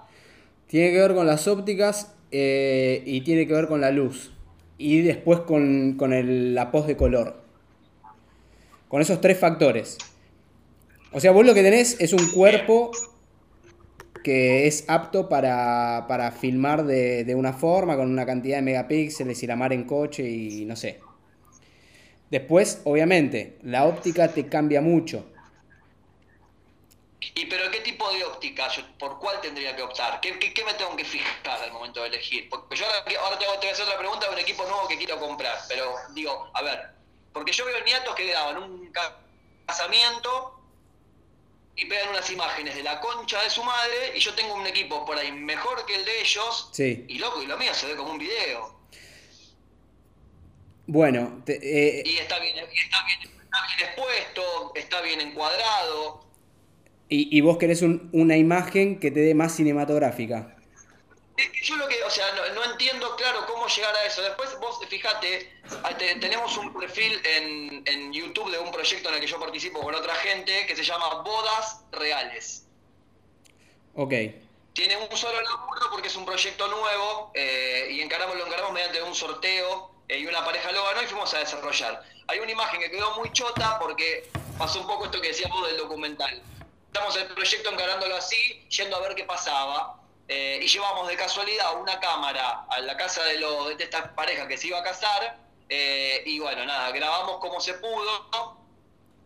Tiene 0.67 0.91
que 0.91 0.99
ver 0.99 1.15
con 1.15 1.25
las 1.25 1.47
ópticas 1.47 2.13
eh, 2.31 3.01
y 3.05 3.21
tiene 3.21 3.47
que 3.47 3.53
ver 3.53 3.67
con 3.67 3.79
la 3.79 3.91
luz. 3.91 4.31
Y 4.77 5.01
después 5.01 5.41
con, 5.41 5.95
con 5.97 6.11
el, 6.11 6.53
la 6.53 6.71
post 6.71 6.87
de 6.87 6.97
color. 6.97 7.44
Con 8.95 9.01
esos 9.01 9.19
tres 9.19 9.37
factores. 9.37 9.97
O 11.11 11.19
sea, 11.19 11.31
vos 11.31 11.45
lo 11.45 11.53
que 11.53 11.61
tenés 11.61 11.99
es 11.99 12.13
un 12.13 12.31
cuerpo 12.31 12.91
que 14.23 14.67
es 14.67 14.85
apto 14.87 15.27
para, 15.27 16.05
para 16.07 16.31
filmar 16.31 16.85
de, 16.85 17.35
una 17.35 17.51
forma, 17.51 17.97
con 17.97 18.09
una 18.09 18.25
cantidad 18.25 18.55
de 18.55 18.61
megapíxeles 18.61 19.43
y 19.43 19.47
la 19.47 19.57
mar 19.57 19.73
en 19.73 19.83
coche 19.83 20.23
y 20.23 20.63
no 20.63 20.77
sé. 20.77 21.01
Después, 22.31 22.83
obviamente, 22.85 23.57
la 23.63 23.83
óptica 23.83 24.29
te 24.29 24.47
cambia 24.47 24.79
mucho. 24.79 25.25
¿Y 27.19 27.47
pero 27.47 27.69
qué 27.71 27.81
tipo 27.81 28.09
de 28.13 28.23
óptica? 28.23 28.69
¿Por 28.97 29.19
cuál 29.19 29.41
tendría 29.41 29.75
que 29.75 29.81
optar? 29.81 30.21
¿Qué, 30.21 30.31
me 30.31 30.73
tengo 30.75 30.95
que 30.95 31.03
fijar 31.03 31.61
al 31.61 31.73
momento 31.73 32.01
de 32.01 32.07
elegir? 32.07 32.47
Porque 32.49 32.77
yo 32.77 32.85
ahora, 32.85 33.37
te 33.37 33.45
voy 33.45 33.67
a 33.67 33.71
hacer 33.73 33.83
otra 33.83 33.97
pregunta 33.97 34.27
de 34.27 34.35
un 34.35 34.39
equipo 34.39 34.63
nuevo 34.63 34.87
que 34.87 34.95
quiero 34.97 35.19
comprar, 35.19 35.57
pero 35.67 35.95
digo, 36.13 36.49
a 36.53 36.61
ver, 36.61 36.94
Porque 37.35 37.51
yo 37.51 37.65
veo 37.65 37.83
niatos 37.83 38.15
que 38.15 38.27
graban 38.27 38.57
un 38.63 38.89
casamiento 39.67 40.57
y 41.75 41.83
pegan 41.85 42.07
unas 42.11 42.29
imágenes 42.31 42.75
de 42.75 42.81
la 42.81 43.01
concha 43.01 43.41
de 43.43 43.49
su 43.49 43.61
madre 43.61 44.13
y 44.15 44.19
yo 44.21 44.33
tengo 44.35 44.53
un 44.55 44.65
equipo 44.65 45.03
por 45.05 45.17
ahí 45.17 45.33
mejor 45.33 45.85
que 45.85 45.95
el 45.95 46.05
de 46.05 46.21
ellos 46.21 46.69
Sí. 46.71 47.03
y 47.09 47.17
loco, 47.19 47.43
y 47.43 47.47
lo 47.47 47.57
mío 47.57 47.73
se 47.73 47.87
ve 47.87 47.97
como 47.97 48.11
un 48.11 48.17
video. 48.19 48.79
Bueno, 50.87 51.41
te- 51.45 51.59
eh, 51.99 52.03
Y 52.05 52.17
está 52.19 52.39
bien, 52.39 52.55
está 52.57 52.71
bien, 53.05 53.19
está 53.21 53.57
bien 53.67 53.89
expuesto, 53.89 54.71
está 54.75 55.01
bien 55.01 55.19
encuadrado. 55.21 56.23
y, 57.07 57.37
y 57.37 57.41
vos 57.41 57.57
querés 57.59 57.81
un- 57.83 58.09
una 58.13 58.35
imagen 58.35 58.99
que 58.99 59.11
te 59.11 59.19
dé 59.19 59.35
más 59.35 59.55
cinematográfica. 59.55 60.54
Es 61.37 61.49
que 61.49 61.61
Yo 61.63 61.75
lo 61.75 61.87
que, 61.87 62.01
o 62.03 62.09
sea, 62.09 62.31
no, 62.33 62.47
no 62.53 62.63
entiendo 62.71 63.15
claro 63.17 63.45
cómo 63.45 63.67
llegar 63.67 63.93
a 63.95 64.05
eso. 64.05 64.21
Después 64.21 64.57
vos, 64.59 64.79
fíjate, 64.87 65.51
te- 65.97 66.15
tenemos 66.15 66.55
un 66.57 66.73
perfil 66.79 67.21
en, 67.25 67.83
en 67.85 68.13
YouTube 68.13 68.49
de 68.51 68.59
un 68.59 68.71
proyecto 68.71 69.09
en 69.09 69.15
el 69.15 69.21
que 69.21 69.27
yo 69.27 69.39
participo 69.39 69.81
con 69.81 69.93
otra 69.95 70.15
gente 70.15 70.65
que 70.65 70.75
se 70.75 70.83
llama 70.83 71.15
Bodas 71.23 71.81
Reales. 71.91 72.65
Ok, 73.95 74.13
Tiene 74.73 74.97
un 74.97 75.15
solo 75.17 75.39
laburo 75.41 75.89
porque 75.89 76.07
es 76.09 76.15
un 76.17 76.25
proyecto 76.25 76.67
nuevo 76.67 77.31
eh, 77.33 77.87
y 77.91 78.01
encaramos, 78.01 78.35
lo 78.37 78.45
encaramos 78.45 78.73
mediante 78.73 79.01
un 79.01 79.15
sorteo 79.15 79.91
eh, 80.09 80.19
y 80.19 80.27
una 80.27 80.43
pareja 80.43 80.71
lo 80.73 80.83
ganó 80.83 81.01
y 81.01 81.05
fuimos 81.05 81.33
a 81.33 81.39
desarrollar. 81.39 82.03
Hay 82.27 82.39
una 82.39 82.51
imagen 82.51 82.79
que 82.81 82.91
quedó 82.91 83.15
muy 83.17 83.31
chota 83.31 83.77
porque 83.79 84.29
pasó 84.57 84.81
un 84.81 84.87
poco 84.87 85.05
esto 85.05 85.21
que 85.21 85.29
decíamos 85.29 85.65
del 85.67 85.77
documental. 85.77 86.41
Estamos 86.87 87.15
el 87.17 87.27
proyecto 87.27 87.71
encarándolo 87.71 88.15
así, 88.17 88.65
yendo 88.69 88.97
a 88.97 88.99
ver 89.01 89.15
qué 89.15 89.23
pasaba. 89.23 90.01
Eh, 90.27 90.59
y 90.61 90.67
llevamos 90.67 91.07
de 91.07 91.15
casualidad 91.15 91.79
una 91.79 91.99
cámara 91.99 92.65
a 92.69 92.79
la 92.79 92.97
casa 92.97 93.23
de, 93.23 93.39
lo, 93.39 93.69
de 93.75 93.83
esta 93.83 94.15
pareja 94.15 94.47
que 94.47 94.57
se 94.57 94.67
iba 94.67 94.79
a 94.79 94.83
casar. 94.83 95.37
eh, 95.69 96.23
y 96.25 96.39
bueno, 96.39 96.65
nada, 96.65 96.91
grabamos 96.91 97.37
como 97.39 97.59
se 97.59 97.73
pudo 97.75 98.65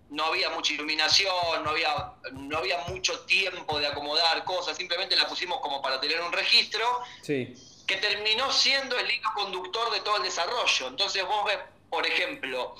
no 0.10 0.26
había 0.26 0.50
mucha 0.50 0.74
iluminación, 0.74 1.64
no 1.64 1.70
había, 1.70 2.14
no 2.32 2.58
había 2.58 2.80
mucho 2.88 3.20
tiempo 3.22 3.80
de 3.80 3.88
acomodar 3.88 4.44
cosas, 4.44 4.76
simplemente 4.76 5.16
la 5.16 5.28
pusimos 5.28 5.60
como 5.60 5.82
para 5.82 6.00
tener 6.00 6.20
un 6.22 6.32
registro 6.32 6.84
sí, 7.22 7.54
que 7.86 7.96
terminó 7.98 8.52
siendo 8.52 8.98
el 8.98 9.10
hilo 9.10 9.30
conductor 9.36 9.92
de 9.92 10.00
todo 10.02 10.18
el 10.18 10.24
desarrollo. 10.24 10.88
Entonces 10.88 11.26
vos 11.26 11.46
ves, 11.46 11.58
por 11.90 12.06
ejemplo, 12.06 12.76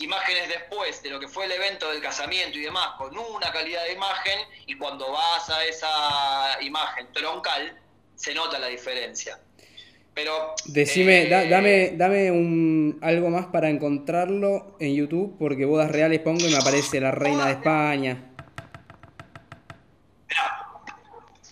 imágenes 0.00 0.48
después 0.48 1.02
de 1.02 1.10
lo 1.10 1.20
que 1.20 1.28
fue 1.28 1.44
el 1.44 1.52
evento 1.52 1.90
del 1.90 2.00
casamiento 2.00 2.58
y 2.58 2.62
demás, 2.62 2.90
con 2.98 3.16
una 3.16 3.52
calidad 3.52 3.84
de 3.84 3.92
imagen, 3.92 4.38
y 4.66 4.76
cuando 4.78 5.12
vas 5.12 5.50
a 5.50 5.64
esa 5.64 6.62
imagen 6.62 7.12
troncal, 7.12 7.78
se 8.14 8.34
nota 8.34 8.58
la 8.58 8.68
diferencia. 8.68 9.38
Pero... 10.14 10.54
Decime, 10.66 11.26
da- 11.26 11.42
eh, 11.42 11.48
dame, 11.48 11.90
dame 11.96 12.30
un, 12.30 12.98
algo 13.02 13.30
más 13.30 13.46
para 13.46 13.68
encontrarlo 13.68 14.76
en 14.78 14.94
YouTube, 14.94 15.36
porque 15.38 15.64
bodas 15.64 15.90
reales 15.90 16.20
pongo 16.20 16.46
y 16.46 16.50
me 16.50 16.56
aparece 16.56 17.00
la 17.00 17.10
reina 17.10 17.46
de 17.46 17.52
España. 17.52 18.30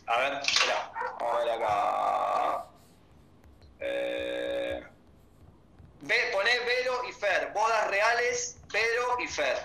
A 0.06 0.18
ver, 0.18 0.40
espera, 0.42 0.92
vamos 1.18 1.34
a 1.34 1.38
ver 1.44 1.50
acá. 1.50 2.66
Eh, 3.80 4.82
ve, 6.02 6.14
poné 6.32 6.50
Vero 6.66 7.02
y 7.08 7.12
Fer, 7.12 7.50
bodas 7.54 7.88
reales, 7.88 8.60
Fer. 9.32 9.56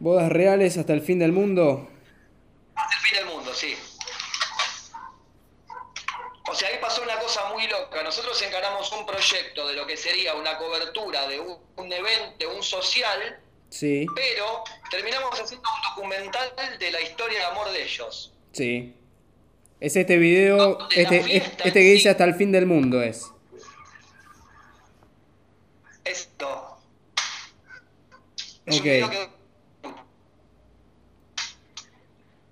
Bodas 0.00 0.30
reales 0.30 0.76
hasta 0.78 0.92
el 0.92 1.00
fin 1.02 1.18
del 1.18 1.32
mundo. 1.32 1.88
Hasta 2.74 2.96
el 2.96 3.02
fin 3.02 3.14
del 3.18 3.26
mundo, 3.34 3.52
sí. 3.54 3.74
O 6.50 6.54
sea, 6.54 6.68
ahí 6.68 6.76
pasó 6.80 7.02
una 7.02 7.18
cosa 7.18 7.48
muy 7.52 7.66
loca. 7.66 8.02
Nosotros 8.02 8.40
encaramos 8.42 8.90
un 8.92 9.04
proyecto 9.04 9.66
de 9.66 9.74
lo 9.74 9.86
que 9.86 9.96
sería 9.96 10.34
una 10.34 10.56
cobertura 10.56 11.26
de 11.26 11.40
un, 11.40 11.58
un 11.76 11.92
evento, 11.92 12.36
de 12.38 12.46
un 12.46 12.62
social, 12.62 13.40
Sí, 13.70 14.06
pero 14.14 14.64
terminamos 14.90 15.38
haciendo 15.38 15.68
un 15.68 15.94
documental 15.94 16.50
de 16.78 16.90
la 16.90 17.02
historia 17.02 17.38
de 17.40 17.44
amor 17.44 17.70
de 17.70 17.82
ellos. 17.82 18.32
sí. 18.52 18.94
Es 19.80 19.94
este 19.96 20.18
video, 20.18 20.78
este, 20.94 21.22
fiesta 21.22 21.64
este 21.64 21.80
que 21.80 21.86
dice 21.92 22.02
sí- 22.02 22.08
hasta 22.08 22.24
el 22.24 22.34
fin 22.34 22.50
del 22.50 22.66
mundo 22.66 23.00
es. 23.02 23.30
Esto. 26.04 26.78
Es 28.66 28.76
Ok. 28.80 28.84
un 28.84 28.90
video 28.90 29.10
que 29.10 29.28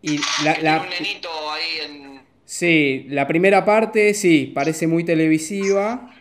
Y 0.02 0.18
la, 0.44 0.56
la- 0.62 0.80
tiene 0.82 0.84
un 0.84 0.88
nenito 0.90 1.28
ahí 1.50 1.78
en. 1.84 2.20
sí, 2.44 3.06
la 3.08 3.26
primera 3.26 3.64
parte, 3.64 4.14
sí, 4.14 4.52
parece 4.54 4.86
muy 4.86 5.04
televisiva. 5.04 6.12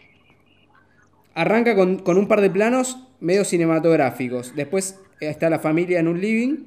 Arranca 1.35 1.75
con, 1.75 1.99
con 1.99 2.17
un 2.17 2.27
par 2.27 2.41
de 2.41 2.49
planos 2.49 2.97
medio 3.19 3.43
cinematográficos. 3.45 4.55
Después 4.55 4.99
está 5.19 5.49
la 5.49 5.59
familia 5.59 5.99
en 5.99 6.07
un 6.07 6.19
living. 6.19 6.65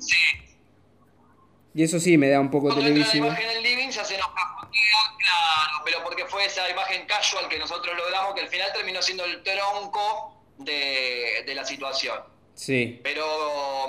Y 1.79 1.85
eso 1.85 2.01
sí 2.01 2.19
me 2.19 2.29
da 2.29 2.41
un 2.41 2.51
poco 2.51 2.71
entra 2.71 2.83
la 2.83 2.89
televisivo. 2.89 3.27
imagen 3.29 3.51
en 3.51 3.57
el 3.59 3.63
living 3.63 3.91
se 3.93 4.01
hace 4.01 4.17
enojar 4.17 4.69
claro, 4.69 5.83
pero 5.85 6.03
porque 6.03 6.27
fue 6.27 6.45
esa 6.45 6.69
imagen 6.69 7.07
casual 7.07 7.49
que 7.49 7.57
nosotros 7.57 7.97
logramos 7.97 8.35
que 8.35 8.41
al 8.41 8.49
final 8.49 8.73
terminó 8.73 9.01
siendo 9.01 9.25
el 9.25 9.45
tronco 9.45 10.43
de, 10.57 11.45
de 11.47 11.55
la 11.55 11.65
situación. 11.65 12.21
Sí, 12.57 12.99
Pero 13.05 13.25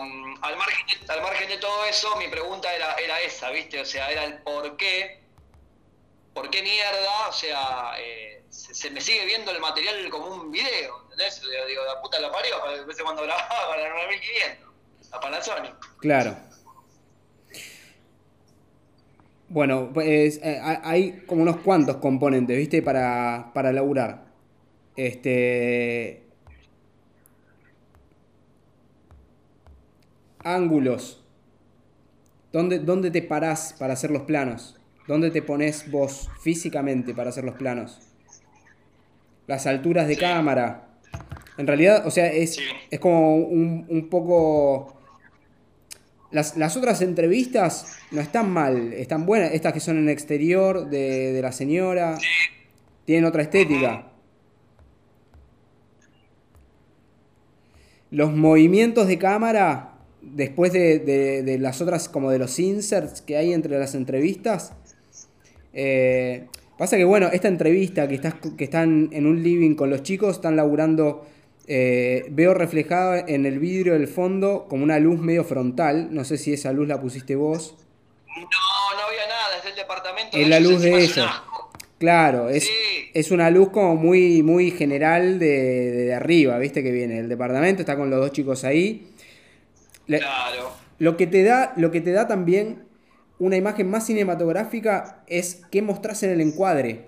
mm, 0.01 0.35
al, 0.43 0.55
margen 0.57 0.85
de, 0.85 1.11
al 1.13 1.23
margen 1.23 1.49
de 1.49 1.57
todo 1.57 1.83
eso, 1.85 2.15
mi 2.17 2.27
pregunta 2.27 2.71
era, 2.71 2.93
era 2.93 3.21
esa, 3.21 3.49
¿viste? 3.49 3.81
O 3.81 3.85
sea, 3.85 4.11
era 4.11 4.23
el 4.23 4.37
por 4.43 4.77
qué. 4.77 5.23
¿Por 6.35 6.51
qué 6.51 6.61
mierda? 6.61 7.27
O 7.27 7.33
sea, 7.33 7.93
eh, 7.97 8.43
se, 8.49 8.75
se 8.75 8.91
me 8.91 9.01
sigue 9.01 9.25
viendo 9.25 9.49
el 9.49 9.59
material 9.59 10.07
como 10.11 10.27
un 10.27 10.51
video, 10.51 11.05
¿entendés? 11.05 11.41
Digo, 11.41 11.65
digo, 11.65 11.85
la 11.85 11.99
puta 11.99 12.19
la 12.19 12.31
parió, 12.31 12.63
a 12.63 12.85
veces 12.85 13.01
cuando 13.01 13.23
grababa 13.23 13.67
para 13.67 13.81
la 13.81 14.03
9500, 14.03 14.69
la 15.09 15.19
Panasonic. 15.19 15.97
claro. 16.01 16.48
Bueno, 19.49 19.89
pues 19.93 20.39
eh, 20.43 20.59
ha- 20.61 20.81
hay 20.87 21.23
como 21.25 21.41
unos 21.41 21.57
cuantos 21.57 21.97
componentes, 21.97 22.57
¿viste? 22.57 22.81
Para, 22.81 23.51
para 23.53 23.71
laburar. 23.73 24.25
Este. 24.95 26.23
Ángulos. 30.43 31.23
¿Dónde, 32.51 32.79
dónde 32.79 33.11
te 33.11 33.21
parás 33.21 33.75
para 33.77 33.93
hacer 33.93 34.11
los 34.11 34.23
planos? 34.23 34.79
¿Dónde 35.07 35.31
te 35.31 35.41
pones 35.41 35.89
vos 35.91 36.29
físicamente 36.41 37.13
para 37.13 37.29
hacer 37.29 37.43
los 37.43 37.55
planos? 37.55 37.99
Las 39.47 39.65
alturas 39.67 40.07
de 40.07 40.17
cámara. 40.17 40.87
En 41.57 41.67
realidad, 41.67 42.05
o 42.05 42.11
sea, 42.11 42.27
es, 42.27 42.55
Sí. 42.55 42.61
es 42.89 42.99
como 42.99 43.37
un, 43.37 43.85
un 43.89 44.09
poco... 44.09 44.95
Las, 46.31 46.57
las 46.57 46.77
otras 46.77 47.01
entrevistas 47.01 47.97
no 48.11 48.21
están 48.21 48.51
mal, 48.51 48.93
están 48.93 49.25
buenas. 49.25 49.51
Estas 49.53 49.73
que 49.73 49.79
son 49.79 49.97
en 49.97 50.09
exterior 50.09 50.89
de, 50.89 51.33
de 51.33 51.41
la 51.41 51.51
señora. 51.51 52.17
Tienen 53.05 53.25
otra 53.25 53.41
estética. 53.41 54.05
Los 58.11 58.31
movimientos 58.35 59.07
de 59.07 59.17
cámara, 59.17 59.93
después 60.21 60.73
de, 60.73 60.99
de- 60.99 61.43
de 61.43 61.59
las 61.59 61.81
otras, 61.81 62.09
como 62.09 62.31
de 62.31 62.39
los 62.39 62.59
inserts 62.59 63.21
que 63.21 63.37
hay 63.37 63.53
entre 63.53 63.77
las 63.79 63.95
entrevistas. 63.95 64.73
eh, 65.73 66.47
pasa 66.77 66.97
que, 66.97 67.03
bueno, 67.03 67.27
esta 67.31 67.47
entrevista 67.49 68.07
que, 68.07 68.15
estás, 68.15 68.35
que 68.57 68.63
están 68.63 69.09
en 69.11 69.25
un 69.27 69.43
living 69.43 69.75
con 69.75 69.89
los 69.89 70.01
chicos, 70.03 70.35
están 70.37 70.55
laburando. 70.55 71.25
Eh, 71.69 72.25
veo 72.31 72.53
reflejada 72.53 73.19
en 73.19 73.45
el 73.45 73.59
vidrio 73.59 73.93
del 73.93 74.07
fondo 74.07 74.65
como 74.67 74.83
una 74.83 74.99
luz 74.99 75.19
medio 75.21 75.43
frontal. 75.43 76.09
No 76.11 76.25
sé 76.25 76.37
si 76.37 76.51
esa 76.51 76.73
luz 76.73 76.87
la 76.87 76.99
pusiste 76.99 77.35
vos. 77.35 77.77
No, 78.27 78.33
no 78.41 79.07
había 79.07 79.27
nada, 79.27 79.57
es 79.59 79.63
del 79.65 79.75
departamento. 79.75 80.35
Es 80.35 80.47
la 80.49 80.59
luz 80.59 80.81
de 80.81 80.95
asco. 81.05 81.71
Claro, 81.99 82.49
es, 82.49 82.63
Sí. 82.63 82.71
es 83.13 83.29
una 83.31 83.49
luz 83.51 83.69
como 83.69 83.95
muy, 83.95 84.41
muy 84.41 84.71
general 84.71 85.37
de, 85.37 85.91
de 85.91 86.13
arriba, 86.13 86.57
¿viste? 86.57 86.81
Que 86.81 86.91
viene 86.91 87.19
el 87.19 87.29
departamento, 87.29 87.81
está 87.81 87.95
con 87.97 88.09
los 88.09 88.19
dos 88.19 88.31
chicos 88.31 88.63
ahí. 88.63 89.07
Le- 90.07 90.19
Claro. 90.19 90.71
Lo 90.97 91.17
que 91.17 91.27
te 91.27 91.43
da, 91.43 91.73
lo 91.77 91.91
que 91.91 92.01
te 92.01 92.11
da 92.11 92.27
también 92.27 92.83
una 93.37 93.57
imagen 93.57 93.89
más 93.89 94.05
cinematográfica 94.05 95.23
es 95.27 95.61
qué 95.71 95.81
mostrás 95.81 96.23
en 96.23 96.31
el 96.31 96.41
encuadre. 96.41 97.07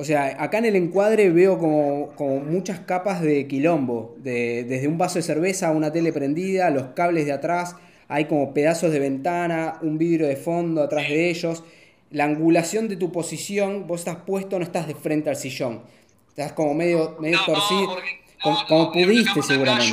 O 0.00 0.04
sea, 0.04 0.36
acá 0.40 0.58
en 0.58 0.66
el 0.66 0.76
encuadre 0.76 1.28
veo 1.30 1.58
como, 1.58 2.10
como 2.14 2.38
muchas 2.38 2.78
capas 2.80 3.20
de 3.20 3.48
quilombo, 3.48 4.14
de- 4.18 4.62
desde 4.62 4.86
un 4.86 4.96
vaso 4.96 5.18
de 5.18 5.22
cerveza 5.24 5.68
a 5.68 5.70
una 5.72 5.90
tele 5.92 6.12
prendida, 6.12 6.70
los 6.70 6.84
cables 6.94 7.26
de 7.26 7.32
atrás, 7.32 7.74
hay 8.06 8.26
como 8.26 8.54
pedazos 8.54 8.92
de 8.92 9.00
ventana, 9.00 9.78
un 9.82 9.98
vidrio 9.98 10.28
de 10.28 10.36
fondo 10.36 10.82
atrás 10.84 11.08
de 11.08 11.28
ellos. 11.30 11.64
La 12.12 12.24
angulación 12.24 12.86
de 12.88 12.96
tu 12.96 13.10
posición, 13.10 13.88
vos 13.88 14.00
estás 14.02 14.18
puesto, 14.24 14.56
no 14.58 14.64
estás 14.64 14.86
de 14.86 14.94
frente 14.94 15.30
al 15.30 15.36
sillón. 15.36 15.82
Estás 16.28 16.52
como 16.52 16.74
medio, 16.74 17.16
medio 17.20 17.38
No, 17.38 17.44
torcido, 17.46 17.86
porque- 17.88 18.20
como, 18.40 18.56
no, 18.84 18.92
pudiste 18.92 19.42
seguramente. 19.42 19.92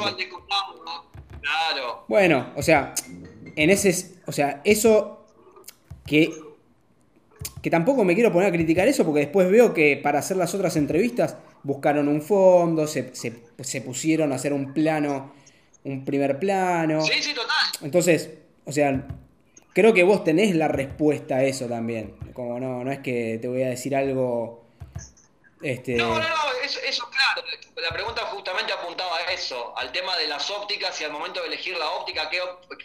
Claro. 1.41 2.05
Bueno, 2.07 2.51
o 2.55 2.61
sea, 2.61 2.93
en 3.55 3.69
ese, 3.71 4.11
o 4.27 4.31
sea, 4.31 4.61
eso 4.63 5.25
que 6.05 6.29
que 7.61 7.69
tampoco 7.69 8.03
me 8.03 8.15
quiero 8.15 8.31
poner 8.31 8.49
a 8.49 8.51
criticar 8.51 8.87
eso 8.87 9.05
porque 9.05 9.21
después 9.21 9.49
veo 9.49 9.73
que 9.73 9.97
para 9.97 10.19
hacer 10.19 10.37
las 10.37 10.53
otras 10.53 10.75
entrevistas 10.75 11.37
buscaron 11.63 12.07
un 12.07 12.21
fondo, 12.21 12.87
se, 12.87 13.11
se 13.13 13.81
pusieron 13.81 14.31
a 14.31 14.35
hacer 14.35 14.53
un 14.53 14.73
plano, 14.73 15.33
un 15.83 16.03
primer 16.03 16.37
plano. 16.39 17.01
Sí, 17.01 17.21
sí, 17.21 17.33
total. 17.33 17.55
Entonces, 17.81 18.29
o 18.65 18.71
sea, 18.71 19.07
creo 19.73 19.93
que 19.93 20.03
vos 20.03 20.23
tenés 20.23 20.55
la 20.55 20.67
respuesta 20.67 21.35
a 21.35 21.43
eso 21.43 21.67
también. 21.67 22.15
Como 22.33 22.59
no, 22.59 22.83
no 22.83 22.91
es 22.91 22.99
que 22.99 23.37
te 23.41 23.47
voy 23.47 23.63
a 23.63 23.69
decir 23.69 23.95
algo. 23.95 24.65
Este... 25.61 25.95
No, 25.95 26.09
no, 26.09 26.19
no, 26.19 26.25
eso, 26.65 27.09
claro. 27.09 27.43
La 27.75 27.91
pregunta 27.91 28.25
justamente 28.27 28.73
apuntaba 28.73 29.17
a 29.17 29.31
eso, 29.31 29.77
al 29.77 29.91
tema 29.91 30.17
de 30.17 30.27
las 30.27 30.49
ópticas 30.49 30.99
y 31.01 31.03
al 31.03 31.11
momento 31.11 31.41
de 31.41 31.47
elegir 31.47 31.77
la 31.77 31.89
óptica, 31.91 32.29
¿qué, 32.29 32.41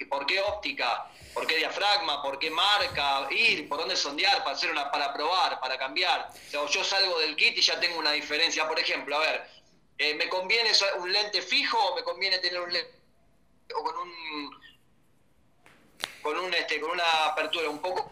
¿por 0.07 0.27
qué 0.27 0.41
óptica? 0.41 1.07
¿Por 1.35 1.47
qué 1.47 1.57
diafragma? 1.57 2.23
¿Por 2.23 2.39
qué 2.39 2.51
marca? 2.51 3.29
Ir, 3.31 3.69
¿por 3.69 3.79
dónde 3.79 3.97
sondear? 3.97 4.39
Para 4.39 4.57
hacer 4.57 4.71
una, 4.71 4.91
para 4.91 5.13
probar, 5.13 5.61
para 5.61 5.79
cambiar. 5.79 6.31
O 6.59 6.67
yo 6.67 6.83
salgo 6.83 7.19
del 7.21 7.37
kit 7.37 7.57
y 7.57 7.61
ya 7.61 7.79
tengo 7.79 7.99
una 7.99 8.13
diferencia. 8.13 8.67
Por 8.67 8.79
ejemplo, 8.79 9.17
a 9.17 9.21
ver, 9.21 9.51
eh, 9.99 10.15
¿me 10.15 10.29
conviene 10.29 10.71
un 10.99 11.13
lente 11.13 11.41
fijo 11.43 11.79
o 11.79 11.95
me 11.95 12.03
conviene 12.03 12.39
tener 12.39 12.61
un 12.61 12.73
lente 12.73 13.01
o 13.75 13.85
con 13.85 13.97
un 13.97 14.61
con 16.23 16.39
un 16.39 16.53
este 16.55 16.81
con 16.81 16.91
una 16.91 17.27
apertura 17.27 17.69
un 17.69 17.81
poco 17.81 18.11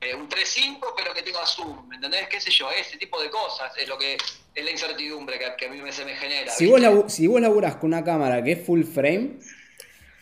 eh, 0.00 0.14
un 0.14 0.28
3.5 0.28 0.78
pero 0.96 1.12
que 1.12 1.22
tenga 1.22 1.44
zoom, 1.44 1.88
¿me 1.88 1.96
entendés? 1.96 2.28
¿Qué 2.28 2.40
sé 2.40 2.50
yo? 2.50 2.70
Ese 2.70 2.96
tipo 2.98 3.20
de 3.20 3.30
cosas 3.30 3.72
es 3.76 3.88
lo 3.88 3.98
que 3.98 4.16
es 4.54 4.64
la 4.64 4.70
incertidumbre 4.70 5.38
que, 5.38 5.66
a 5.66 5.70
mí 5.70 5.80
se 5.92 6.04
me 6.04 6.14
genera. 6.14 6.52
Si 6.52 6.66
vos, 6.66 6.80
si 7.12 7.26
vos 7.26 7.40
laburás 7.40 7.76
con 7.76 7.88
una 7.88 8.04
cámara 8.04 8.42
que 8.42 8.52
es 8.52 8.64
full 8.64 8.84
frame, 8.84 9.38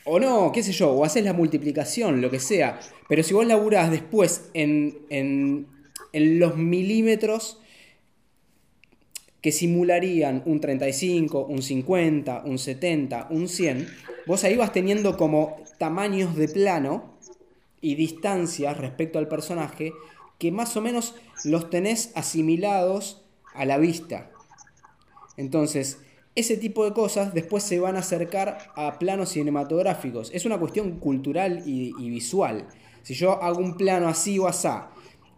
o 0.05 0.19
no, 0.19 0.53
qué 0.53 0.63
sé 0.63 0.73
yo, 0.73 0.91
o 0.93 1.05
haces 1.05 1.25
la 1.25 1.33
multiplicación, 1.33 2.21
lo 2.21 2.31
que 2.31 2.41
sea, 2.41 2.81
pero 3.09 3.23
si 3.23 3.35
vos 3.35 3.47
laburás 3.47 3.91
después 3.91 4.51
en, 4.55 4.99
en, 5.11 5.67
en 6.13 6.39
los 6.39 6.57
milímetros 6.57 7.59
que 9.43 9.53
simularían 9.53 10.43
un 10.47 10.61
35, 10.61 11.47
un 11.47 11.63
50, 11.63 12.43
un 12.45 12.59
70, 12.59 13.29
un 13.31 13.49
100, 13.49 13.89
vos 14.27 14.43
ahí 14.45 14.57
vas 14.57 14.73
teniendo 14.73 15.17
como 15.17 15.63
tamaños 15.79 16.35
de 16.35 16.49
plano 16.49 17.16
y 17.81 17.95
distancias 17.95 18.77
respecto 18.77 19.19
al 19.19 19.29
personaje 19.29 19.93
que 20.39 20.53
más 20.53 20.77
o 20.77 20.81
menos 20.81 21.15
los 21.45 21.71
tenés 21.71 22.13
asimilados 22.15 23.23
a 23.55 23.65
la 23.65 23.79
vista. 23.79 24.31
Entonces, 25.37 25.99
ese 26.35 26.57
tipo 26.57 26.85
de 26.85 26.93
cosas 26.93 27.33
después 27.33 27.63
se 27.63 27.81
van 27.81 27.97
a 27.97 28.01
acercar 28.01 28.59
a 28.77 28.99
planos 28.99 29.31
cinematográficos. 29.31 30.31
Es 30.35 30.45
una 30.45 30.59
cuestión 30.59 30.99
cultural 30.99 31.63
y, 31.65 31.93
visual. 32.11 32.69
Si 33.03 33.15
yo 33.15 33.43
hago 33.43 33.61
un 33.61 33.77
plano 33.77 34.09
así 34.09 34.39
o 34.39 34.47
asá 34.47 34.91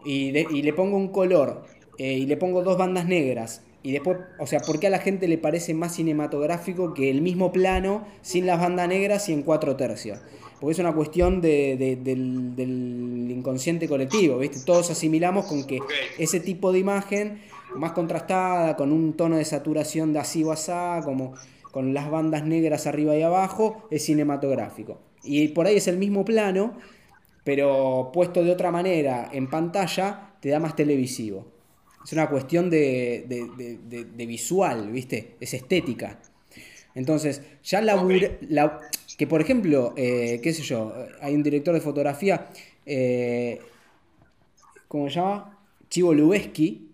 y, 0.05 0.33
le 0.33 0.72
pongo 0.72 0.96
un 0.96 1.09
color 1.09 1.64
eh, 1.98 2.14
y 2.14 2.27
le 2.27 2.37
pongo 2.37 2.62
dos 2.62 2.77
bandas 2.79 3.07
negras 3.07 3.62
y 3.83 3.92
después, 3.92 4.18
o 4.38 4.46
sea, 4.46 4.61
¿por 4.61 4.81
qué 4.81 4.88
a 4.88 4.90
la 4.90 4.98
gente 4.98 5.29
le 5.29 5.38
parece 5.38 5.72
más 5.72 5.94
cinematográfico 5.94 6.94
que 6.94 7.11
el 7.11 7.22
mismo 7.22 7.53
plano 7.53 8.07
sin 8.22 8.46
las 8.46 8.61
bandas 8.61 8.88
negras 8.88 9.29
y 9.29 9.33
en 9.33 9.42
cuatro 9.42 9.77
tercios? 9.77 10.18
Porque 10.61 10.73
es 10.73 10.79
una 10.79 10.92
cuestión 10.92 11.40
del, 11.40 13.29
inconsciente 13.31 13.88
colectivo, 13.88 14.38
¿viste? 14.38 14.61
Todos 14.64 14.90
asimilamos 14.90 15.47
con 15.47 15.64
que 15.64 15.79
ese 16.18 16.40
tipo 16.40 16.73
de 16.73 16.81
imagen, 16.81 17.40
más 17.77 17.92
contrastada, 17.92 18.77
con 18.77 18.92
un 18.92 19.12
tono 19.12 19.37
de 19.37 19.44
saturación 19.44 20.12
de 20.12 20.18
así 20.18 20.42
o 20.42 20.51
asá, 20.51 21.01
como 21.05 21.35
con 21.71 21.94
las 21.94 22.11
bandas 22.11 22.44
negras 22.44 22.87
arriba 22.87 23.16
y 23.16 23.23
abajo, 23.23 23.87
es 23.90 24.05
cinematográfico. 24.05 24.99
Y 25.23 25.49
por 25.49 25.66
ahí 25.66 25.77
es 25.77 25.87
el 25.87 25.99
mismo 25.99 26.25
plano, 26.25 26.77
pero 27.44 28.11
puesto 28.12 28.42
de 28.42 28.51
otra 28.51 28.73
manera 28.73 29.29
en 29.33 29.49
pantalla, 29.49 30.33
te 30.40 30.49
da 30.49 30.59
más 30.59 30.75
televisivo. 30.75 31.47
Es 32.05 32.12
una 32.12 32.29
cuestión 32.29 32.71
de, 32.71 33.25
de 33.27 34.27
visual, 34.27 34.90
¿viste? 34.90 35.37
Es 35.40 35.55
estética. 35.55 36.18
Entonces, 36.98 37.42
ya 37.62 37.80
la, 37.80 38.80
que 39.16 39.26
por 39.28 39.40
ejemplo, 39.40 39.94
eh, 39.96 40.40
qué 40.42 40.52
sé 40.52 40.62
yo, 40.62 40.92
hay 41.20 41.32
un 41.32 41.44
director 41.44 41.72
de 41.72 41.80
fotografía, 41.80 42.48
eh, 42.84 43.61
¿cómo 44.88 45.08
se 45.08 45.14
llama? 45.14 45.61
Chivo 45.88 46.12
Lubeski, 46.12 46.90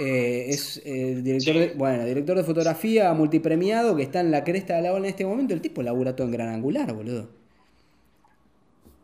eh, 0.00 0.46
es 0.48 0.82
director, 0.84 1.56
de, 1.56 1.74
bueno, 1.76 2.04
director 2.04 2.36
de 2.36 2.42
fotografía 2.42 3.14
multipremiado 3.14 3.94
que 3.94 4.02
está 4.02 4.18
en 4.20 4.32
la 4.32 4.42
cresta 4.42 4.74
de 4.74 4.82
la 4.82 4.92
ola 4.92 5.06
en 5.06 5.10
este 5.10 5.24
momento. 5.24 5.54
El 5.54 5.60
tipo 5.60 5.84
labura 5.84 6.16
todo 6.16 6.26
en 6.26 6.32
gran 6.32 6.48
angular, 6.48 6.92
boludo. 6.92 7.28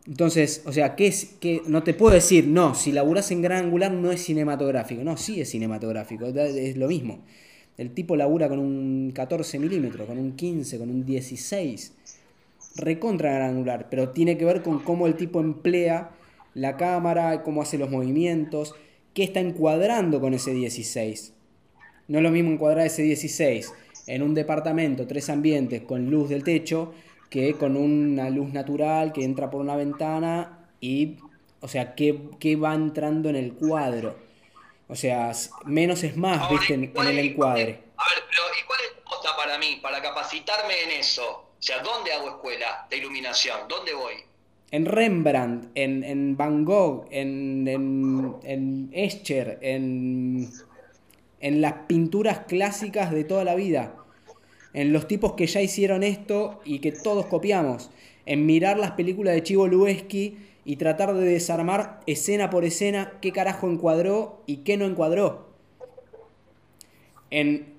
Entonces, 0.05 0.63
o 0.65 0.73
sea, 0.73 0.97
¿qué 0.97 1.07
es, 1.07 1.37
que 1.39 1.61
no 1.65 1.81
te 1.83 1.93
puedo 1.93 2.13
decir, 2.13 2.45
no, 2.45 2.75
si 2.75 2.91
laburas 2.91 3.31
en 3.31 3.41
gran 3.41 3.63
angular 3.63 3.93
no 3.93 4.11
es 4.11 4.21
cinematográfico. 4.21 5.01
No, 5.01 5.15
sí 5.15 5.39
es 5.39 5.49
cinematográfico, 5.49 6.25
es 6.25 6.75
lo 6.75 6.89
mismo. 6.89 7.23
El 7.77 7.91
tipo 7.91 8.15
labura 8.15 8.47
con 8.47 8.59
un 8.59 9.11
14 9.13 9.59
milímetros, 9.59 10.07
con 10.07 10.17
un 10.17 10.35
15, 10.35 10.77
con 10.77 10.89
un 10.89 11.05
16 11.05 11.93
recontra 12.77 13.33
granular, 13.33 13.87
pero 13.89 14.09
tiene 14.09 14.37
que 14.37 14.45
ver 14.45 14.61
con 14.61 14.79
cómo 14.79 15.07
el 15.07 15.15
tipo 15.15 15.39
emplea 15.39 16.11
la 16.53 16.77
cámara, 16.77 17.43
cómo 17.43 17.61
hace 17.61 17.77
los 17.77 17.89
movimientos, 17.89 18.75
qué 19.13 19.23
está 19.23 19.39
encuadrando 19.39 20.19
con 20.19 20.33
ese 20.33 20.53
16. 20.53 21.33
No 22.07 22.19
es 22.19 22.23
lo 22.23 22.31
mismo 22.31 22.51
encuadrar 22.51 22.85
ese 22.85 23.01
16 23.01 23.73
en 24.07 24.21
un 24.21 24.33
departamento, 24.33 25.07
tres 25.07 25.29
ambientes, 25.29 25.81
con 25.81 26.09
luz 26.09 26.29
del 26.29 26.43
techo, 26.43 26.93
que 27.29 27.53
con 27.53 27.75
una 27.75 28.29
luz 28.29 28.53
natural 28.53 29.11
que 29.11 29.23
entra 29.23 29.49
por 29.49 29.61
una 29.61 29.75
ventana 29.75 30.69
y, 30.79 31.17
o 31.61 31.67
sea, 31.67 31.95
qué, 31.95 32.55
va 32.55 32.75
entrando 32.75 33.29
en 33.29 33.35
el 33.35 33.53
cuadro. 33.53 34.15
O 34.87 34.95
sea, 34.95 35.31
menos 35.65 36.03
es 36.03 36.15
más, 36.15 36.49
viste, 36.49 36.73
en, 36.73 36.83
el 36.83 37.19
encuadre. 37.19 37.61
A 37.97 38.03
ver, 38.13 38.23
pero 38.29 38.43
¿y 38.59 38.65
cuál 38.65 38.79
es 38.81 39.23
la 39.23 39.35
para 39.35 39.57
mí, 39.57 39.79
para 39.81 40.01
capacitarme 40.01 40.81
en 40.83 40.91
eso? 40.99 41.45
O 41.57 41.61
sea, 41.61 41.79
¿dónde 41.79 42.13
hago 42.13 42.29
escuela 42.29 42.85
de 42.89 42.97
iluminación? 42.97 43.67
¿Dónde 43.67 43.93
voy? 43.93 44.13
En 44.71 44.85
Rembrandt, 44.85 45.71
en, 45.75 46.37
Van 46.37 46.65
Gogh, 46.65 47.07
en, 47.09 47.67
en, 47.67 48.89
Escher, 48.93 49.57
en, 49.61 50.51
en 51.39 51.61
las 51.61 51.73
pinturas 51.87 52.39
clásicas 52.47 53.11
de 53.11 53.23
toda 53.23 53.43
la 53.43 53.55
vida. 53.55 53.95
En 54.73 54.91
los 54.91 55.07
tipos 55.07 55.33
que 55.33 55.47
ya 55.47 55.61
hicieron 55.61 56.03
esto 56.03 56.59
y 56.65 56.79
que 56.79 56.91
todos 56.91 57.25
copiamos. 57.27 57.89
En 58.25 58.45
mirar 58.45 58.77
las 58.77 58.91
películas 58.91 59.33
de 59.33 59.43
Chivo 59.43 59.67
Lubeski 59.67 60.37
y 60.65 60.75
tratar 60.75 61.13
de 61.13 61.25
desarmar 61.25 62.01
escena 62.07 62.49
por 62.49 62.65
escena 62.65 63.13
qué 63.21 63.31
carajo 63.31 63.69
encuadró 63.69 64.41
y 64.47 64.57
qué 64.57 64.75
no 64.77 64.85
encuadró. 64.85 65.53
En 67.29 67.75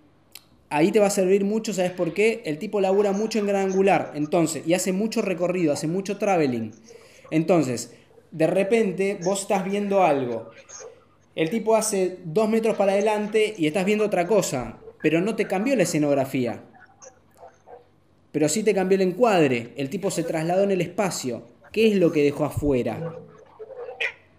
ahí 0.70 0.92
te 0.92 1.01
va 1.01 1.07
a 1.07 1.11
servir 1.11 1.44
mucho, 1.44 1.72
¿sabes 1.72 1.92
por 1.92 2.12
qué? 2.14 2.42
El 2.44 2.59
tipo 2.59 2.81
labura 2.81 3.12
mucho 3.12 3.38
en 3.38 3.46
gran 3.46 3.70
angular, 3.70 4.12
entonces, 4.14 4.66
y 4.66 4.75
hace 4.75 4.92
mucho 4.92 5.22
recorrido, 5.22 5.72
hace 5.72 5.87
mucho 5.87 6.18
traveling. 6.18 6.72
Entonces, 7.31 7.94
de 8.31 8.46
repente 8.46 9.18
vos 9.22 9.42
estás 9.42 9.64
viendo 9.64 10.03
algo. 10.03 10.51
El 11.35 11.51
tipo 11.51 11.77
hace 11.77 12.18
dos 12.25 12.49
metros 12.49 12.77
para 12.77 12.92
adelante 12.92 13.55
y 13.57 13.66
estás 13.66 13.85
viendo 13.85 14.05
otra 14.05 14.27
cosa, 14.27 14.79
pero 15.03 15.20
no 15.20 15.37
te 15.37 15.46
cambió 15.46 15.77
la 15.77 15.83
escenografía. 15.83 16.62
Pero 18.33 18.49
sí 18.49 18.62
te 18.62 18.75
cambió 18.75 18.96
el 18.96 19.03
encuadre. 19.03 19.72
El 19.77 19.88
tipo 19.88 20.11
se 20.11 20.22
trasladó 20.22 20.64
en 20.64 20.70
el 20.70 20.83
espacio. 20.83 21.42
¿Qué 21.76 21.88
es 21.88 21.96
lo 21.96 22.10
que 22.10 22.22
dejó 22.22 22.46
afuera? 22.46 23.18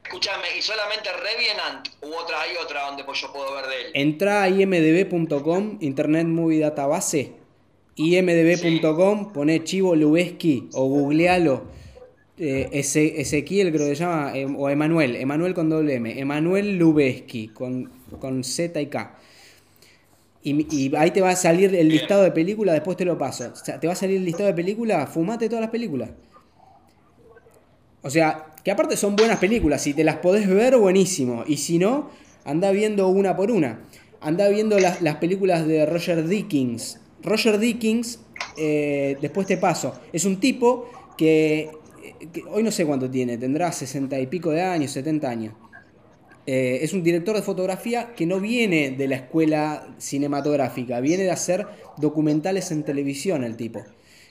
Escúchame, 0.03 0.57
¿y 0.57 0.61
solamente 0.63 1.07
Revenant 1.13 1.87
u 2.01 2.19
otra 2.19 2.41
hay 2.41 2.55
otra 2.59 2.87
donde 2.87 3.03
pues 3.03 3.21
yo 3.21 3.31
puedo 3.31 3.53
ver 3.53 3.67
de 3.67 3.81
él? 3.81 3.91
Entra 3.93 4.41
a 4.41 4.49
imdb.com, 4.49 5.77
Internet 5.81 6.25
Movie 6.25 6.61
Database, 6.61 7.33
imdb.com, 7.95 9.33
pone 9.33 9.63
Chivo 9.63 9.95
Lubeski 9.95 10.67
o 10.73 10.85
googlealo. 10.85 11.67
Eh, 12.39 12.69
Ezequiel 12.71 13.71
creo 13.71 13.87
que 13.87 13.95
se 13.95 14.03
llama, 14.03 14.35
em, 14.35 14.55
o 14.59 14.67
Emanuel, 14.71 15.15
Emanuel 15.15 15.53
con 15.53 15.69
doble 15.69 15.93
M, 15.93 16.19
Emanuel 16.19 16.79
Lubeski, 16.79 17.49
con, 17.49 17.91
con 18.19 18.43
Z 18.43 18.81
y 18.81 18.87
K. 18.87 19.15
Y, 20.41 20.95
ahí 20.95 21.11
te 21.11 21.21
va 21.21 21.29
a 21.29 21.35
salir 21.35 21.75
el 21.75 21.87
listado 21.87 22.23
de 22.23 22.31
películas, 22.31 22.73
después 22.73 22.97
te 22.97 23.05
lo 23.05 23.15
paso. 23.15 23.51
O 23.53 23.55
sea, 23.55 23.79
te 23.79 23.85
va 23.85 23.93
a 23.93 23.95
salir 23.95 24.17
el 24.17 24.25
listado 24.25 24.47
de 24.47 24.55
películas, 24.55 25.07
fumate 25.07 25.49
todas 25.49 25.61
las 25.61 25.69
películas. 25.69 26.09
O 28.01 28.09
sea, 28.09 28.53
que 28.63 28.71
aparte 28.71 28.97
son 28.97 29.15
buenas 29.15 29.39
películas, 29.39 29.81
si 29.81 29.93
te 29.93 30.03
las 30.03 30.17
podés 30.17 30.47
ver, 30.47 30.77
buenísimo. 30.77 31.43
Y 31.47 31.57
si 31.57 31.79
no, 31.79 32.09
anda 32.45 32.71
viendo 32.71 33.07
una 33.07 33.35
por 33.35 33.51
una. 33.51 33.81
Anda 34.21 34.49
viendo 34.49 34.79
las, 34.79 35.15
películas 35.17 35.67
de 35.67 35.85
Roger 35.85 36.27
Dickens. 36.27 36.99
Roger 37.23 37.59
Dickens, 37.59 38.19
eh, 38.57 39.17
después 39.21 39.47
te 39.47 39.57
paso, 39.57 39.99
es 40.13 40.25
un 40.25 40.39
tipo 40.39 40.89
que, 41.17 41.71
hoy 42.49 42.63
no 42.63 42.71
sé 42.71 42.85
cuánto 42.85 43.09
tiene, 43.09 43.37
tendrá 43.37 43.71
sesenta 43.71 44.19
y 44.19 44.27
pico 44.27 44.51
de 44.51 44.61
años, 44.61 44.91
70 44.91 45.29
años. 45.29 45.53
Eh, 46.45 46.79
es 46.81 46.93
un 46.93 47.03
director 47.03 47.35
de 47.35 47.41
fotografía 47.41 48.13
que 48.15 48.25
no 48.25 48.39
viene 48.39 48.91
de 48.91 49.07
la 49.07 49.15
escuela 49.15 49.87
cinematográfica, 49.97 51.01
viene 51.01 51.23
de 51.23 51.31
hacer 51.31 51.67
documentales 51.97 52.71
en 52.71 52.83
televisión 52.83 53.43
el 53.43 53.57
tipo. 53.57 53.83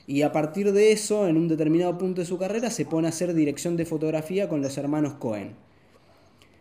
Y 0.07 0.23
a 0.23 0.33
partir 0.33 0.73
de 0.73 0.93
eso, 0.93 1.27
en 1.27 1.37
un 1.37 1.49
determinado 1.49 1.99
punto 1.99 2.21
de 2.21 2.27
su 2.27 2.39
carrera, 2.39 2.71
se 2.71 2.85
pone 2.85 3.09
a 3.09 3.11
hacer 3.11 3.35
dirección 3.35 3.77
de 3.77 3.87
fotografía 3.87 4.49
con 4.49 4.63
los 4.63 4.79
hermanos 4.79 5.15
Cohen. 5.15 5.55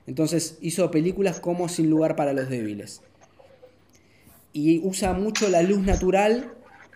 Entonces 0.08 0.58
hizo 0.62 0.89
películas 0.91 1.39
como 1.39 1.69
Sin 1.69 1.89
lugar 1.89 2.15
para 2.15 2.34
los 2.34 2.49
débiles. 2.49 3.01
Y 4.51 4.79
usa 4.79 5.13
mucho 5.13 5.49
la 5.49 5.62
luz 5.62 5.79
natural 5.79 6.53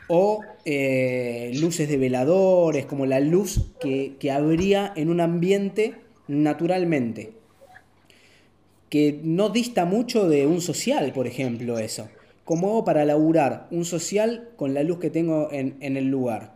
o 0.08 0.42
eh, 0.66 1.52
luces 1.56 1.88
de 1.88 1.98
veladores, 1.98 2.86
como 2.86 3.06
la 3.06 3.20
luz 3.20 3.72
que, 3.80 4.16
que 4.20 4.32
habría 4.32 4.92
en 4.96 5.10
un 5.10 5.22
ambiente 5.22 5.96
naturalmente. 6.28 7.34
Que 8.90 9.20
no 9.24 9.50
dista 9.50 9.86
mucho 9.86 10.28
de 10.28 10.48
un 10.48 10.62
social, 10.62 11.12
por 11.14 11.28
ejemplo, 11.28 11.78
eso. 11.78 12.10
¿Cómo 12.50 12.70
hago 12.70 12.84
para 12.84 13.06
laburar 13.06 13.68
un 13.70 13.86
social 13.86 14.50
con 14.56 14.74
la 14.74 14.82
luz 14.82 14.98
que 14.98 15.12
tengo 15.12 15.50
en, 15.52 15.78
el 15.84 16.06
lugar? 16.06 16.56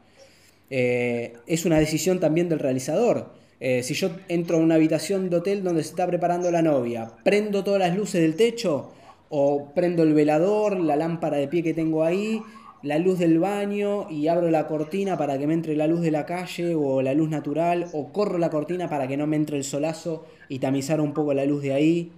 Eh, 0.71 1.33
es 1.45 1.65
una 1.65 1.77
decisión 1.77 2.19
también 2.19 2.49
del 2.49 2.57
realizador. 2.57 3.29
Eh, 3.59 3.83
si 3.83 3.93
yo 3.93 4.09
entro 4.27 4.57
a 4.57 4.59
una 4.59 4.73
habitación 4.73 5.29
de 5.29 5.35
hotel 5.35 5.63
donde 5.63 5.83
se 5.83 5.89
está 5.89 6.07
preparando 6.07 6.49
la 6.49 6.63
novia, 6.63 7.11
¿prendo 7.23 7.63
todas 7.63 7.79
las 7.79 7.95
luces 7.95 8.23
del 8.23 8.35
techo? 8.35 8.91
¿O 9.29 9.71
prendo 9.75 10.01
el 10.01 10.15
velador, 10.15 10.79
la 10.79 10.95
lámpara 10.95 11.37
de 11.37 11.47
pie 11.47 11.61
que 11.61 11.75
tengo 11.75 12.03
ahí, 12.03 12.41
la 12.81 12.97
luz 12.97 13.19
del 13.19 13.37
baño 13.37 14.09
y 14.09 14.29
abro 14.29 14.49
la 14.49 14.65
cortina 14.65 15.15
para 15.15 15.37
que 15.37 15.45
me 15.45 15.53
entre 15.53 15.75
la 15.75 15.85
luz 15.85 16.01
de 16.01 16.09
la 16.09 16.25
calle 16.25 16.73
o 16.73 17.03
la 17.03 17.13
luz 17.13 17.29
natural? 17.29 17.89
¿O 17.93 18.11
corro 18.11 18.39
la 18.39 18.49
cortina 18.49 18.89
para 18.89 19.07
que 19.07 19.15
no 19.15 19.27
me 19.27 19.35
entre 19.35 19.57
el 19.57 19.63
solazo 19.63 20.25
y 20.49 20.57
tamizar 20.57 20.99
un 20.99 21.13
poco 21.13 21.35
la 21.35 21.45
luz 21.45 21.61
de 21.61 21.73
ahí? 21.73 22.11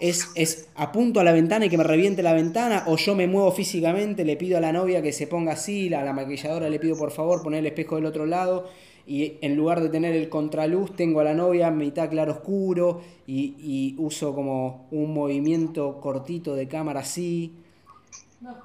Es, 0.00 0.30
es 0.34 0.68
apunto 0.74 1.20
a 1.20 1.24
la 1.24 1.32
ventana 1.32 1.66
y 1.66 1.68
que 1.68 1.76
me 1.76 1.84
reviente 1.84 2.22
la 2.22 2.32
ventana, 2.32 2.84
o 2.86 2.96
yo 2.96 3.14
me 3.14 3.26
muevo 3.26 3.52
físicamente, 3.52 4.24
le 4.24 4.36
pido 4.36 4.56
a 4.56 4.60
la 4.60 4.72
novia 4.72 5.02
que 5.02 5.12
se 5.12 5.26
ponga 5.26 5.52
así, 5.52 5.92
a 5.92 6.02
la 6.02 6.12
maquilladora 6.12 6.68
le 6.70 6.78
pido 6.78 6.96
por 6.96 7.10
favor 7.10 7.42
poner 7.42 7.60
el 7.60 7.66
espejo 7.66 7.96
del 7.96 8.06
otro 8.06 8.26
lado, 8.26 8.68
y 9.06 9.34
en 9.42 9.56
lugar 9.56 9.82
de 9.82 9.88
tener 9.90 10.14
el 10.14 10.28
contraluz, 10.28 10.96
tengo 10.96 11.20
a 11.20 11.24
la 11.24 11.34
novia 11.34 11.70
mitad 11.70 12.08
claro 12.08 12.32
oscuro, 12.32 13.02
y, 13.26 13.54
y 13.58 13.94
uso 13.98 14.34
como 14.34 14.88
un 14.90 15.12
movimiento 15.12 16.00
cortito 16.00 16.54
de 16.54 16.66
cámara 16.66 17.00
así, 17.00 17.54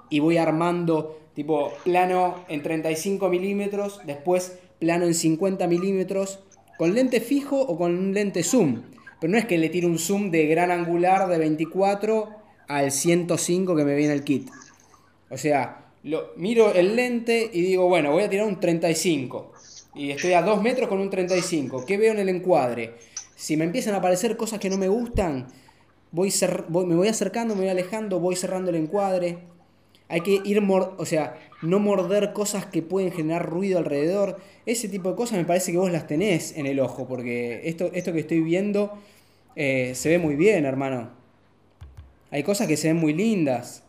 y 0.09 0.19
voy 0.19 0.37
armando 0.37 1.19
tipo 1.33 1.73
plano 1.83 2.45
en 2.47 2.63
35 2.63 3.27
milímetros, 3.27 3.99
después 4.05 4.57
plano 4.79 5.05
en 5.05 5.13
50 5.13 5.67
milímetros, 5.67 6.39
con 6.77 6.93
lente 6.93 7.19
fijo 7.19 7.59
o 7.59 7.77
con 7.77 8.13
lente 8.13 8.41
zoom. 8.43 8.94
Pero 9.19 9.31
no 9.31 9.37
es 9.37 9.45
que 9.45 9.57
le 9.57 9.69
tire 9.69 9.87
un 9.87 9.97
zoom 9.97 10.31
de 10.31 10.45
gran 10.47 10.71
angular 10.71 11.27
de 11.27 11.37
24 11.37 12.29
al 12.67 12.91
105 12.91 13.75
que 13.75 13.85
me 13.85 13.95
viene 13.95 14.13
el 14.13 14.23
kit. 14.23 14.49
O 15.29 15.37
sea, 15.37 15.85
lo, 16.03 16.33
miro 16.37 16.73
el 16.73 16.95
lente 16.95 17.49
y 17.51 17.61
digo, 17.61 17.87
bueno, 17.87 18.11
voy 18.11 18.23
a 18.23 18.29
tirar 18.29 18.45
un 18.47 18.59
35. 18.59 19.53
Y 19.95 20.11
estoy 20.11 20.33
a 20.33 20.41
2 20.41 20.61
metros 20.61 20.89
con 20.89 20.99
un 20.99 21.09
35. 21.09 21.85
¿Qué 21.85 21.97
veo 21.97 22.11
en 22.11 22.19
el 22.19 22.29
encuadre? 22.29 22.95
Si 23.35 23.57
me 23.57 23.65
empiezan 23.65 23.95
a 23.95 23.97
aparecer 23.97 24.37
cosas 24.37 24.59
que 24.59 24.69
no 24.69 24.77
me 24.77 24.87
gustan, 24.87 25.47
voy, 26.11 26.31
me 26.85 26.95
voy 26.95 27.07
acercando, 27.07 27.55
me 27.55 27.61
voy 27.61 27.69
alejando, 27.69 28.19
voy 28.19 28.35
cerrando 28.35 28.69
el 28.69 28.77
encuadre. 28.77 29.39
Hay 30.07 30.21
que 30.21 30.41
ir, 30.43 30.63
o 30.69 31.05
sea, 31.05 31.39
no 31.61 31.79
morder 31.79 32.31
cosas 32.33 32.65
que 32.65 32.81
pueden 32.81 33.11
generar 33.11 33.45
ruido 33.45 33.79
alrededor. 33.79 34.39
Ese 34.65 34.87
tipo 34.87 35.09
de 35.09 35.15
cosas 35.15 35.37
me 35.37 35.45
parece 35.45 35.71
que 35.71 35.77
vos 35.77 35.91
las 35.91 36.05
tenés 36.05 36.55
en 36.57 36.67
el 36.67 36.79
ojo, 36.79 37.07
porque 37.07 37.61
esto, 37.63 37.89
esto 37.93 38.13
que 38.13 38.19
estoy 38.19 38.41
viendo 38.41 38.99
eh, 39.55 39.93
se 39.95 40.09
ve 40.09 40.19
muy 40.19 40.35
bien, 40.35 40.65
hermano. 40.65 41.09
Hay 42.29 42.43
cosas 42.43 42.67
que 42.67 42.77
se 42.77 42.89
ven 42.89 42.97
muy 42.97 43.13
lindas. 43.13 43.83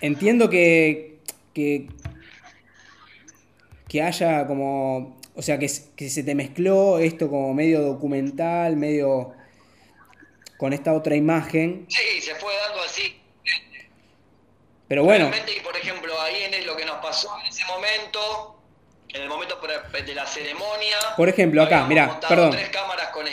Entiendo 0.00 0.50
que, 0.50 1.18
que, 1.54 1.88
que 3.88 4.02
haya 4.02 4.46
como, 4.46 5.16
o 5.34 5.42
sea, 5.42 5.58
que, 5.58 5.70
que 5.96 6.10
se 6.10 6.22
te 6.22 6.34
mezcló 6.34 6.98
esto 6.98 7.28
como 7.28 7.54
medio 7.54 7.80
documental, 7.82 8.76
medio 8.76 9.32
con 10.58 10.72
esta 10.72 10.92
otra 10.92 11.16
imagen. 11.16 11.86
Sí, 11.88 12.20
se 12.20 12.34
fue 12.34 12.52
dando 12.66 12.82
así. 12.82 13.17
Pero 14.88 15.04
bueno. 15.04 15.30
por 15.62 15.76
ejemplo, 15.76 16.20
ahí 16.20 16.42
en 16.44 16.66
lo 16.66 16.76
que 16.76 16.84
nos 16.84 16.96
pasó 16.96 17.30
en 17.40 17.46
ese 17.46 17.64
momento, 17.66 18.60
en 19.10 19.22
el 19.22 19.28
momento 19.28 19.56
de 19.92 20.14
la 20.14 20.26
ceremonia. 20.26 20.96
Por 21.16 21.28
ejemplo, 21.28 21.62
acá, 21.62 21.86
mira, 21.86 22.18
perdón. 22.26 22.50
Tres 22.52 22.70
cámaras 22.70 23.08
con 23.08 23.26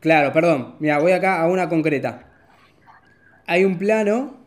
Claro, 0.00 0.32
perdón. 0.32 0.76
Mira, 0.80 0.98
voy 0.98 1.12
acá 1.12 1.40
a 1.40 1.46
una 1.46 1.68
concreta. 1.68 2.24
Hay 3.46 3.64
un 3.64 3.78
plano, 3.78 4.38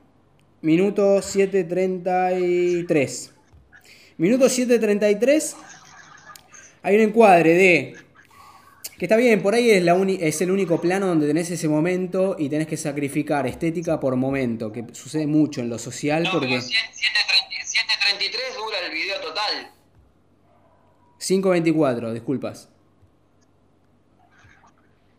minuto 0.62 1.20
7.33. 1.20 3.32
Minuto 4.18 4.46
7.33, 4.46 5.56
hay 6.82 6.96
un 6.96 7.02
encuadre 7.02 7.54
de 7.54 7.96
que 8.98 9.06
está 9.06 9.16
bien, 9.16 9.44
por 9.44 9.54
ahí 9.54 9.70
es, 9.70 9.84
la 9.84 9.96
es 10.20 10.42
el 10.42 10.50
único 10.50 10.82
plano 10.82 11.06
donde 11.06 11.28
tenés 11.28 11.52
ese 11.52 11.68
momento 11.68 12.36
y 12.40 12.50
tenés 12.50 12.66
que 12.66 12.78
sacrificar 12.78 13.46
estética 13.46 14.00
por 14.00 14.16
momento, 14.16 14.72
que 14.72 14.86
sucede 14.94 15.28
mucho 15.28 15.62
en 15.62 15.70
lo 15.70 15.78
social 15.78 16.24
no, 16.24 16.32
porque... 16.32 16.56
7.33 16.58 16.72
dura 18.58 18.78
el 18.88 18.92
video 18.92 19.22
total. 19.22 19.72
5.24, 21.20 22.14
disculpas. 22.14 22.70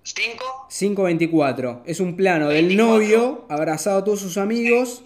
¿5? 0.05 0.39
5.24. 0.69 1.83
Es 1.87 2.01
un 2.01 2.17
plano 2.17 2.49
del 2.49 2.77
novio 2.77 3.47
abrazado 3.49 3.99
a 3.99 4.05
todos 4.05 4.21
sus 4.21 4.39
amigos. 4.39 5.05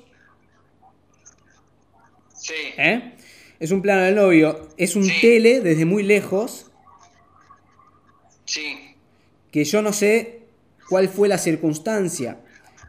Sí. 2.34 2.54
¿Eh? 2.78 3.16
Es 3.60 3.70
un 3.70 3.82
plano 3.82 4.02
del 4.02 4.14
novio. 4.14 4.68
Es 4.78 4.96
un 4.96 5.06
tele 5.20 5.60
desde 5.60 5.84
muy 5.84 6.02
lejos 6.02 6.71
Sí. 8.52 8.76
Que 9.50 9.64
yo 9.64 9.80
no 9.80 9.94
sé 9.94 10.40
cuál 10.90 11.08
fue 11.08 11.26
la 11.26 11.38
circunstancia, 11.38 12.38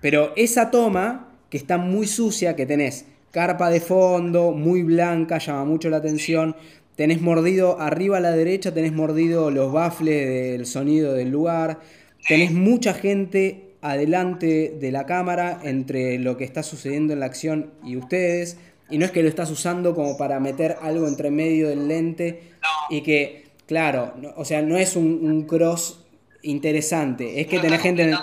pero 0.02 0.34
esa 0.36 0.72
toma, 0.72 1.30
que 1.50 1.58
está 1.58 1.78
muy 1.78 2.06
sucia, 2.06 2.58
que 2.58 2.66
tenés 2.66 3.06
carpa 3.32 3.70
de 3.70 3.80
fondo, 3.80 4.52
muy 4.52 4.84
blanca, 4.84 5.38
llama 5.38 5.64
mucho 5.64 5.90
la 5.90 5.98
atención. 5.98 6.56
Tenés 6.98 7.22
mordido 7.22 7.80
arriba 7.80 8.18
a 8.18 8.20
la 8.20 8.32
derecha, 8.32 8.74
tenés 8.74 8.92
mordido 8.92 9.52
los 9.52 9.72
bafles 9.72 10.28
del 10.28 10.66
sonido 10.66 11.14
del 11.14 11.30
lugar. 11.30 11.80
Tenés 12.28 12.52
mucha 12.52 12.94
gente 12.94 13.76
adelante 13.82 14.76
de 14.78 14.92
la 14.92 15.06
cámara 15.06 15.62
entre 15.64 16.20
lo 16.20 16.36
que 16.36 16.44
está 16.44 16.62
sucediendo 16.62 17.14
en 17.14 17.22
la 17.22 17.26
acción 17.28 17.72
y 17.86 17.96
ustedes. 17.96 18.58
Y 18.90 18.98
no 18.98 19.06
es 19.06 19.12
que 19.12 19.24
lo 19.24 19.30
estás 19.30 19.50
usando 19.50 19.96
como 19.96 20.18
para 20.18 20.42
meter 20.42 20.76
algo 20.82 21.08
entre 21.08 21.32
medio 21.32 21.70
del 21.70 21.88
lente 21.88 22.52
y 22.90 23.02
que 23.02 23.43
Claro, 23.66 24.14
o 24.36 24.46
sea, 24.46 24.62
no 24.62 24.78
es 24.78 24.96
un, 24.96 25.46
cross 25.48 26.00
interesante, 26.42 27.40
es 27.40 27.48
que 27.48 27.60
tenés 27.60 27.82
gente... 27.82 28.04
En 28.04 28.18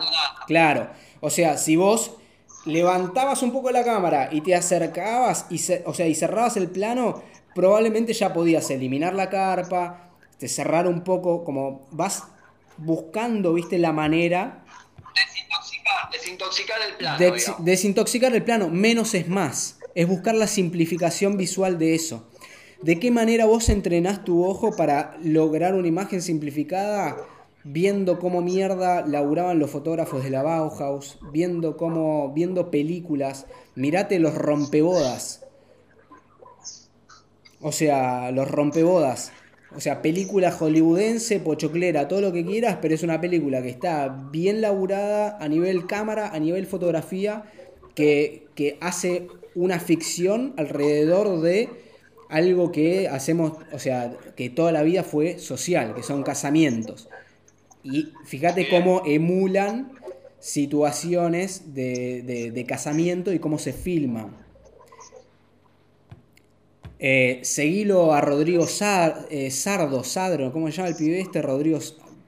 claro, 0.47 0.91
o 1.21 1.31
sea, 1.31 1.57
si 1.57 1.77
vos 1.77 2.13
levantabas 2.67 3.43
un 3.43 3.53
poco 3.53 3.71
la 3.71 3.83
cámara 3.83 4.29
y 4.31 4.43
te 4.43 4.55
acercabas, 4.55 5.47
y 5.49 5.61
o 5.87 5.95
sea, 5.95 6.07
y 6.07 6.15
cerrabas 6.15 6.57
el 6.59 6.69
plano, 6.69 7.23
probablemente 7.55 8.13
ya 8.13 8.33
podías 8.33 8.71
eliminar 8.71 9.15
la 9.15 9.31
carpa, 9.31 10.11
te 10.39 10.49
cerrar 10.49 10.87
un 10.87 11.03
poco, 11.03 11.45
como 11.45 11.87
vas 11.91 12.25
buscando, 12.77 13.55
viste, 13.55 13.79
la 13.79 13.93
manera... 13.93 14.65
Desintoxicar, 15.15 16.11
desintoxicar 16.11 16.79
el 16.87 16.97
plano. 16.97 17.37
desintoxicar 17.59 18.35
el 18.35 18.45
plano, 18.45 18.69
menos 18.69 19.15
es 19.15 19.29
más. 19.29 19.79
Es 19.95 20.07
buscar 20.07 20.35
la 20.35 20.47
simplificación 20.47 21.37
visual 21.37 21.79
de 21.79 21.95
eso. 21.95 22.30
¿De 22.83 22.99
qué 22.99 23.11
manera 23.11 23.45
vos 23.45 23.69
entrenás 23.69 24.25
tu 24.25 24.43
ojo 24.43 24.75
para 24.75 25.19
lograr 25.23 25.75
una 25.75 25.87
imagen 25.87 26.23
simplificada? 26.23 27.15
Viendo 27.63 28.19
cómo 28.19 28.41
mierda 28.41 29.07
laburaban 29.07 29.59
los 29.59 29.71
fotógrafos 29.71 30.25
de 30.25 30.31
la 30.31 30.43
Bauhaus, 30.43 31.19
viendo 31.31 31.77
cómo, 31.77 32.33
viendo 32.33 32.71
películas, 32.71 33.47
mirate 33.75 34.19
los 34.19 34.35
rompebodas. 34.35 35.45
O 37.61 37.71
sea, 37.71 38.31
los 38.31 38.51
rompebodas. 38.51 39.31
O 39.77 39.81
sea, 39.81 40.01
película 40.01 40.51
hollywoodense, 40.51 41.39
pochoclera, 41.39 42.09
todo 42.09 42.23
lo 42.23 42.33
que 42.33 42.47
quieras, 42.47 42.79
pero 42.81 42.95
es 42.95 43.03
una 43.03 43.21
película 43.21 43.61
que 43.63 43.69
está 43.69 44.09
bien 44.33 44.63
laburada 44.63 45.37
a 45.39 45.49
nivel 45.49 45.87
cámara, 45.87 46.31
a 46.31 46.39
nivel 46.39 46.67
fotografía, 46.67 47.45
que, 47.95 48.47
que 48.55 48.79
hace 48.81 49.29
una 49.55 49.79
ficción 49.81 50.55
alrededor 50.57 51.43
de 51.43 51.90
algo 52.31 52.71
que 52.73 53.09
hacemos, 53.09 53.53
o 53.73 53.79
sea, 53.79 54.17
que 54.37 54.51
toda 54.51 54.73
la 54.73 54.83
vida 54.83 55.03
fue 55.03 55.39
social, 55.39 55.95
que 55.95 56.03
son 56.03 56.23
casamientos. 56.23 57.09
Y 57.83 58.13
fíjate 58.25 58.69
cómo 58.69 59.03
emulan 59.05 59.93
situaciones 60.39 61.75
de, 61.75 62.65
casamiento 62.67 63.33
y 63.33 63.39
cómo 63.39 63.59
se 63.59 63.73
filman. 63.73 64.37
Eh, 66.99 67.41
seguilo 67.43 68.13
a 68.13 68.21
Rodrigo 68.21 68.67
eh, 69.31 69.51
Sardo, 69.51 70.05
Sadro, 70.05 70.53
¿cómo 70.53 70.67
se 70.67 70.73
llama 70.75 70.91
el 70.91 70.97
pibe 70.97 71.21
este? 71.21 71.41
Rodrigo, 71.41 71.79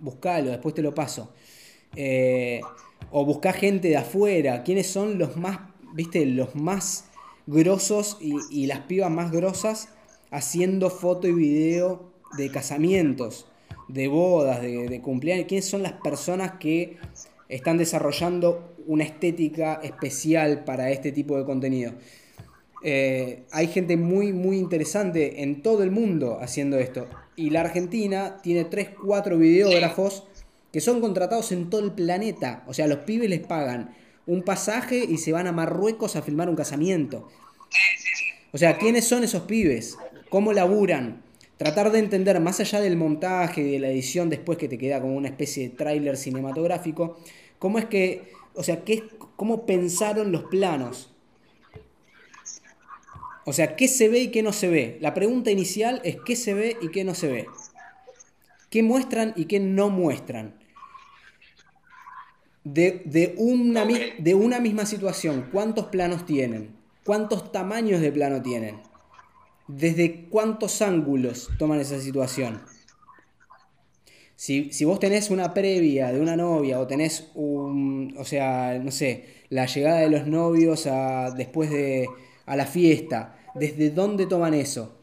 buscalo, 0.01 0.51
después 0.51 0.75
te 0.75 0.83
lo 0.83 0.95
paso. 0.95 1.33
Eh, 1.95 2.61
o 3.11 3.25
busca 3.25 3.53
gente 3.53 3.89
de 3.89 3.99
afuera. 3.99 4.63
¿Quiénes 4.63 4.87
son 4.87 5.19
los 5.19 5.37
más, 5.37 5.61
viste, 5.95 6.25
los 6.25 6.55
más 6.55 7.12
grosos 7.47 8.19
y, 8.21 8.35
y, 8.51 8.67
las 8.67 8.81
pibas 8.81 9.11
más 9.11 9.31
grosas 9.31 9.89
haciendo 10.31 10.91
foto 10.91 11.27
y 11.29 11.33
video 11.33 12.13
de 12.37 12.51
casamientos. 12.51 13.47
de 13.89 14.09
bodas, 14.09 14.63
de, 14.63 14.89
de 14.89 15.01
cumpleaños, 15.03 15.47
quiénes 15.47 15.67
son 15.67 15.83
las 15.83 15.93
personas 15.93 16.53
que 16.59 16.97
están 17.49 17.77
desarrollando 17.77 18.75
una 18.87 19.05
estética 19.05 19.81
especial 19.83 20.65
para 20.65 20.91
este 20.91 21.13
tipo 21.13 21.37
de 21.37 21.45
contenido. 21.45 21.93
Eh, 22.85 23.45
hay 23.53 23.69
gente 23.69 23.97
muy, 23.97 24.33
muy 24.33 24.59
interesante 24.59 25.43
en 25.43 25.63
todo 25.63 25.83
el 25.83 25.91
mundo 25.91 26.39
haciendo 26.41 26.79
esto. 26.79 27.07
Y 27.37 27.51
la 27.51 27.61
Argentina 27.61 28.39
tiene 28.43 28.65
3, 28.65 28.91
4 29.05 29.39
videógrafos 29.39 30.25
que 30.73 30.81
son 30.81 31.01
contratados 31.01 31.53
en 31.53 31.71
todo 31.71 31.85
el 31.85 31.93
planeta. 31.93 32.65
O 32.67 32.75
sea, 32.75 32.87
los 32.87 32.99
pibes 32.99 33.31
les 33.31 33.41
pagan 33.41 33.95
un 34.27 34.43
pasaje 34.43 35.05
y 35.05 35.19
se 35.19 35.33
van 35.33 35.47
a 35.47 35.53
Marruecos 35.53 36.17
a 36.17 36.23
filmar 36.23 36.49
un 36.49 36.57
casamiento. 36.57 37.29
O 38.53 38.59
sea, 38.59 38.79
¿quiénes 38.79 39.07
son 39.07 39.25
esos 39.25 39.43
pibes? 39.43 39.97
¿Cómo 40.29 40.53
laburan? 40.53 41.23
Tratar 41.57 41.93
de 41.93 41.99
entender, 41.99 42.39
más 42.41 42.61
allá 42.61 42.81
del 42.81 42.97
montaje 42.97 43.63
y 43.63 43.73
de 43.73 43.79
la 43.79 43.89
edición 43.89 44.29
después 44.29 44.59
que 44.59 44.69
te 44.69 44.79
queda 44.79 45.01
como 45.01 45.15
una 45.15 45.29
especie 45.29 45.69
de 45.69 45.75
tráiler 45.75 46.17
cinematográfico, 46.17 47.19
cómo 47.59 47.79
es 47.79 47.87
que, 47.87 48.33
o 48.55 48.63
sea, 48.63 48.85
qué, 48.85 49.05
cómo 49.37 49.65
pensaron 49.65 50.33
los 50.33 50.45
planos. 50.45 51.15
O 53.45 53.53
sea, 53.53 53.75
¿qué 53.77 53.89
se 53.89 54.09
ve 54.09 54.21
y 54.21 54.31
qué 54.31 54.43
no 54.43 54.53
se 54.53 54.69
ve? 54.69 54.99
La 55.01 55.15
pregunta 55.15 55.51
inicial 55.51 56.01
es 56.05 56.17
¿qué 56.25 56.37
se 56.37 56.55
ve 56.55 56.77
y 56.81 56.89
qué 56.91 57.05
no 57.05 57.15
se 57.15 57.29
ve? 57.29 57.47
¿Qué 58.71 58.83
muestran 58.83 59.33
y 59.37 59.47
qué 59.47 59.61
no 59.61 59.91
muestran? 59.91 60.62
De, 62.65 63.35
una, 63.39 63.85
de 64.19 64.35
una 64.35 64.61
misma 64.61 64.87
situación, 64.87 65.49
¿cuántos 65.51 65.87
planos 65.87 66.27
tienen? 66.27 66.77
¿Cuántos 67.05 67.51
tamaños 67.51 68.01
de 68.01 68.13
plano 68.13 68.41
tienen? 68.41 68.81
¿Desde 69.67 70.27
cuántos 70.29 70.81
ángulos 70.83 71.51
toman 71.59 71.81
esa 71.81 72.01
situación? 72.01 72.63
Si, 74.37 74.85
vos 74.85 74.99
tenés 74.99 75.31
una 75.31 75.55
previa 75.55 76.13
de 76.13 76.21
una 76.21 76.37
novia 76.37 76.81
o 76.81 76.87
tenés 76.87 77.31
un, 77.35 78.15
o 78.19 78.25
sea, 78.25 78.81
no 78.83 78.91
sé, 78.91 79.25
la 79.51 79.67
llegada 79.67 80.01
de 80.01 80.11
los 80.11 80.27
novios 80.27 80.87
a, 80.87 81.31
después 81.31 81.71
de, 81.71 82.09
a 82.47 82.57
la 82.57 82.67
fiesta, 82.67 83.39
¿desde 83.55 83.91
dónde 83.91 84.27
toman 84.27 84.55
eso? 84.55 85.02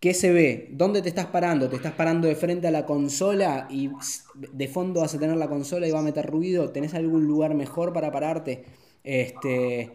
¿Qué 0.00 0.14
se 0.14 0.32
ve? 0.32 0.68
¿Dónde 0.70 1.02
te 1.02 1.10
estás 1.10 1.26
parando? 1.26 1.68
¿Te 1.68 1.76
estás 1.76 1.92
parando 1.92 2.26
de 2.26 2.34
frente 2.34 2.66
a 2.66 2.70
la 2.70 2.86
consola 2.86 3.66
y 3.68 3.90
de 4.34 4.66
fondo 4.66 5.02
vas 5.02 5.14
a 5.14 5.18
tener 5.18 5.36
la 5.36 5.46
consola 5.46 5.86
y 5.86 5.90
va 5.90 5.98
a 5.98 6.02
meter 6.02 6.24
ruido? 6.24 6.70
¿Tenés 6.70 6.94
algún 6.94 7.26
lugar 7.26 7.54
mejor 7.54 7.92
para 7.92 8.10
pararte? 8.10 8.64
Este, 9.04 9.92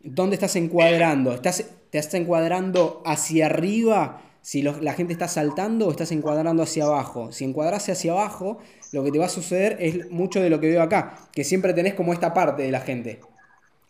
¿Dónde 0.00 0.36
estás 0.36 0.56
encuadrando? 0.56 1.34
¿Estás, 1.34 1.62
¿Te 1.90 1.98
estás 1.98 2.14
encuadrando 2.14 3.02
hacia 3.04 3.44
arriba 3.44 4.22
si 4.40 4.62
la 4.62 4.94
gente 4.94 5.12
está 5.12 5.28
saltando 5.28 5.88
o 5.88 5.90
estás 5.90 6.10
encuadrando 6.12 6.62
hacia 6.62 6.84
abajo? 6.84 7.30
Si 7.30 7.44
encuadrase 7.44 7.92
hacia 7.92 8.12
abajo, 8.12 8.60
lo 8.92 9.04
que 9.04 9.12
te 9.12 9.18
va 9.18 9.26
a 9.26 9.28
suceder 9.28 9.76
es 9.78 10.10
mucho 10.10 10.40
de 10.40 10.48
lo 10.48 10.58
que 10.58 10.68
veo 10.68 10.80
acá, 10.80 11.18
que 11.34 11.44
siempre 11.44 11.74
tenés 11.74 11.92
como 11.92 12.14
esta 12.14 12.32
parte 12.32 12.62
de 12.62 12.70
la 12.70 12.80
gente. 12.80 13.20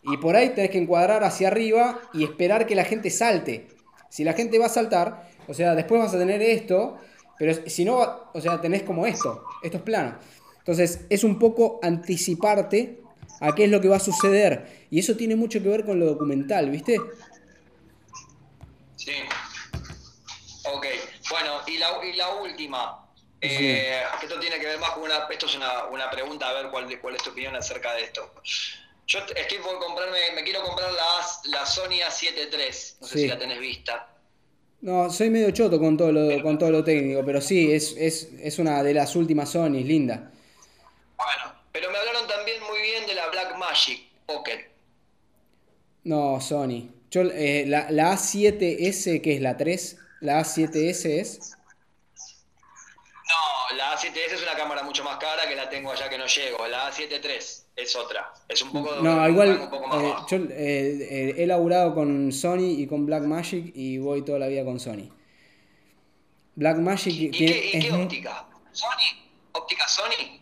Y 0.02 0.16
por 0.16 0.34
ahí 0.34 0.48
tenés 0.48 0.70
que 0.70 0.78
encuadrar 0.78 1.22
hacia 1.22 1.46
arriba 1.46 2.00
y 2.12 2.24
esperar 2.24 2.66
que 2.66 2.74
la 2.74 2.84
gente 2.84 3.08
salte. 3.10 3.68
Si 4.14 4.22
la 4.22 4.32
gente 4.32 4.60
va 4.60 4.66
a 4.66 4.68
saltar, 4.68 5.28
o 5.46 5.54
sea, 5.54 5.74
después 5.74 6.00
vas 6.00 6.14
a 6.14 6.18
tener 6.18 6.42
esto, 6.42 6.98
pero 7.38 7.54
si 7.66 7.84
no, 7.84 8.30
o 8.32 8.40
sea, 8.40 8.60
tenés 8.60 8.82
como 8.82 9.06
esto, 9.06 9.44
estos 9.62 9.82
planos. 9.82 10.14
Entonces, 10.58 11.00
es 11.10 11.24
un 11.24 11.38
poco 11.38 11.78
anticiparte 11.82 13.00
a 13.40 13.54
qué 13.54 13.64
es 13.64 13.70
lo 13.70 13.80
que 13.80 13.88
va 13.88 13.96
a 13.96 14.00
suceder. 14.00 14.86
Y 14.90 14.98
eso 15.00 15.16
tiene 15.16 15.36
mucho 15.36 15.62
que 15.62 15.68
ver 15.68 15.84
con 15.84 15.98
lo 15.98 16.06
documental, 16.06 16.70
¿viste? 16.70 16.98
Sí. 18.96 19.12
Ok. 20.72 20.86
Bueno, 21.30 21.60
y 21.66 21.78
la, 21.78 22.04
y 22.04 22.12
la 22.14 22.34
última. 22.36 23.00
Eh, 23.40 24.02
esto 24.22 24.40
tiene 24.40 24.58
que 24.58 24.66
ver 24.66 24.78
más 24.78 24.90
con 24.92 25.02
una. 25.02 25.26
Esto 25.30 25.46
es 25.46 25.56
una, 25.56 25.84
una 25.86 26.10
pregunta, 26.10 26.48
a 26.48 26.54
ver 26.54 26.70
cuál, 26.70 26.98
cuál 27.00 27.16
es 27.16 27.22
tu 27.22 27.30
opinión 27.30 27.54
acerca 27.54 27.92
de 27.94 28.04
esto. 28.04 28.32
Yo 29.06 29.18
estoy 29.18 29.58
por 29.58 29.78
comprarme, 29.80 30.18
me 30.34 30.42
quiero 30.44 30.62
comprar 30.62 30.90
la, 30.90 31.58
la 31.58 31.66
Sony 31.66 32.00
A7 32.08 32.48
III, 32.50 32.98
no 33.00 33.06
sé 33.06 33.18
si 33.18 33.28
la 33.28 33.38
tenés 33.38 33.58
vista. 33.58 34.13
No, 34.84 35.10
soy 35.10 35.30
medio 35.30 35.50
choto 35.50 35.78
con 35.78 35.96
todo 35.96 36.12
lo, 36.12 36.42
con 36.42 36.58
todo 36.58 36.70
lo 36.70 36.84
técnico, 36.84 37.24
pero 37.24 37.40
sí, 37.40 37.72
es, 37.72 37.96
es, 37.96 38.28
es 38.38 38.58
una 38.58 38.82
de 38.82 38.92
las 38.92 39.16
últimas 39.16 39.48
Sony, 39.48 39.82
linda. 39.82 40.30
Bueno, 41.16 41.54
pero 41.72 41.90
me 41.90 41.96
hablaron 41.96 42.28
también 42.28 42.62
muy 42.64 42.82
bien 42.82 43.06
de 43.06 43.14
la 43.14 43.30
Black 43.30 43.56
Magic 43.56 44.02
Pocket. 44.26 44.68
No, 46.02 46.38
Sony. 46.38 46.90
Yo, 47.10 47.22
eh, 47.22 47.64
la, 47.66 47.90
la 47.90 48.12
A7S, 48.12 49.22
que 49.22 49.36
es 49.36 49.40
la 49.40 49.56
3, 49.56 49.96
la 50.20 50.40
A7S 50.40 51.06
es... 51.06 51.56
No, 53.30 53.76
la 53.78 53.96
A7S 53.96 54.34
es 54.34 54.42
una 54.42 54.54
cámara 54.54 54.82
mucho 54.82 55.02
más 55.02 55.16
cara 55.16 55.48
que 55.48 55.56
la 55.56 55.70
tengo 55.70 55.92
allá 55.92 56.10
que 56.10 56.18
no 56.18 56.26
llego. 56.26 56.68
La 56.68 56.92
A7 56.92 57.24
III 57.24 57.63
es 57.76 57.96
otra. 57.96 58.32
Es 58.48 58.62
un 58.62 58.72
poco 58.72 58.96
No, 59.02 59.28
igual 59.28 59.50
eh, 59.50 60.14
yo 60.28 60.36
eh, 60.36 60.48
eh, 60.50 61.34
he 61.38 61.46
laburado 61.46 61.94
con 61.94 62.32
Sony 62.32 62.70
y 62.78 62.86
con 62.86 63.06
Blackmagic 63.06 63.72
y 63.74 63.98
voy 63.98 64.22
toda 64.22 64.38
la 64.38 64.48
vida 64.48 64.64
con 64.64 64.78
Sony. 64.78 65.10
Blackmagic 66.54 67.14
¿Y, 67.14 67.30
qué, 67.30 67.70
¿y 67.72 67.80
qué 67.80 67.92
óptica? 67.92 68.46
¿Sony? 68.72 69.18
¿Óptica 69.52 69.88
Sony? 69.88 70.40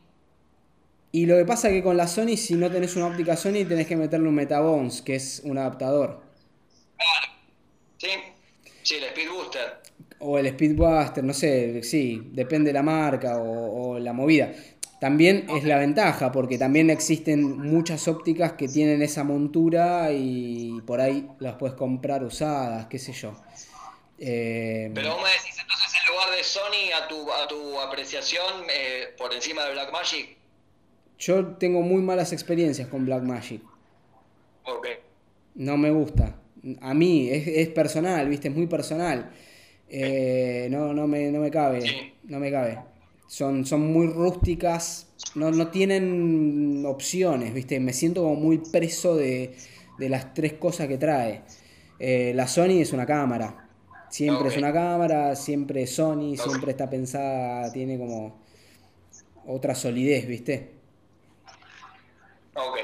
Y 1.12 1.26
lo 1.26 1.36
que 1.36 1.44
pasa 1.44 1.68
es 1.68 1.74
que 1.74 1.82
con 1.82 1.96
la 1.96 2.06
Sony, 2.06 2.36
si 2.36 2.54
no 2.54 2.70
tenés 2.70 2.96
una 2.96 3.06
óptica 3.06 3.36
Sony, 3.36 3.66
tenés 3.66 3.86
que 3.86 3.96
meterle 3.96 4.28
un 4.28 4.34
Metabones, 4.34 5.02
que 5.02 5.14
es 5.16 5.42
un 5.44 5.58
adaptador. 5.58 6.22
Claro. 6.96 7.32
Sí, 7.98 8.08
sí, 8.82 8.94
el 8.96 9.04
Speed 9.04 9.30
Booster. 9.30 9.82
O 10.20 10.38
el 10.38 10.48
Speedbuster, 10.48 11.24
no 11.24 11.34
sé, 11.34 11.82
sí, 11.82 12.30
depende 12.32 12.68
de 12.68 12.74
la 12.74 12.82
marca 12.82 13.38
o 13.38 13.98
la 13.98 14.12
movida. 14.12 14.52
También 15.02 15.46
es 15.50 15.64
la 15.64 15.78
ventaja, 15.78 16.30
porque 16.30 16.58
también 16.58 16.88
existen 16.88 17.58
muchas 17.58 18.06
ópticas 18.06 18.52
que 18.52 18.68
tienen 18.68 19.02
esa 19.02 19.24
montura 19.24 20.12
y 20.12 20.80
por 20.86 21.00
ahí 21.00 21.28
las 21.40 21.56
puedes 21.56 21.74
comprar 21.74 22.22
usadas, 22.22 22.86
qué 22.86 23.00
sé 23.00 23.12
yo. 23.12 23.34
Eh, 24.20 24.92
Pero 24.94 25.14
vos 25.14 25.24
me 25.24 25.30
decís 25.30 25.58
entonces 25.60 25.92
en 26.00 26.14
lugar 26.14 26.30
de 26.30 26.44
Sony 26.44 26.92
a 27.02 27.08
tu, 27.08 27.32
a 27.32 27.48
tu 27.48 27.80
apreciación 27.80 28.62
eh, 28.72 29.08
por 29.18 29.34
encima 29.34 29.64
de 29.64 29.72
Blackmagic. 29.72 30.36
Yo 31.18 31.46
tengo 31.56 31.80
muy 31.80 32.00
malas 32.00 32.32
experiencias 32.32 32.86
con 32.86 33.04
Blackmagic. 33.04 33.60
Ok. 34.66 34.86
No 35.56 35.78
me 35.78 35.90
gusta. 35.90 36.36
A 36.80 36.94
mí, 36.94 37.28
es, 37.28 37.68
personal, 37.70 38.28
viste, 38.28 38.46
es 38.46 38.54
muy 38.54 38.68
personal. 38.68 39.32
Eh, 39.88 40.68
no, 40.70 40.94
no, 40.94 41.08
me, 41.08 41.32
no 41.32 41.40
me 41.40 41.50
cabe. 41.50 42.12
No 42.22 42.38
me 42.38 42.52
cabe 42.52 42.91
son, 43.32 43.64
son 43.64 43.90
muy 43.90 44.08
rústicas, 44.08 45.06
no, 45.34 45.50
no 45.50 45.68
tienen 45.68 46.84
opciones, 46.86 47.54
¿viste? 47.54 47.80
Me 47.80 47.94
siento 47.94 48.24
como 48.24 48.34
muy 48.34 48.58
preso 48.58 49.16
de, 49.16 49.56
las 49.96 50.34
tres 50.34 50.52
cosas 50.52 50.86
que 50.86 50.98
trae. 50.98 51.40
Eh, 51.98 52.32
la 52.34 52.46
Sony 52.46 52.82
es 52.82 52.92
una 52.92 53.06
cámara, 53.06 53.70
siempre 54.10 54.48
es 54.48 54.58
una 54.58 54.70
cámara, 54.70 55.34
siempre 55.34 55.84
es 55.84 55.94
Sony, 55.94 56.36
siempre 56.36 56.72
está 56.72 56.90
pensada, 56.90 57.72
tiene 57.72 57.96
como 57.96 58.36
otra 59.46 59.74
solidez, 59.74 60.26
¿viste? 60.26 60.72
Ok. 62.54 62.80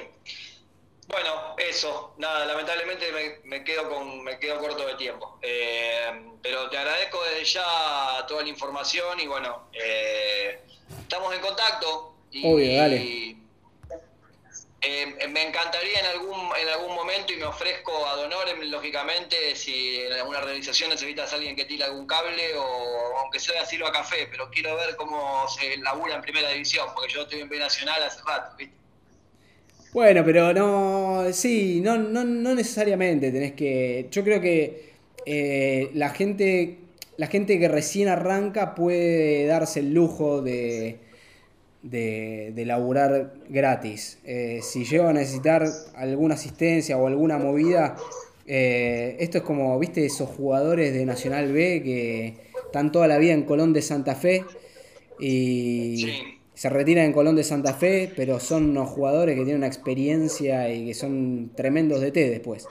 Eso, 1.78 2.12
nada, 2.18 2.44
lamentablemente 2.44 3.40
me, 3.44 3.62
quedo 3.62 3.88
con, 3.88 4.24
me 4.24 4.36
quedo 4.40 4.58
corto 4.58 4.84
de 4.84 4.96
tiempo. 4.96 5.38
Eh, 5.40 6.10
pero 6.42 6.68
te 6.68 6.76
agradezco 6.76 7.22
desde 7.22 7.44
ya 7.44 8.26
toda 8.26 8.42
la 8.42 8.48
información 8.48 9.20
y 9.20 9.28
bueno, 9.28 9.68
eh, 9.72 10.58
estamos 11.02 11.32
en 11.32 11.40
contacto. 11.40 12.16
Y, 12.32 12.44
Obvio, 12.44 12.76
dale. 12.76 13.36
Eh, 14.80 15.28
me 15.28 15.46
encantaría 15.46 16.00
en 16.00 16.06
algún, 16.06 16.50
en 16.56 16.68
algún 16.68 16.96
momento 16.96 17.32
y 17.32 17.36
me 17.36 17.44
ofrezco 17.44 18.08
a 18.08 18.16
Donor, 18.16 18.48
lógicamente, 18.64 19.54
si 19.54 20.00
en 20.00 20.14
alguna 20.14 20.40
realización 20.40 20.90
necesitas 20.90 21.32
a 21.32 21.36
alguien 21.36 21.54
que 21.54 21.64
tire 21.64 21.84
algún 21.84 22.08
cable 22.08 22.56
o 22.56 23.18
aunque 23.18 23.38
sea 23.38 23.62
a 23.62 23.92
café, 23.92 24.26
pero 24.28 24.50
quiero 24.50 24.74
ver 24.74 24.96
cómo 24.96 25.48
se 25.48 25.76
labura 25.76 26.16
en 26.16 26.22
primera 26.22 26.50
división, 26.50 26.88
porque 26.92 27.12
yo 27.12 27.22
estoy 27.22 27.40
en 27.40 27.48
B 27.48 27.56
Nacional 27.56 28.02
hace 28.02 28.20
rato, 28.26 28.56
¿viste? 28.56 28.76
Bueno, 29.92 30.22
pero 30.24 30.52
no, 30.52 31.32
sí, 31.32 31.80
no, 31.82 31.96
no, 31.98 32.24
no 32.24 32.54
necesariamente 32.54 33.30
tenés 33.32 33.52
que. 33.52 34.06
Yo 34.10 34.22
creo 34.24 34.40
que 34.40 34.92
eh, 35.26 35.90
la 35.94 36.10
gente. 36.10 36.78
La 37.16 37.26
gente 37.26 37.58
que 37.58 37.66
recién 37.66 38.06
arranca 38.06 38.76
puede 38.76 39.44
darse 39.46 39.80
el 39.80 39.92
lujo 39.92 40.40
de, 40.40 40.98
de, 41.82 42.52
de 42.54 42.64
laburar 42.64 43.34
gratis. 43.48 44.18
Eh, 44.24 44.60
si 44.62 44.84
llego 44.84 45.08
a 45.08 45.12
necesitar 45.12 45.66
alguna 45.96 46.34
asistencia 46.34 46.96
o 46.96 47.08
alguna 47.08 47.38
movida, 47.38 47.96
eh, 48.46 49.16
esto 49.20 49.38
es 49.38 49.44
como, 49.44 49.76
viste, 49.80 50.06
esos 50.06 50.28
jugadores 50.30 50.94
de 50.94 51.04
Nacional 51.04 51.52
B 51.52 51.82
que 51.82 52.34
están 52.66 52.92
toda 52.92 53.08
la 53.08 53.18
vida 53.18 53.32
en 53.32 53.42
Colón 53.42 53.72
de 53.72 53.82
Santa 53.82 54.14
Fe 54.14 54.44
y 55.18 56.06
se 56.58 56.68
retiran 56.68 57.04
en 57.04 57.12
Colón 57.12 57.36
de 57.36 57.44
Santa 57.44 57.72
Fe, 57.72 58.12
pero 58.16 58.40
son 58.40 58.70
unos 58.70 58.88
jugadores 58.88 59.36
que 59.36 59.44
tienen 59.44 59.58
una 59.58 59.68
experiencia 59.68 60.68
y 60.74 60.86
que 60.86 60.94
son 60.94 61.52
tremendos 61.54 62.00
de 62.00 62.10
té 62.10 62.28
después. 62.28 62.66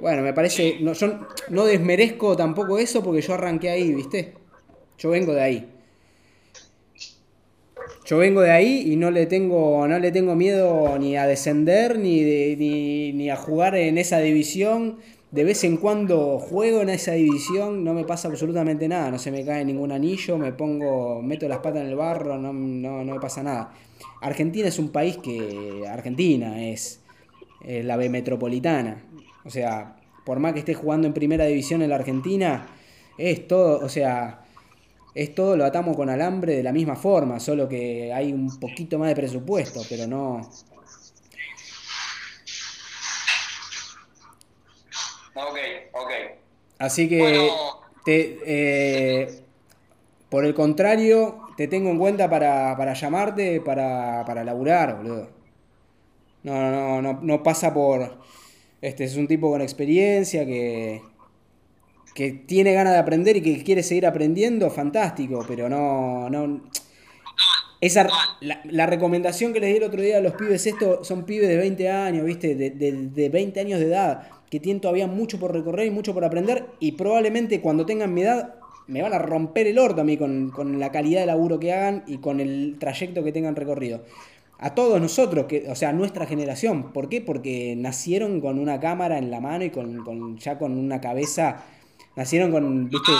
Bueno, 0.00 0.22
me 0.22 0.32
parece, 0.32 0.78
no, 0.80 0.94
yo 0.94 1.26
no 1.50 1.66
desmerezco 1.66 2.34
tampoco 2.34 2.78
eso 2.78 3.02
porque 3.02 3.20
yo 3.20 3.34
arranqué 3.34 3.68
ahí, 3.68 3.92
¿viste? 3.92 4.32
Yo 4.96 5.10
vengo 5.10 5.34
de 5.34 5.42
ahí. 5.42 5.68
Yo 8.06 8.16
vengo 8.16 8.40
de 8.40 8.52
ahí 8.52 8.90
y 8.90 8.96
no 8.96 9.10
le 9.10 9.26
tengo, 9.26 9.86
no 9.86 9.98
le 9.98 10.12
tengo 10.12 10.34
miedo 10.34 10.98
ni 10.98 11.18
a 11.18 11.26
descender 11.26 11.98
ni, 11.98 12.22
ni, 12.56 13.12
ni 13.12 13.28
a 13.28 13.36
jugar 13.36 13.74
en 13.74 13.98
esa 13.98 14.18
división 14.20 14.96
de 15.30 15.44
vez 15.44 15.62
en 15.64 15.76
cuando 15.76 16.38
juego 16.38 16.80
en 16.82 16.88
esa 16.88 17.12
división, 17.12 17.84
no 17.84 17.94
me 17.94 18.04
pasa 18.04 18.28
absolutamente 18.28 18.88
nada, 18.88 19.10
no 19.10 19.18
se 19.18 19.30
me 19.30 19.44
cae 19.44 19.64
ningún 19.64 19.92
anillo, 19.92 20.38
me 20.38 20.52
pongo, 20.52 21.22
meto 21.22 21.46
las 21.48 21.58
patas 21.58 21.82
en 21.82 21.88
el 21.88 21.96
barro, 21.96 22.36
no, 22.36 22.52
no, 22.52 23.04
no 23.04 23.14
me 23.14 23.20
pasa 23.20 23.42
nada. 23.42 23.72
Argentina 24.20 24.68
es 24.68 24.78
un 24.78 24.88
país 24.90 25.18
que, 25.18 25.84
Argentina 25.88 26.62
es 26.66 27.00
la 27.64 27.96
B 27.96 28.08
metropolitana, 28.08 29.04
o 29.44 29.50
sea, 29.50 29.96
por 30.24 30.38
más 30.38 30.52
que 30.52 30.60
esté 30.60 30.74
jugando 30.74 31.06
en 31.06 31.12
primera 31.12 31.44
división 31.44 31.82
en 31.82 31.90
la 31.90 31.96
Argentina, 31.96 32.66
es 33.16 33.46
todo, 33.46 33.84
o 33.84 33.88
sea, 33.88 34.40
es 35.14 35.34
todo 35.34 35.56
lo 35.56 35.64
atamos 35.64 35.96
con 35.96 36.08
alambre 36.08 36.56
de 36.56 36.62
la 36.62 36.72
misma 36.72 36.96
forma, 36.96 37.40
solo 37.40 37.68
que 37.68 38.12
hay 38.12 38.32
un 38.32 38.58
poquito 38.58 38.98
más 38.98 39.08
de 39.08 39.16
presupuesto, 39.16 39.82
pero 39.88 40.06
no, 40.06 40.40
Ok, 45.34 45.58
ok. 45.92 46.10
Así 46.78 47.08
que, 47.08 47.50
eh, 48.06 49.42
por 50.28 50.44
el 50.44 50.54
contrario, 50.54 51.40
te 51.56 51.68
tengo 51.68 51.90
en 51.90 51.98
cuenta 51.98 52.28
para, 52.28 52.76
para 52.76 52.94
llamarte, 52.94 53.60
para, 53.60 54.24
para 54.24 54.44
laburar, 54.44 54.96
boludo. 54.96 55.28
No, 56.42 56.70
no, 56.70 57.02
no, 57.02 57.20
no 57.20 57.42
pasa 57.42 57.74
por... 57.74 58.18
Este 58.80 59.04
es 59.04 59.16
un 59.16 59.28
tipo 59.28 59.50
con 59.50 59.60
experiencia 59.60 60.46
que, 60.46 61.02
que 62.14 62.32
tiene 62.32 62.72
ganas 62.72 62.94
de 62.94 62.98
aprender 62.98 63.36
y 63.36 63.42
que 63.42 63.62
quiere 63.62 63.82
seguir 63.82 64.06
aprendiendo, 64.06 64.70
fantástico, 64.70 65.44
pero 65.46 65.68
no... 65.68 66.30
no 66.30 66.62
esa, 67.82 68.06
la, 68.40 68.60
la, 68.64 68.86
recomendación 68.86 69.54
que 69.54 69.60
les 69.60 69.70
di 69.70 69.76
el 69.78 69.84
otro 69.84 70.02
día 70.02 70.18
a 70.18 70.20
los 70.20 70.34
pibes, 70.34 70.66
esto 70.66 71.02
son 71.02 71.24
pibes 71.24 71.48
de 71.48 71.56
20 71.56 71.88
años, 71.90 72.26
¿viste? 72.26 72.54
De, 72.54 72.70
de, 72.70 72.92
de 72.92 73.28
20 73.30 73.60
años 73.60 73.80
de 73.80 73.86
edad 73.86 74.39
que 74.50 74.60
tienen 74.60 74.80
todavía 74.80 75.06
mucho 75.06 75.38
por 75.38 75.52
recorrer 75.52 75.86
y 75.86 75.90
mucho 75.90 76.12
por 76.12 76.24
aprender 76.24 76.66
y 76.80 76.92
probablemente 76.92 77.60
cuando 77.60 77.86
tengan 77.86 78.12
mi 78.12 78.22
edad 78.22 78.56
me 78.90 79.02
van 79.02 79.14
a 79.14 79.18
romper 79.18 79.68
el 79.68 79.78
orto 79.78 80.00
a 80.00 80.04
mí 80.04 80.16
con, 80.16 80.80
la 80.80 80.90
calidad 80.90 81.20
de 81.20 81.26
laburo 81.26 81.60
que 81.60 81.72
hagan 81.72 82.02
y 82.08 82.18
con 82.18 82.40
el 82.40 82.76
trayecto 82.80 83.22
que 83.22 83.30
tengan 83.30 83.54
recorrido. 83.54 84.02
A 84.58 84.74
todos 84.74 85.00
nosotros, 85.00 85.46
que, 85.46 85.70
o 85.70 85.76
sea, 85.76 85.92
nuestra 85.92 86.26
generación. 86.26 86.92
¿Por 86.92 87.08
qué? 87.08 87.20
Porque 87.20 87.74
nacieron 87.78 88.40
con 88.40 88.58
una 88.58 88.80
cámara 88.80 89.16
en 89.16 89.30
la 89.30 89.40
mano 89.40 89.64
y 89.64 89.70
con, 89.70 90.36
ya 90.38 90.58
con 90.58 90.76
una 90.76 91.00
cabeza. 91.00 91.64
Nacieron 92.16 92.50
con. 92.50 92.90
¿viste? 92.90 93.12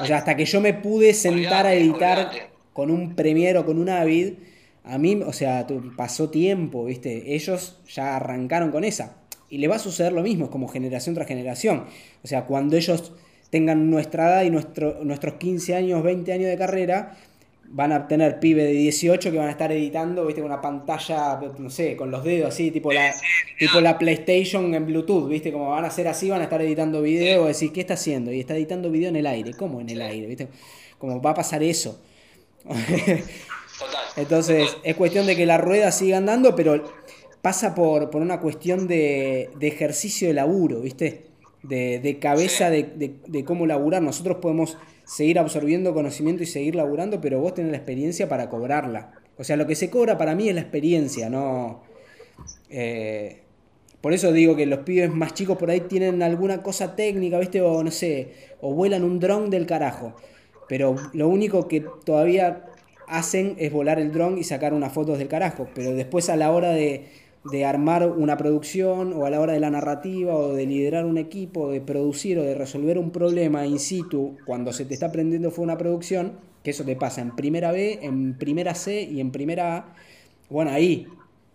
O 0.00 0.06
sea, 0.06 0.18
hasta 0.18 0.36
que 0.36 0.44
yo 0.44 0.60
me 0.60 0.74
pude 0.74 1.12
sentar 1.12 1.66
a 1.66 1.74
editar 1.74 2.30
con 2.72 2.90
un 2.90 3.16
Premiere 3.16 3.58
o 3.58 3.66
con 3.66 3.78
un 3.78 3.88
Avid, 3.88 4.34
a 4.84 4.96
mí, 4.96 5.20
o 5.26 5.32
sea, 5.32 5.66
pasó 5.96 6.30
tiempo, 6.30 6.84
¿viste? 6.84 7.34
Ellos 7.34 7.80
ya 7.92 8.16
arrancaron 8.16 8.70
con 8.70 8.84
esa. 8.84 9.16
Y 9.50 9.58
le 9.58 9.68
va 9.68 9.76
a 9.76 9.78
suceder 9.78 10.12
lo 10.12 10.22
mismo, 10.22 10.50
como 10.50 10.68
generación 10.68 11.14
tras 11.14 11.26
generación. 11.26 11.84
O 12.22 12.26
sea, 12.26 12.44
cuando 12.44 12.76
ellos 12.76 13.12
tengan 13.50 13.90
nuestra 13.90 14.28
edad 14.28 14.42
y 14.42 14.50
nuestro, 14.50 15.02
nuestros 15.04 15.34
15 15.34 15.74
años, 15.74 16.02
20 16.02 16.32
años 16.32 16.48
de 16.48 16.58
carrera, 16.58 17.16
van 17.70 17.92
a 17.92 18.08
tener 18.08 18.40
pibe 18.40 18.64
de 18.64 18.72
18 18.72 19.30
que 19.30 19.36
van 19.36 19.48
a 19.48 19.50
estar 19.50 19.70
editando, 19.72 20.24
viste, 20.24 20.40
con 20.40 20.50
una 20.50 20.60
pantalla, 20.60 21.38
no 21.58 21.70
sé, 21.70 21.96
con 21.96 22.10
los 22.10 22.24
dedos 22.24 22.48
así, 22.48 22.70
tipo 22.70 22.92
la, 22.92 23.12
tipo 23.58 23.80
la 23.80 23.98
PlayStation 23.98 24.74
en 24.74 24.86
Bluetooth, 24.86 25.28
viste, 25.28 25.52
como 25.52 25.70
van 25.70 25.84
a 25.84 25.90
ser 25.90 26.08
así, 26.08 26.30
van 26.30 26.40
a 26.40 26.44
estar 26.44 26.60
editando 26.62 27.02
video, 27.02 27.46
decir, 27.46 27.72
¿qué 27.72 27.80
está 27.80 27.94
haciendo? 27.94 28.32
Y 28.32 28.40
está 28.40 28.56
editando 28.56 28.90
video 28.90 29.10
en 29.10 29.16
el 29.16 29.26
aire, 29.26 29.52
¿cómo 29.52 29.80
en 29.80 29.90
el 29.90 30.00
aire? 30.00 30.26
¿Viste? 30.26 30.48
Como 30.98 31.20
va 31.20 31.30
a 31.30 31.34
pasar 31.34 31.62
eso. 31.62 32.00
Entonces, 34.16 34.76
es 34.82 34.96
cuestión 34.96 35.26
de 35.26 35.36
que 35.36 35.46
la 35.46 35.58
rueda 35.58 35.92
siga 35.92 36.16
andando, 36.18 36.56
pero 36.56 36.82
pasa 37.48 37.74
por, 37.74 38.10
por 38.10 38.20
una 38.20 38.40
cuestión 38.40 38.86
de, 38.86 39.48
de, 39.58 39.68
ejercicio 39.68 40.28
de 40.28 40.34
laburo, 40.34 40.82
¿viste? 40.82 41.28
De, 41.62 41.98
de 41.98 42.18
cabeza 42.18 42.68
de, 42.68 42.82
de, 43.26 43.44
cómo 43.46 43.64
laburar. 43.64 44.02
Nosotros 44.02 44.36
podemos 44.42 44.76
seguir 45.06 45.38
absorbiendo 45.38 45.94
conocimiento 45.94 46.42
y 46.42 46.46
seguir 46.46 46.74
laburando, 46.74 47.22
pero 47.22 47.40
vos 47.40 47.54
tenés 47.54 47.70
la 47.70 47.78
experiencia 47.78 48.28
para 48.28 48.50
cobrarla. 48.50 49.12
O 49.38 49.44
sea, 49.44 49.56
lo 49.56 49.66
que 49.66 49.76
se 49.76 49.88
cobra 49.88 50.18
para 50.18 50.34
mí 50.34 50.50
es 50.50 50.54
la 50.56 50.60
experiencia, 50.60 51.30
no... 51.30 51.80
Eh, 52.68 53.40
por 54.02 54.12
eso 54.12 54.30
digo 54.30 54.54
que 54.54 54.66
los 54.66 54.80
pibes 54.80 55.10
más 55.10 55.32
chicos 55.32 55.56
por 55.56 55.70
ahí 55.70 55.80
tienen 55.80 56.22
alguna 56.22 56.62
cosa 56.62 56.96
técnica, 56.96 57.38
¿viste? 57.38 57.62
O 57.62 57.82
no 57.82 57.90
sé, 57.90 58.34
o 58.60 58.74
vuelan 58.74 59.04
un 59.04 59.20
dron 59.20 59.48
del 59.48 59.64
carajo. 59.64 60.14
Pero 60.68 60.96
lo 61.14 61.28
único 61.28 61.66
que 61.66 61.82
todavía 62.04 62.66
hacen 63.06 63.56
es 63.58 63.72
volar 63.72 63.98
el 63.98 64.12
dron 64.12 64.36
y 64.36 64.44
sacar 64.44 64.74
unas 64.74 64.92
fotos 64.92 65.16
del 65.16 65.28
carajo. 65.28 65.66
Pero 65.74 65.94
después 65.94 66.28
a 66.28 66.36
la 66.36 66.52
hora 66.52 66.72
de, 66.72 67.06
de 67.44 67.64
armar 67.64 68.06
una 68.08 68.36
producción 68.36 69.12
o 69.12 69.24
a 69.24 69.30
la 69.30 69.40
hora 69.40 69.52
de 69.52 69.60
la 69.60 69.70
narrativa 69.70 70.34
o 70.34 70.54
de 70.54 70.66
liderar 70.66 71.04
un 71.04 71.18
equipo, 71.18 71.70
de 71.70 71.80
producir 71.80 72.38
o 72.38 72.42
de 72.42 72.54
resolver 72.54 72.98
un 72.98 73.10
problema 73.10 73.66
in 73.66 73.78
situ 73.78 74.36
cuando 74.44 74.72
se 74.72 74.84
te 74.84 74.94
está 74.94 75.12
prendiendo 75.12 75.50
fue 75.50 75.64
una 75.64 75.78
producción, 75.78 76.38
que 76.62 76.70
eso 76.70 76.84
te 76.84 76.96
pasa 76.96 77.20
en 77.20 77.34
primera 77.34 77.72
B, 77.72 78.00
en 78.02 78.36
primera 78.36 78.74
C 78.74 79.02
y 79.02 79.20
en 79.20 79.30
primera 79.30 79.76
A, 79.76 79.94
bueno, 80.50 80.70
ahí, 80.70 81.06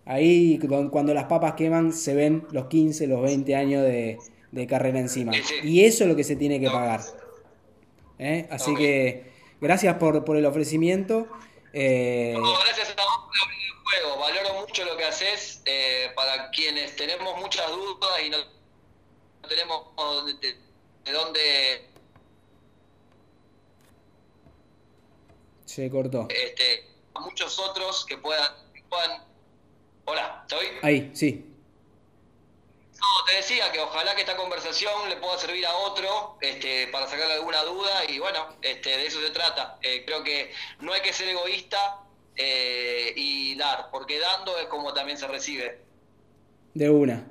ahí 0.05 0.59
cuando 0.91 1.13
las 1.13 1.25
papas 1.25 1.53
queman 1.53 1.93
se 1.93 2.13
ven 2.13 2.45
los 2.51 2.67
15, 2.67 3.07
los 3.07 3.21
20 3.21 3.55
años 3.55 3.83
de, 3.83 4.19
carrera 4.67 4.99
encima. 4.99 5.31
Y 5.63 5.81
eso 5.81 6.03
es 6.03 6.09
lo 6.09 6.15
que 6.15 6.23
se 6.23 6.35
tiene 6.35 6.59
que 6.59 6.67
pagar. 6.67 7.01
¿Eh? 8.19 8.47
Así 8.51 8.75
que 8.75 9.23
gracias 9.59 9.95
por, 9.95 10.23
por 10.23 10.37
el 10.37 10.45
ofrecimiento. 10.45 11.27
Eh, 11.73 12.35
gracias 12.65 12.91
a 12.91 12.95
juego. 13.93 14.17
Valoro 14.17 14.53
mucho 14.61 14.85
lo 14.85 14.97
que 14.97 15.05
haces 15.05 15.61
eh, 15.65 16.11
para 16.15 16.49
quienes 16.51 16.95
tenemos 16.95 17.37
muchas 17.37 17.69
dudas 17.69 18.21
y 18.23 18.29
no 18.29 18.37
tenemos 19.47 19.87
de, 20.41 21.11
dónde. 21.11 21.89
Se 25.65 25.89
cortó. 25.89 26.27
Este, 26.29 26.87
muchos 27.19 27.57
otros 27.59 28.05
que 28.05 28.17
puedan, 28.17 28.53
puedan. 28.89 29.23
Hola, 30.05 30.43
¿estoy? 30.47 30.67
Ahí, 30.81 31.11
sí. 31.13 31.49
No, 32.99 33.25
te 33.25 33.35
decía 33.35 33.71
que 33.71 33.79
ojalá 33.79 34.15
que 34.15 34.21
esta 34.21 34.37
conversación 34.37 35.09
le 35.09 35.17
pueda 35.17 35.37
servir 35.37 35.65
a 35.65 35.75
otro 35.75 36.37
este, 36.41 36.87
para 36.87 37.07
sacarle 37.07 37.33
alguna 37.33 37.61
duda 37.63 38.05
y 38.05 38.19
bueno, 38.19 38.55
este, 38.61 38.97
de 38.97 39.07
eso 39.07 39.19
se 39.19 39.31
trata. 39.31 39.77
Eh, 39.81 40.03
creo 40.05 40.23
que 40.23 40.53
no 40.79 40.93
hay 40.93 41.01
que 41.01 41.11
ser 41.11 41.27
egoísta 41.27 42.02
eh, 42.35 43.13
y 43.15 43.55
dar, 43.55 43.89
porque 43.91 44.19
dando 44.19 44.57
es 44.57 44.67
como 44.67 44.93
también 44.93 45.17
se 45.17 45.27
recibe. 45.27 45.77
De 46.73 46.89
una. 46.89 47.27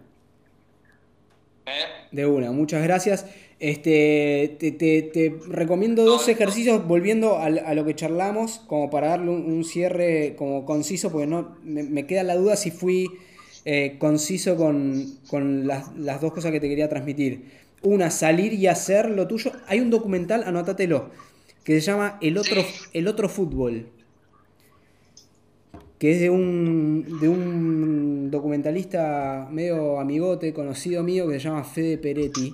¿Eh? 1.67 2.09
De 2.11 2.27
una, 2.27 2.53
muchas 2.53 2.83
gracias. 2.83 3.27
Este, 3.59 4.57
te, 4.59 4.73
te, 4.73 5.37
recomiendo 5.47 6.05
dos 6.05 6.27
ejercicios 6.27 6.85
volviendo 6.87 7.39
a, 7.39 7.49
lo 7.49 7.85
que 7.85 7.95
charlamos, 7.95 8.61
como 8.67 8.91
para 8.91 9.09
darle 9.09 9.31
un, 9.31 9.65
cierre 9.65 10.35
como 10.37 10.65
conciso, 10.65 11.13
porque 11.13 11.29
no 11.29 11.57
me, 11.63 12.07
queda 12.07 12.25
la 12.25 12.35
duda 12.35 12.57
si 12.57 12.73
fui 12.73 13.09
eh, 13.65 13.99
conciso 14.01 14.57
con, 14.57 15.17
con 15.29 15.69
las, 15.69 15.97
las, 15.97 16.21
dos 16.21 16.33
cosas 16.33 16.51
que 16.51 16.59
te 16.59 16.69
quería 16.69 16.89
transmitir. 16.89 17.63
Una, 17.83 18.11
salir 18.11 18.53
y 18.53 18.67
hacer 18.67 19.09
lo 19.11 19.29
tuyo. 19.29 19.53
Hay 19.69 19.79
un 19.79 19.91
documental, 19.91 20.43
anótatelo, 20.43 21.11
que 21.63 21.75
se 21.75 21.81
llama 21.83 22.19
El 22.21 22.39
otro, 22.39 22.65
el 22.93 23.07
otro 23.07 23.29
fútbol 23.29 23.87
que 26.03 26.11
es 26.11 26.21
de 26.21 26.31
un, 26.31 27.21
de 27.21 27.29
un 27.29 28.29
documentalista 28.29 29.47
medio 29.53 30.01
amigote, 30.01 30.53
conocido 30.53 31.05
mío, 31.05 31.29
que 31.29 31.35
se 31.35 31.49
llama 31.49 31.63
Fede 31.63 31.97
Peretti. 31.97 32.53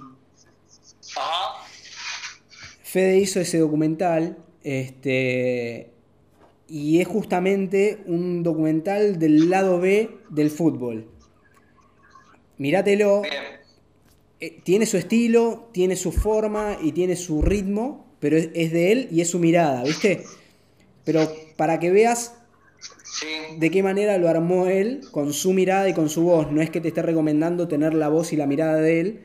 Fede 2.82 3.16
hizo 3.16 3.40
ese 3.40 3.56
documental, 3.56 4.36
este, 4.62 5.88
y 6.68 7.00
es 7.00 7.08
justamente 7.08 8.02
un 8.04 8.42
documental 8.42 9.18
del 9.18 9.48
lado 9.48 9.80
B 9.80 10.10
del 10.28 10.50
fútbol. 10.50 11.08
Mirátelo. 12.58 13.22
Eh, 14.40 14.60
tiene 14.62 14.84
su 14.84 14.98
estilo, 14.98 15.70
tiene 15.72 15.96
su 15.96 16.12
forma 16.12 16.76
y 16.82 16.92
tiene 16.92 17.16
su 17.16 17.40
ritmo, 17.40 18.14
pero 18.20 18.36
es 18.36 18.72
de 18.72 18.92
él 18.92 19.08
y 19.10 19.22
es 19.22 19.30
su 19.30 19.38
mirada, 19.38 19.84
¿viste? 19.84 20.26
Pero 21.06 21.32
para 21.56 21.80
que 21.80 21.90
veas 21.90 22.37
de 23.58 23.70
qué 23.70 23.82
manera 23.82 24.18
lo 24.18 24.28
armó 24.28 24.66
él 24.66 25.00
con 25.10 25.32
su 25.32 25.52
mirada 25.52 25.88
y 25.88 25.94
con 25.94 26.08
su 26.08 26.22
voz. 26.22 26.50
No 26.52 26.60
es 26.62 26.70
que 26.70 26.80
te 26.80 26.88
esté 26.88 27.02
recomendando 27.02 27.68
tener 27.68 27.94
la 27.94 28.08
voz 28.08 28.32
y 28.32 28.36
la 28.36 28.46
mirada 28.46 28.76
de 28.76 29.00
él, 29.00 29.20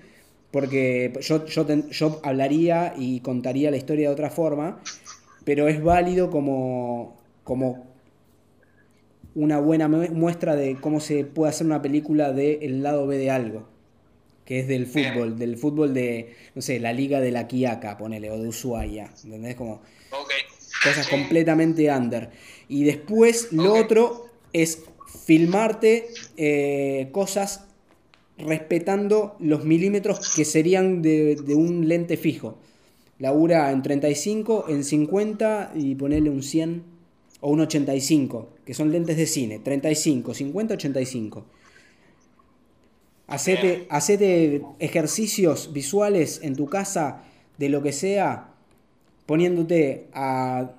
porque 0.52 1.14
yo, 1.22 1.46
yo, 1.46 1.66
yo 1.90 2.22
hablaría 2.24 2.94
y 2.98 3.20
contaría 3.22 3.72
la 3.72 3.78
historia 3.78 4.08
de 4.10 4.14
otra 4.14 4.30
forma, 4.30 4.82
pero 5.46 5.68
es 5.68 5.82
válido 5.84 6.30
como, 6.30 7.20
como 7.44 7.88
una 9.36 9.60
buena 9.60 9.88
muestra 9.88 10.56
de 10.56 10.78
cómo 10.80 11.00
se 11.00 11.26
puede 11.26 11.50
hacer 11.50 11.66
una 11.68 11.82
película 11.82 12.32
del 12.34 12.84
lado 12.84 13.08
B 13.08 13.18
de 13.18 13.32
algo. 13.32 13.68
que 14.46 14.60
es 14.60 14.68
del 14.68 14.86
fútbol, 14.88 15.38
del 15.40 15.58
fútbol 15.58 15.94
de, 15.94 16.36
no 16.56 16.62
sé, 16.62 16.80
la 16.80 16.94
liga 16.94 17.20
de 17.22 17.32
la 17.32 17.48
Quiaca, 17.48 17.98
ponele, 17.98 18.30
o 18.30 18.38
de 18.38 18.48
Ushuaia, 18.50 19.12
¿entendés? 19.24 19.56
Como 19.56 19.82
cosas 20.84 21.08
completamente 21.08 21.90
under. 21.92 22.30
Y 22.68 22.84
después 22.84 23.52
lo 23.52 23.74
otro 23.74 24.28
es 24.52 24.84
filmarte 25.26 26.08
eh, 26.38 27.10
cosas 27.12 27.66
respetando 28.38 29.36
los 29.40 29.64
milímetros 29.64 30.34
que 30.36 30.46
serían 30.46 31.02
de, 31.02 31.36
de, 31.36 31.56
un 31.56 31.88
lente 31.88 32.18
fijo. 32.18 32.58
Labura 33.20 33.72
en 33.72 33.82
35, 33.82 34.66
en 34.70 34.84
50 34.84 35.74
y 35.76 35.96
ponerle 35.96 36.30
un 36.30 36.44
100 36.44 36.84
o 37.42 37.52
un 37.52 37.62
85, 37.62 38.50
que 38.66 38.74
son 38.74 38.92
lentes 38.92 39.18
de 39.18 39.28
cine. 39.28 39.60
35, 39.60 40.34
50, 40.34 40.74
85. 40.74 41.46
Hacete, 43.28 43.86
hacete 43.90 44.62
ejercicios 44.80 45.72
visuales 45.74 46.40
en 46.44 46.56
tu 46.56 46.68
casa 46.68 47.24
de 47.58 47.70
lo 47.70 47.82
que 47.82 47.92
sea, 47.92 48.53
poniéndote 49.26 50.08
a 50.14 50.72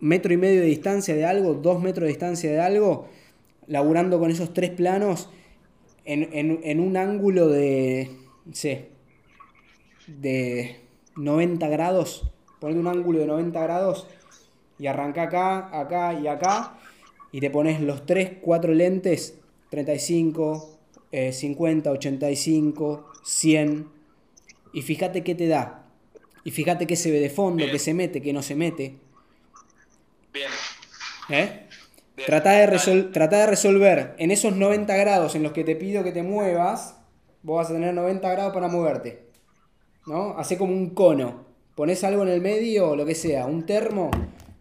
metro 0.00 0.32
y 0.32 0.36
medio 0.36 0.60
de 0.60 0.66
distancia 0.66 1.14
de 1.14 1.24
algo, 1.24 1.54
dos 1.54 1.80
metros 1.80 2.04
de 2.04 2.08
distancia 2.08 2.50
de 2.50 2.60
algo, 2.60 3.08
laburando 3.66 4.18
con 4.18 4.30
esos 4.30 4.52
tres 4.52 4.70
planos 4.70 5.28
en, 6.04 6.80
un 6.80 6.96
ángulo 6.96 7.48
de, 7.48 8.10
no 8.44 8.54
sé, 8.54 8.88
de 10.06 10.76
90 11.16 11.68
grados, 11.68 12.30
ponle 12.58 12.80
un 12.80 12.88
ángulo 12.88 13.20
de 13.20 13.26
90 13.26 13.62
grados 13.62 14.06
y 14.78 14.86
arranca 14.86 15.24
acá, 15.24 15.78
acá 15.78 16.14
y 16.14 16.26
acá, 16.26 16.78
y 17.32 17.40
te 17.40 17.50
pones 17.50 17.80
los 17.80 18.06
tres, 18.06 18.32
cuatro 18.40 18.72
lentes, 18.72 19.38
35, 19.68 20.78
50, 21.30 21.90
85, 21.90 23.08
100, 23.22 23.88
y 24.72 24.82
fíjate 24.82 25.22
qué 25.22 25.34
te 25.34 25.46
da. 25.46 25.79
Y 26.44 26.50
fíjate 26.50 26.86
qué 26.86 26.96
se 26.96 27.10
ve 27.10 27.20
de 27.20 27.30
fondo, 27.30 27.64
qué 27.70 27.78
se 27.78 27.94
mete, 27.94 28.22
qué 28.22 28.32
no 28.32 28.42
se 28.42 28.54
mete. 28.54 28.96
Bien. 30.32 30.50
¿Eh? 31.28 31.66
Trata, 32.26 32.52
de 32.52 33.02
trata 33.12 33.38
de 33.38 33.46
resolver 33.46 34.14
en 34.18 34.30
esos 34.30 34.54
90 34.54 34.94
grados 34.96 35.34
en 35.34 35.42
los 35.42 35.52
que 35.52 35.64
te 35.64 35.76
pido 35.76 36.04
que 36.04 36.12
te 36.12 36.22
muevas, 36.22 36.96
vos 37.42 37.58
vas 37.58 37.70
a 37.70 37.74
tener 37.74 37.94
90 37.94 38.30
grados 38.30 38.52
para 38.52 38.68
moverte. 38.68 39.26
¿No? 40.06 40.38
Hace 40.38 40.58
como 40.58 40.72
un 40.72 40.90
cono. 40.90 41.46
Pones 41.74 42.04
algo 42.04 42.22
en 42.22 42.28
el 42.28 42.40
medio, 42.40 42.90
o 42.90 42.96
lo 42.96 43.06
que 43.06 43.14
sea, 43.14 43.46
un 43.46 43.64
termo, 43.64 44.10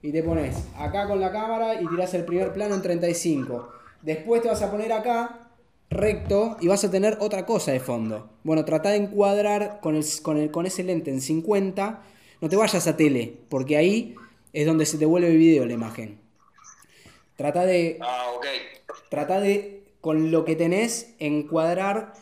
y 0.02 0.12
te 0.12 0.24
pones 0.24 0.56
acá 0.78 1.08
con 1.08 1.20
la 1.20 1.32
cámara 1.32 1.82
y 1.82 1.88
tirás 1.88 2.14
el 2.14 2.24
primer 2.24 2.54
plano 2.54 2.76
en 2.76 2.82
35. 2.82 3.70
Después 4.02 4.42
te 4.42 4.48
vas 4.48 4.62
a 4.62 4.72
poner 4.72 4.94
acá, 4.94 5.49
recto, 5.90 6.58
y 6.60 6.68
vas 6.68 6.84
a 6.84 6.92
tener 6.92 7.18
otra 7.20 7.46
cosa 7.46 7.72
de 7.72 7.80
fondo. 7.80 8.30
Bueno, 8.44 8.66
trata 8.66 8.90
de 8.90 8.98
encuadrar 8.98 9.80
con, 9.82 9.96
el, 9.96 10.06
con, 10.22 10.38
el, 10.38 10.52
con 10.52 10.66
ese 10.66 10.84
lente 10.84 11.12
en 11.12 11.22
50. 11.22 12.02
No 12.42 12.50
te 12.50 12.56
vayas 12.56 12.88
a 12.88 12.96
tele, 12.96 13.38
porque 13.50 13.78
ahí 13.78 14.16
es 14.54 14.66
donde 14.66 14.86
se 14.86 14.98
te 14.98 15.06
vuelve 15.06 15.30
el 15.30 15.38
video 15.38 15.66
la 15.66 15.74
imagen. 15.74 16.20
Trata 17.36 17.66
de. 17.66 17.98
Ah, 18.02 18.32
ok. 18.36 18.46
Trata 19.10 19.40
de, 19.40 19.84
con 20.02 20.32
lo 20.32 20.46
que 20.46 20.56
tenés, 20.56 21.16
encuadrar, 21.20 22.14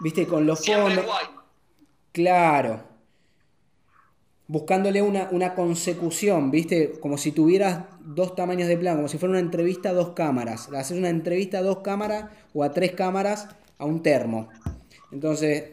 viste, 0.00 0.26
con 0.26 0.46
los 0.46 0.64
fondos. 0.64 1.04
Claro. 2.12 2.89
Buscándole 4.50 5.00
una, 5.00 5.28
una, 5.30 5.54
consecución, 5.54 6.50
viste, 6.50 6.94
como 6.98 7.16
si 7.18 7.30
tuvieras 7.30 7.84
dos 8.00 8.34
tamaños 8.34 8.66
de 8.66 8.76
plano, 8.76 8.96
como 8.96 9.08
si 9.08 9.16
fuera 9.16 9.30
una 9.30 9.38
entrevista 9.38 9.90
a 9.90 9.92
dos 9.92 10.10
cámaras. 10.10 10.68
Hacer 10.72 10.98
una 10.98 11.08
entrevista 11.08 11.58
a 11.58 11.62
dos 11.62 11.78
cámaras 11.78 12.30
o 12.52 12.64
a 12.64 12.72
tres 12.72 12.90
cámaras 12.90 13.46
a 13.78 13.84
un 13.84 14.02
termo. 14.02 14.48
Entonces, 15.12 15.70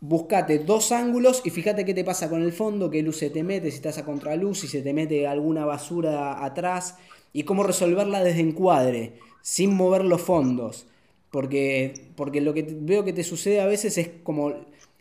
buscate 0.00 0.60
dos 0.60 0.92
ángulos 0.92 1.42
y 1.44 1.50
fíjate 1.50 1.84
qué 1.84 1.92
te 1.92 2.04
pasa 2.04 2.28
con 2.28 2.40
el 2.40 2.52
fondo, 2.52 2.88
qué 2.88 3.02
luz 3.02 3.16
se 3.16 3.30
te 3.30 3.42
mete, 3.42 3.72
si 3.72 3.78
estás 3.78 3.98
a 3.98 4.04
contraluz, 4.04 4.60
si 4.60 4.68
se 4.68 4.80
te 4.80 4.92
mete 4.92 5.26
alguna 5.26 5.64
basura 5.64 6.44
atrás, 6.44 6.96
y 7.32 7.42
cómo 7.42 7.64
resolverla 7.64 8.22
desde 8.22 8.42
encuadre, 8.42 9.14
sin 9.42 9.74
mover 9.74 10.04
los 10.04 10.22
fondos. 10.22 10.86
Porque, 11.32 12.12
porque 12.14 12.40
lo 12.40 12.54
que 12.54 12.64
veo 12.80 13.04
que 13.04 13.12
te 13.12 13.24
sucede 13.24 13.60
a 13.60 13.66
veces 13.66 13.98
es 13.98 14.10
como 14.22 14.54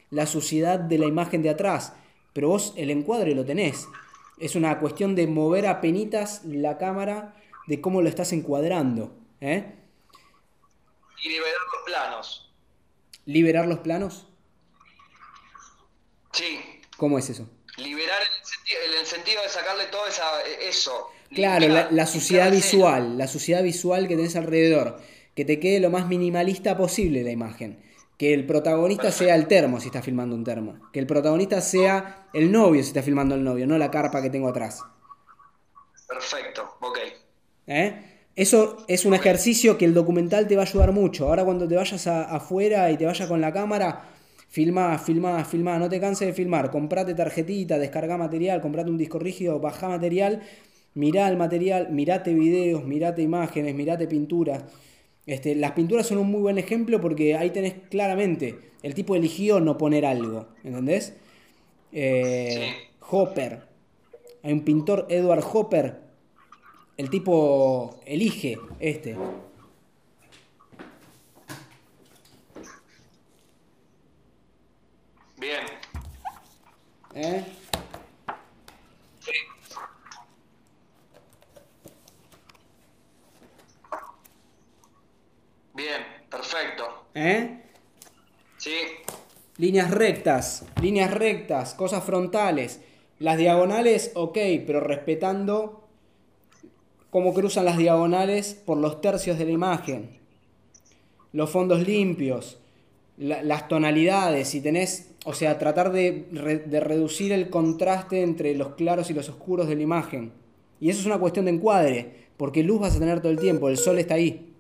la 0.09 0.25
suciedad 0.25 0.79
de 0.79 0.97
la 0.97 1.05
imagen 1.05 1.43
de 1.43 1.51
atrás, 1.51 1.93
pero 2.35 2.49
vos 2.49 2.73
el 2.75 2.91
encuadre 2.91 3.33
lo 3.33 3.45
tenés. 3.45 3.87
Es 4.37 4.57
una 4.57 4.77
cuestión 4.81 5.15
de 5.15 5.25
mover 5.25 5.65
a 5.67 5.79
penitas 5.79 6.43
la 6.43 6.77
cámara 6.77 7.33
de 7.65 7.79
cómo 7.79 8.01
lo 8.01 8.09
estás 8.09 8.33
encuadrando. 8.33 9.15
¿eh? 9.39 9.73
Y 11.23 11.29
liberar 11.29 11.61
los 11.73 11.83
planos. 11.85 12.53
¿Liberar 13.23 13.67
los 13.67 13.79
planos? 13.79 14.27
Sí. 16.33 16.59
¿Cómo 16.97 17.17
es 17.17 17.29
eso? 17.29 17.47
Liberar 17.77 18.21
en 18.21 18.99
el 18.99 19.05
sentido, 19.05 19.41
de 19.41 19.47
sacarle 19.47 19.85
todo 19.85 20.05
eso, 20.05 21.09
Claro, 21.29 21.69
la, 21.89 22.05
suciedad 22.05 22.51
visual, 22.51 23.17
la 23.17 23.29
suciedad 23.29 23.63
visual 23.63 24.09
que 24.09 24.17
tenés 24.17 24.35
alrededor. 24.35 25.01
Que 25.35 25.45
te 25.45 25.61
quede 25.61 25.79
lo 25.79 25.89
más 25.89 26.07
minimalista 26.07 26.75
posible 26.75 27.23
la 27.23 27.31
imagen. 27.31 27.84
Que 28.17 28.33
el 28.33 28.45
protagonista 28.45 29.11
sea 29.11 29.35
el 29.35 29.47
termo 29.47 29.79
si 29.79 29.87
está 29.87 30.01
filmando 30.01 30.35
un 30.35 30.43
termo. 30.43 30.79
Que 30.91 30.99
el 30.99 31.07
protagonista 31.07 31.61
sea 31.61 32.27
el 32.33 32.51
novio 32.51 32.81
si 32.81 32.89
está 32.89 33.03
filmando 33.03 33.35
el 33.35 33.43
novio, 33.43 33.67
no 33.67 33.77
la 33.77 33.91
carpa 33.91 34.21
que 34.21 34.29
tengo 34.29 34.47
atrás. 34.47 34.81
Perfecto, 36.07 36.77
ok. 36.79 36.97
¿Eh? 37.67 38.29
Eso 38.35 38.85
es 38.87 39.05
un 39.05 39.13
ejercicio 39.13 39.77
que 39.77 39.85
el 39.85 39.93
documental 39.93 40.47
te 40.47 40.55
va 40.55 40.63
a 40.63 40.65
ayudar 40.65 40.91
mucho. 40.91 41.27
Ahora 41.27 41.43
cuando 41.43 41.67
te 41.67 41.75
vayas 41.75 42.07
afuera 42.07 42.91
y 42.91 42.97
te 42.97 43.05
vayas 43.05 43.27
con 43.27 43.41
la 43.41 43.51
cámara, 43.51 44.09
filma, 44.49 44.97
filma, 44.97 45.43
filma, 45.45 45.79
no 45.79 45.89
te 45.89 45.99
canses 45.99 46.27
de 46.27 46.33
filmar. 46.33 46.69
Comprate 46.69 47.13
tarjetita, 47.13 47.77
descarga 47.77 48.17
material, 48.17 48.61
comprate 48.61 48.89
un 48.89 48.97
disco 48.97 49.19
rígido, 49.19 49.59
baja 49.59 49.87
material 49.89 50.41
mirá 50.95 51.27
el 51.27 51.37
material, 51.37 51.89
mirate 51.91 52.33
videos, 52.33 52.83
mirate 52.83 53.21
imágenes, 53.21 53.75
mirate 53.75 54.07
pinturas. 54.07 54.63
Este, 55.25 55.55
las 55.55 55.71
pinturas 55.71 56.05
son 56.05 56.19
un 56.19 56.29
muy 56.29 56.41
buen 56.41 56.57
ejemplo 56.57 57.01
porque 57.01 57.35
ahí 57.35 57.49
tenés 57.49 57.73
claramente, 57.89 58.71
el 58.83 58.93
tipo 58.93 59.15
eligió 59.15 59.59
no 59.59 59.77
poner 59.77 60.05
algo, 60.05 60.47
¿entendés? 60.63 61.15
Eh, 61.91 62.73
Hopper, 63.09 63.63
hay 64.43 64.53
un 64.53 64.61
pintor, 64.63 65.07
Edward 65.09 65.43
Hopper, 65.51 65.99
el 66.97 67.09
tipo 67.09 67.99
elige 68.05 68.59
este. 68.79 69.15
Bien. 75.37 75.65
¿Eh? 77.15 77.45
Bien, 85.73 86.01
perfecto. 86.29 87.04
¿Eh? 87.15 87.61
Sí. 88.57 88.75
Líneas 89.57 89.89
rectas, 89.89 90.65
líneas 90.81 91.13
rectas, 91.13 91.73
cosas 91.73 92.03
frontales. 92.03 92.81
Las 93.19 93.37
diagonales, 93.37 94.11
ok, 94.15 94.37
pero 94.67 94.81
respetando 94.81 95.87
cómo 97.09 97.33
cruzan 97.33 97.63
las 97.63 97.77
diagonales 97.77 98.53
por 98.53 98.77
los 98.77 98.99
tercios 98.99 99.39
de 99.39 99.45
la 99.45 99.51
imagen. 99.51 100.19
Los 101.31 101.49
fondos 101.49 101.87
limpios, 101.87 102.57
las 103.17 103.69
tonalidades, 103.69 104.49
si 104.49 104.59
tenés, 104.59 105.11
o 105.23 105.33
sea, 105.33 105.57
tratar 105.57 105.93
de, 105.93 106.63
de 106.65 106.79
reducir 106.81 107.31
el 107.31 107.49
contraste 107.49 108.21
entre 108.23 108.53
los 108.55 108.75
claros 108.75 109.09
y 109.09 109.13
los 109.13 109.29
oscuros 109.29 109.69
de 109.69 109.75
la 109.75 109.83
imagen. 109.83 110.33
Y 110.81 110.89
eso 110.89 110.99
es 110.99 111.05
una 111.05 111.19
cuestión 111.19 111.45
de 111.45 111.51
encuadre, 111.51 112.27
porque 112.35 112.63
luz 112.63 112.81
vas 112.81 112.97
a 112.97 112.99
tener 112.99 113.21
todo 113.21 113.31
el 113.31 113.39
tiempo, 113.39 113.69
el 113.69 113.77
sol 113.77 113.99
está 113.99 114.15
ahí. 114.15 114.54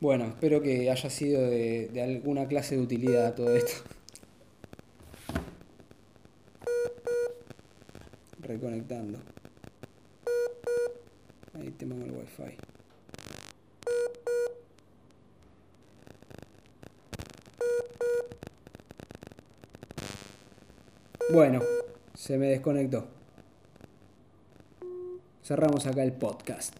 Bueno, 0.00 0.26
espero 0.26 0.60
que 0.62 0.90
haya 0.90 1.10
sido 1.10 1.42
de, 1.42 1.90
alguna 2.02 2.46
clase 2.46 2.76
de 2.76 2.82
utilidad 2.82 3.34
todo 3.34 3.54
esto. 3.56 3.82
Reconectando. 8.40 9.18
Ahí 11.54 11.70
tengo 11.70 12.04
el 12.04 12.10
wifi. 12.10 12.56
Bueno, 21.32 21.60
se 22.14 22.36
me 22.38 22.48
desconectó. 22.48 23.06
Cerramos 25.42 25.86
acá 25.86 26.02
el 26.02 26.12
podcast. 26.12 26.74